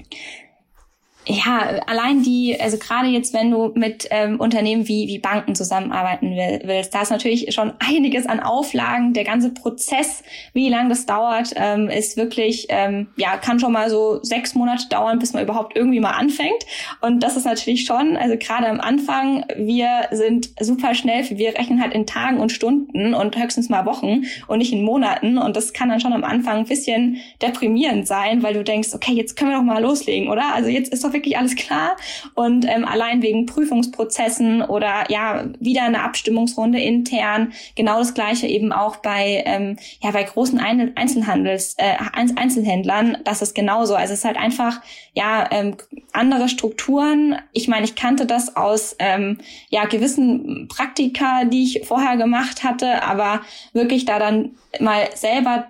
Ja, 1.26 1.82
allein 1.88 2.22
die, 2.22 2.60
also 2.60 2.78
gerade 2.78 3.08
jetzt, 3.08 3.34
wenn 3.34 3.50
du 3.50 3.72
mit 3.76 4.08
ähm, 4.12 4.40
Unternehmen 4.40 4.88
wie, 4.88 5.08
wie 5.08 5.20
Banken 5.20 5.56
zusammenarbeiten 5.56 6.32
will, 6.32 6.62
willst, 6.66 6.94
da 6.94 7.02
ist 7.02 7.12
natürlich 7.12 7.54
schon 7.54 7.74
einiges 7.80 8.26
an 8.26 8.42
Auflagen. 8.42 9.14
Der 9.14 9.24
ganze 9.24 9.54
Prozess, 9.54 10.24
wie 10.54 10.68
lange 10.68 10.90
das 10.90 11.06
dauert, 11.06 11.54
ähm, 11.56 11.90
ist 11.90 12.18
wirklich, 12.18 12.68
ähm, 12.70 13.08
ja, 13.16 13.38
kann 13.38 13.60
schon 13.60 13.72
mal 13.72 13.90
so 13.90 14.20
sechs 14.22 14.54
Monate 14.54 14.90
dauern, 14.90 15.20
bis 15.20 15.34
man 15.34 15.44
überhaupt 15.44 15.78
irgendwie 15.78 16.02
mal 16.02 16.12
anfängt. 16.12 16.66
Und 17.00 17.22
das 17.24 17.38
ist 17.38 17.46
natürlich 17.46 17.86
schon, 17.86 18.18
also 18.18 18.36
gerade 18.38 18.68
am 18.68 18.82
Anfang, 18.82 19.46
wir 19.56 20.10
sind 20.12 20.50
super 20.60 20.94
schnell, 20.94 21.24
wir 21.30 21.58
rechnen 21.58 21.82
halt 21.82 21.94
in 21.94 22.06
Tagen 22.06 22.40
und 22.40 22.52
Stunden 22.52 23.14
und 23.14 23.38
höchstens 23.38 23.70
mal 23.70 23.86
Wochen 23.86 24.24
und 24.48 24.58
nicht 24.58 24.74
in 24.74 24.84
Monaten. 24.84 25.38
Und 25.38 25.56
das 25.56 25.72
kann 25.72 25.88
dann 25.88 26.02
schon 26.02 26.14
am 26.14 26.26
Anfang 26.26 26.58
ein 26.58 26.66
bisschen 26.66 27.18
deprimierend 27.42 28.08
sein, 28.08 28.44
weil 28.44 28.54
du 28.54 28.64
denkst, 28.64 28.90
okay, 28.94 29.14
jetzt 29.14 29.38
können 29.38 29.52
wir 29.52 29.58
doch 29.58 29.64
mal 29.64 29.82
loslegen, 29.82 30.28
oder? 30.28 30.54
Also 30.54 30.70
jetzt 30.70 30.92
ist 30.92 31.04
doch 31.04 31.13
wirklich 31.14 31.38
alles 31.38 31.56
klar. 31.56 31.96
Und 32.36 32.66
ähm, 32.66 32.86
allein 32.86 33.22
wegen 33.22 33.46
Prüfungsprozessen 33.46 34.62
oder 34.62 35.10
ja, 35.10 35.46
wieder 35.60 35.84
eine 35.84 36.04
Abstimmungsrunde 36.04 36.80
intern, 36.80 37.54
genau 37.76 38.00
das 38.00 38.14
gleiche 38.14 38.48
eben 38.48 38.72
auch 38.72 38.98
bei, 38.98 39.44
ähm, 39.46 39.78
ja, 40.02 40.12
bei 40.12 40.24
großen 40.24 40.60
Einzelhandels, 40.60 41.76
äh, 41.78 41.96
Einzelhändlern, 42.14 43.18
das 43.24 43.42
ist 43.42 43.56
genauso. 43.56 43.96
Also 43.96 44.14
es 44.14 44.20
ist 44.20 44.26
halt 44.26 44.38
einfach, 44.38 44.82
ja, 45.14 45.48
ähm, 45.52 45.76
andere 46.12 46.50
Strukturen. 46.50 47.38
Ich 47.52 47.68
meine, 47.68 47.86
ich 47.86 47.96
kannte 47.96 48.26
das 48.26 48.56
aus 48.56 48.96
ähm, 49.00 49.40
ja, 49.70 49.86
gewissen 49.86 50.68
Praktika, 50.68 51.46
die 51.46 51.64
ich 51.64 51.86
vorher 51.86 52.18
gemacht 52.18 52.64
hatte, 52.64 53.04
aber 53.04 53.42
wirklich 53.74 54.06
da 54.06 54.20
dann 54.20 54.56
mal 54.80 55.10
selber 55.16 55.68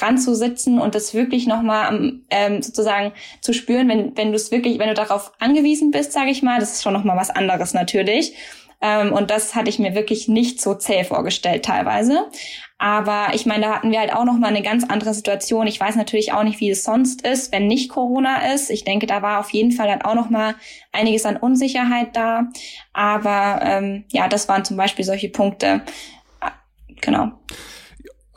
dran 0.00 0.18
zu 0.18 0.34
sitzen 0.34 0.78
und 0.78 0.94
das 0.94 1.14
wirklich 1.14 1.46
nochmal 1.46 2.14
ähm, 2.30 2.62
sozusagen 2.62 3.12
zu 3.40 3.52
spüren, 3.52 3.88
wenn, 3.88 4.16
wenn 4.16 4.30
du 4.30 4.36
es 4.36 4.50
wirklich, 4.50 4.78
wenn 4.78 4.88
du 4.88 4.94
darauf 4.94 5.32
angewiesen 5.38 5.90
bist, 5.90 6.12
sage 6.12 6.30
ich 6.30 6.42
mal, 6.42 6.60
das 6.60 6.72
ist 6.72 6.82
schon 6.82 6.92
nochmal 6.92 7.16
was 7.16 7.30
anderes 7.30 7.74
natürlich. 7.74 8.34
Ähm, 8.82 9.12
und 9.12 9.30
das 9.30 9.54
hatte 9.54 9.68
ich 9.68 9.78
mir 9.78 9.94
wirklich 9.94 10.28
nicht 10.28 10.60
so 10.60 10.74
zäh 10.74 11.04
vorgestellt 11.04 11.64
teilweise. 11.64 12.26
Aber 12.78 13.34
ich 13.34 13.44
meine, 13.44 13.66
da 13.66 13.74
hatten 13.74 13.90
wir 13.90 14.00
halt 14.00 14.14
auch 14.14 14.24
noch 14.24 14.38
mal 14.38 14.48
eine 14.48 14.62
ganz 14.62 14.84
andere 14.84 15.12
Situation. 15.12 15.66
Ich 15.66 15.78
weiß 15.78 15.96
natürlich 15.96 16.32
auch 16.32 16.44
nicht, 16.44 16.60
wie 16.60 16.70
es 16.70 16.82
sonst 16.82 17.20
ist, 17.26 17.52
wenn 17.52 17.66
nicht 17.66 17.90
Corona 17.90 18.54
ist. 18.54 18.70
Ich 18.70 18.84
denke, 18.84 19.06
da 19.06 19.20
war 19.20 19.40
auf 19.40 19.50
jeden 19.50 19.72
Fall 19.72 19.86
dann 19.86 20.00
auch 20.00 20.14
noch 20.14 20.30
mal 20.30 20.54
einiges 20.92 21.26
an 21.26 21.36
Unsicherheit 21.36 22.16
da. 22.16 22.48
Aber 22.94 23.60
ähm, 23.62 24.04
ja, 24.10 24.28
das 24.28 24.48
waren 24.48 24.64
zum 24.64 24.78
Beispiel 24.78 25.04
solche 25.04 25.28
Punkte. 25.28 25.82
Genau. 27.02 27.32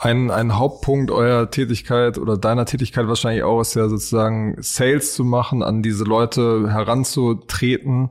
Ein, 0.03 0.31
ein 0.31 0.59
Hauptpunkt 0.59 1.11
eurer 1.11 1.49
Tätigkeit 1.49 2.17
oder 2.17 2.37
deiner 2.37 2.65
Tätigkeit 2.65 3.07
wahrscheinlich 3.07 3.43
auch 3.43 3.61
ist 3.61 3.75
ja 3.75 3.87
sozusagen 3.87 4.57
Sales 4.59 5.13
zu 5.13 5.23
machen, 5.23 5.63
an 5.63 5.81
diese 5.81 6.03
Leute 6.03 6.69
heranzutreten. 6.69 8.09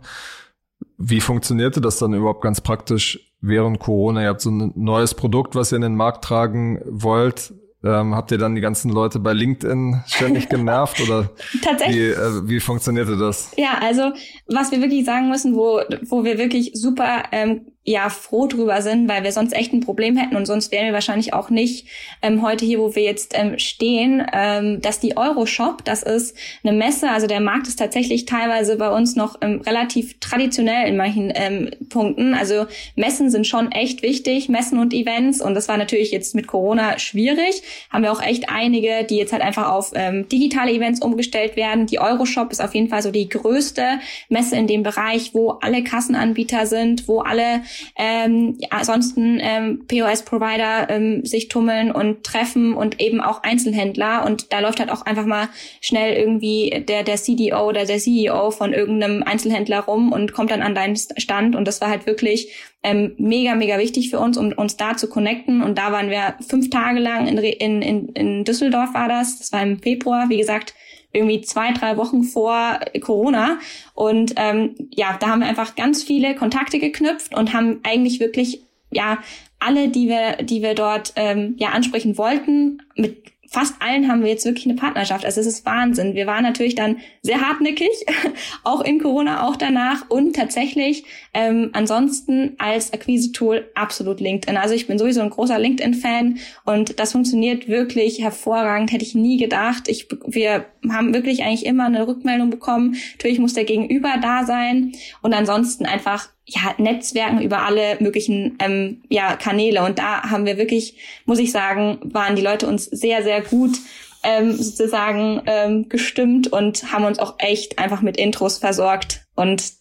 Wie 0.97 1.21
funktionierte 1.21 1.83
das 1.83 1.99
dann 1.99 2.15
überhaupt 2.15 2.41
ganz 2.41 2.63
praktisch 2.63 3.35
während 3.43 3.79
Corona? 3.79 4.23
Ihr 4.23 4.29
habt 4.29 4.41
so 4.41 4.51
ein 4.51 4.73
neues 4.75 5.13
Produkt, 5.13 5.55
was 5.55 5.71
ihr 5.71 5.77
in 5.77 5.83
den 5.83 5.97
Markt 5.97 6.25
tragen 6.25 6.81
wollt. 6.87 7.53
Ähm, 7.85 8.15
habt 8.15 8.31
ihr 8.31 8.39
dann 8.39 8.55
die 8.55 8.63
ganzen 8.63 8.91
Leute 8.91 9.19
bei 9.19 9.35
LinkedIn 9.35 10.03
ständig 10.07 10.49
genervt 10.49 10.99
oder 11.03 11.29
Tatsächlich. 11.63 11.97
Wie, 11.97 12.09
äh, 12.09 12.49
wie 12.49 12.61
funktionierte 12.61 13.19
das? 13.19 13.51
Ja, 13.59 13.81
also 13.83 14.13
was 14.47 14.73
wir 14.73 14.81
wirklich 14.81 15.05
sagen 15.05 15.29
müssen, 15.29 15.57
wo, 15.57 15.83
wo 16.09 16.25
wir 16.25 16.39
wirklich 16.39 16.71
super 16.75 17.25
ähm, 17.33 17.67
ja 17.85 18.11
froh 18.11 18.47
drüber 18.47 18.81
sind, 18.81 19.09
weil 19.09 19.25
wir 19.25 19.33
sonst 19.33 19.53
echt 19.53 19.73
ein 19.73 19.81
Problem 19.81 20.17
hätten 20.17 20.37
und 20.37 20.47
sonst 20.47 20.71
wären 20.71 20.87
wir 20.87 20.93
wahrscheinlich 20.93 21.35
auch 21.35 21.51
nicht 21.51 21.89
ähm, 22.23 22.41
heute 22.41 22.65
hier, 22.65 22.79
wo 22.79 22.95
wir 22.95 23.03
jetzt 23.03 23.37
ähm, 23.37 23.59
stehen, 23.59 24.25
ähm, 24.33 24.81
dass 24.81 25.01
die 25.01 25.17
Euroshop, 25.17 25.85
das 25.85 26.05
ist 26.05 26.37
eine 26.63 26.77
Messe, 26.77 27.11
also 27.11 27.27
der 27.27 27.41
Markt 27.41 27.67
ist 27.67 27.81
tatsächlich 27.81 28.25
teilweise 28.25 28.77
bei 28.77 28.89
uns 28.89 29.17
noch 29.17 29.37
ähm, 29.41 29.63
relativ 29.63 30.21
traditionell 30.21 30.87
in 30.87 30.97
manchen 30.97 31.33
ähm, 31.35 31.71
Punkten. 31.89 32.35
Also 32.35 32.67
Messen 32.95 33.31
sind 33.31 33.49
schon 33.49 33.73
echt 33.73 34.03
wichtig, 34.03 34.49
Messen 34.49 34.79
und 34.79 34.95
Events 34.95 35.41
und 35.41 35.55
das 35.55 35.67
war 35.67 35.77
natürlich 35.77 36.13
jetzt 36.13 36.37
mit 36.37 36.47
Corona 36.47 37.01
schwierig. 37.01 37.63
Haben 37.91 38.05
wir 38.05 38.13
auch 38.13 38.23
echt 38.23 38.49
einige, 38.49 39.03
die 39.03 39.17
jetzt 39.17 39.33
halt 39.33 39.43
einfach 39.43 39.69
auf 39.69 39.91
ähm, 39.97 40.29
digitale 40.29 40.71
Events 40.71 41.03
umgestellt 41.03 41.57
werden. 41.57 41.87
Die 41.87 41.99
Euroshop 41.99 42.53
ist 42.53 42.63
auf 42.63 42.77
jeden 42.77 42.91
Fall 42.91 43.03
so 43.03 43.11
die 43.11 43.29
größte 43.29 43.99
Messe 44.29 44.55
in 44.55 44.69
dem 44.69 44.85
Bereich, 44.85 45.35
wo 45.35 45.51
alle 45.63 45.83
Kassenanbieter 45.83 46.67
sind, 46.67 47.09
wo 47.09 47.23
alle 47.23 47.63
ähm, 47.97 48.57
ja, 48.59 48.69
ansonsten 48.71 49.39
ähm, 49.41 49.85
POS-Provider 49.87 50.91
ähm, 50.91 51.25
sich 51.25 51.49
tummeln 51.49 51.91
und 51.91 52.25
treffen 52.25 52.75
und 52.75 53.01
eben 53.01 53.21
auch 53.21 53.43
Einzelhändler. 53.43 54.25
Und 54.25 54.53
da 54.53 54.61
läuft 54.61 54.81
halt 54.81 54.91
auch 54.91 55.03
einfach 55.03 55.27
mal 55.27 55.49
schnell 55.81 56.15
irgendwie 56.15 56.85
der, 56.89 57.03
der 57.03 57.17
CDO 57.17 57.69
oder 57.69 57.85
der 57.85 57.99
CEO 57.99 58.51
von 58.51 58.73
irgendeinem 58.73 59.23
Einzelhändler 59.23 59.81
rum 59.81 60.13
und 60.13 60.33
kommt 60.33 60.51
dann 60.51 60.63
an 60.63 60.75
deinen 60.75 60.97
Stand. 60.97 61.57
Und 61.57 61.67
das 61.67 61.81
war 61.81 61.89
halt 61.89 62.07
wirklich 62.07 62.53
ähm, 62.83 63.15
mega, 63.17 63.55
mega 63.55 63.79
wichtig 63.79 64.11
für 64.11 64.19
uns, 64.19 64.37
um 64.37 64.53
uns 64.53 64.77
da 64.77 64.97
zu 64.97 65.09
connecten. 65.09 65.63
Und 65.63 65.79
da 65.79 65.93
waren 65.93 66.11
wir 66.11 66.35
fünf 66.47 66.71
Tage 66.71 66.99
lang 66.99 67.29
in, 67.29 67.39
in, 67.39 67.83
in, 67.83 68.09
in 68.09 68.45
Düsseldorf 68.45 68.95
war 68.95 69.09
das. 69.09 69.39
Das 69.39 69.53
war 69.53 69.63
im 69.63 69.79
Februar. 69.79 70.29
Wie 70.29 70.39
gesagt, 70.39 70.75
irgendwie 71.13 71.41
zwei, 71.43 71.73
drei 71.73 71.97
Wochen 71.97 72.25
vor 72.25 72.81
Corona. 73.01 73.59
Und 73.95 74.35
ähm, 74.37 74.75
ja, 74.91 75.17
da 75.21 75.29
haben 75.29 75.41
wir 75.41 75.49
einfach 75.49 75.75
ganz 75.77 76.03
viele 76.03 76.35
Kontakte 76.35 76.79
geknüpft 76.79 77.37
und 77.37 77.53
haben 77.53 77.81
eigentlich 77.83 78.21
wirklich 78.21 78.63
ja 78.91 79.19
alle, 79.59 79.89
die 79.89 80.09
wir, 80.09 80.43
die 80.43 80.63
wir 80.63 80.75
dort 80.75 81.13
ähm, 81.17 81.55
ja 81.59 81.71
ansprechen 81.71 82.19
wollten, 82.19 82.83
mit 82.97 83.32
fast 83.53 83.75
allen 83.81 84.09
haben 84.09 84.23
wir 84.23 84.31
jetzt 84.31 84.47
wirklich 84.47 84.65
eine 84.65 84.77
Partnerschaft. 84.77 85.27
Also 85.27 85.41
es 85.41 85.47
ist 85.47 85.67
Wahnsinn. 85.67 86.15
Wir 86.15 86.27
waren 86.27 86.43
natürlich 86.43 86.75
dann 86.75 86.97
sehr 87.21 87.43
hartnäckig, 87.43 87.91
auch 88.65 88.81
in 88.81 88.99
Corona, 88.99 89.47
auch 89.47 89.57
danach 89.57 90.09
und 90.09 90.35
tatsächlich 90.35 91.05
ähm, 91.35 91.69
ansonsten 91.75 92.55
als 92.59 92.95
Akquise-Tool 92.95 93.71
absolut 93.75 94.21
LinkedIn. 94.21 94.57
Also 94.57 94.75
ich 94.75 94.87
bin 94.87 94.99
sowieso 94.99 95.21
ein 95.21 95.29
großer 95.29 95.59
LinkedIn-Fan 95.59 96.39
und 96.65 96.99
das 96.99 97.13
funktioniert 97.13 97.69
wirklich 97.69 98.23
hervorragend. 98.23 98.91
Hätte 98.91 99.05
ich 99.05 99.15
nie 99.15 99.37
gedacht. 99.37 99.87
Ich, 99.87 100.09
wir 100.27 100.65
haben 100.91 101.13
wirklich 101.13 101.43
eigentlich 101.43 101.67
immer 101.67 101.85
eine 101.85 102.09
Rückmeldung 102.09 102.49
bekommen. 102.49 102.97
Natürlich 103.13 103.39
muss 103.39 103.53
der 103.53 103.65
Gegenüber 103.65 104.15
da 104.23 104.45
sein 104.45 104.93
und 105.21 105.35
ansonsten 105.35 105.85
einfach 105.85 106.31
ja, 106.45 106.75
Netzwerken 106.79 107.41
über 107.41 107.65
alle 107.65 107.97
möglichen 108.01 108.57
ähm, 108.59 109.03
ja, 109.09 109.37
Kanäle. 109.37 109.85
Und 109.85 109.99
da 109.99 110.23
haben 110.31 110.47
wir 110.47 110.59
wirklich, 110.59 110.99
muss 111.25 111.39
ich 111.39 111.53
sagen, 111.53 111.99
waren 112.05 112.37
die 112.37 112.43
Leute 112.43 112.67
uns 112.67 112.85
sehr, 112.85 113.23
sehr 113.23 113.43
gut 113.43 113.77
ähm, 114.23 114.53
sozusagen 114.53 115.43
ähm, 115.47 115.89
gestimmt 115.89 116.53
und 116.53 116.93
haben 116.93 117.05
uns 117.05 117.19
auch 117.19 117.35
echt 117.39 117.79
einfach 117.79 118.03
mit 118.03 118.17
Intros 118.17 118.59
versorgt. 118.59 119.25
Und 119.35 119.73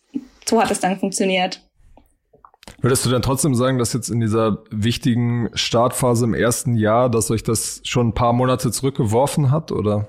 so 0.46 0.62
hat 0.62 0.72
es 0.72 0.80
dann 0.80 1.00
funktioniert. 1.00 1.62
Würdest 2.80 3.06
du 3.06 3.10
dann 3.10 3.22
trotzdem 3.22 3.56
sagen, 3.56 3.78
dass 3.78 3.94
jetzt 3.94 4.10
in 4.10 4.20
dieser 4.20 4.64
wichtigen 4.70 5.50
Startphase 5.54 6.26
im 6.26 6.34
ersten 6.34 6.76
Jahr, 6.76 7.10
dass 7.10 7.32
euch 7.32 7.44
das 7.44 7.82
schon 7.84 8.10
ein 8.10 8.14
paar 8.14 8.34
Monate 8.34 8.72
zurückgeworfen 8.72 9.52
hat, 9.52 9.72
oder? 9.72 10.08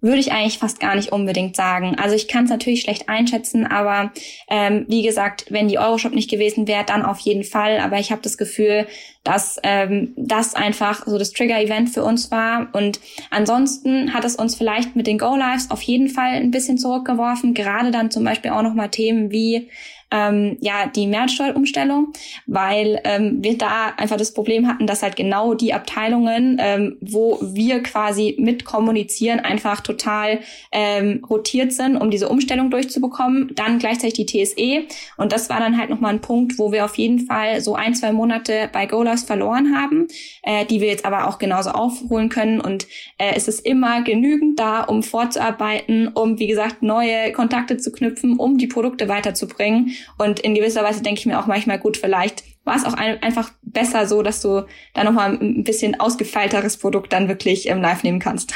Würde 0.00 0.18
ich 0.18 0.32
eigentlich 0.32 0.58
fast 0.58 0.80
gar 0.80 0.94
nicht 0.94 1.12
unbedingt 1.12 1.56
sagen. 1.56 1.96
Also 1.98 2.14
ich 2.14 2.28
kann 2.28 2.44
es 2.44 2.50
natürlich 2.50 2.82
schlecht 2.82 3.08
einschätzen, 3.08 3.66
aber 3.66 4.12
ähm, 4.48 4.84
wie 4.88 5.02
gesagt, 5.02 5.46
wenn 5.50 5.68
die 5.68 5.78
Euroshop 5.78 6.14
nicht 6.14 6.30
gewesen 6.30 6.68
wäre, 6.68 6.84
dann 6.84 7.04
auf 7.04 7.18
jeden 7.20 7.44
Fall. 7.44 7.78
Aber 7.78 7.98
ich 7.98 8.12
habe 8.12 8.22
das 8.22 8.38
Gefühl, 8.38 8.86
dass 9.24 9.58
ähm, 9.62 10.14
das 10.16 10.54
einfach 10.54 11.06
so 11.06 11.18
das 11.18 11.32
Trigger-Event 11.32 11.90
für 11.90 12.04
uns 12.04 12.30
war. 12.30 12.68
Und 12.72 13.00
ansonsten 13.30 14.14
hat 14.14 14.24
es 14.24 14.36
uns 14.36 14.54
vielleicht 14.54 14.96
mit 14.96 15.06
den 15.06 15.18
Go-Lives 15.18 15.70
auf 15.70 15.82
jeden 15.82 16.08
Fall 16.08 16.32
ein 16.32 16.50
bisschen 16.50 16.78
zurückgeworfen. 16.78 17.54
Gerade 17.54 17.90
dann 17.90 18.10
zum 18.10 18.24
Beispiel 18.24 18.52
auch 18.52 18.62
nochmal 18.62 18.90
Themen 18.90 19.30
wie 19.30 19.68
ähm, 20.10 20.56
ja 20.60 20.86
die 20.86 21.06
Mehrwertsteuerumstellung, 21.06 22.12
weil 22.46 23.00
ähm, 23.04 23.38
wir 23.40 23.58
da 23.58 23.92
einfach 23.96 24.16
das 24.16 24.32
Problem 24.32 24.66
hatten, 24.66 24.86
dass 24.86 25.02
halt 25.02 25.16
genau 25.16 25.54
die 25.54 25.74
Abteilungen, 25.74 26.58
ähm, 26.60 26.96
wo 27.00 27.38
wir 27.42 27.82
quasi 27.82 28.36
mit 28.38 28.64
kommunizieren, 28.64 29.40
einfach 29.40 29.80
total 29.80 30.40
ähm, 30.72 31.24
rotiert 31.28 31.72
sind, 31.72 31.96
um 31.96 32.10
diese 32.10 32.28
Umstellung 32.28 32.70
durchzubekommen. 32.70 33.52
Dann 33.54 33.78
gleichzeitig 33.78 34.26
die 34.26 34.44
TSE 34.44 34.86
und 35.16 35.32
das 35.32 35.50
war 35.50 35.60
dann 35.60 35.78
halt 35.78 35.90
nochmal 35.90 36.14
ein 36.14 36.20
Punkt, 36.20 36.58
wo 36.58 36.72
wir 36.72 36.84
auf 36.84 36.96
jeden 36.96 37.20
Fall 37.26 37.60
so 37.60 37.74
ein, 37.74 37.94
zwei 37.94 38.12
Monate 38.12 38.68
bei 38.72 38.86
GoLoss 38.86 39.24
verloren 39.24 39.76
haben, 39.76 40.08
äh, 40.42 40.64
die 40.64 40.80
wir 40.80 40.88
jetzt 40.88 41.04
aber 41.04 41.28
auch 41.28 41.38
genauso 41.38 41.70
aufholen 41.70 42.28
können. 42.28 42.60
Und 42.60 42.86
äh, 43.18 43.32
es 43.34 43.48
ist 43.48 43.60
immer 43.66 44.02
genügend 44.02 44.58
da, 44.58 44.82
um 44.82 45.02
vorzuarbeiten, 45.02 46.08
um 46.08 46.38
wie 46.38 46.46
gesagt 46.46 46.82
neue 46.82 47.32
Kontakte 47.32 47.76
zu 47.76 47.92
knüpfen, 47.92 48.38
um 48.38 48.58
die 48.58 48.66
Produkte 48.66 49.08
weiterzubringen 49.08 49.94
und 50.18 50.40
in 50.40 50.54
gewisser 50.54 50.82
Weise 50.82 51.02
denke 51.02 51.20
ich 51.20 51.26
mir 51.26 51.38
auch 51.40 51.46
manchmal, 51.46 51.78
gut, 51.78 51.96
vielleicht 51.96 52.44
war 52.64 52.76
es 52.76 52.84
auch 52.84 52.94
ein, 52.94 53.22
einfach 53.22 53.50
besser 53.62 54.06
so, 54.06 54.22
dass 54.22 54.40
du 54.40 54.66
da 54.94 55.04
nochmal 55.04 55.32
ein 55.32 55.64
bisschen 55.64 55.98
ausgefeilteres 55.98 56.76
Produkt 56.76 57.12
dann 57.12 57.28
wirklich 57.28 57.68
im 57.68 57.80
Live 57.80 58.02
nehmen 58.02 58.18
kannst. 58.20 58.54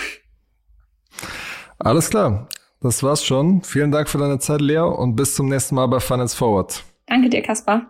Alles 1.79 2.11
klar. 2.11 2.49
Das 2.81 3.03
war's 3.03 3.25
schon. 3.25 3.63
Vielen 3.63 3.93
Dank 3.93 4.09
für 4.09 4.19
deine 4.19 4.41
Zeit, 4.41 4.61
Lea, 4.61 4.79
und 4.79 5.15
bis 5.15 5.35
zum 5.37 5.49
nächsten 5.49 5.77
Mal 5.77 5.87
bei 5.87 6.01
Finance 6.01 6.37
Forward. 6.37 6.83
Danke 7.07 7.29
dir, 7.29 7.43
Kaspar. 7.43 7.87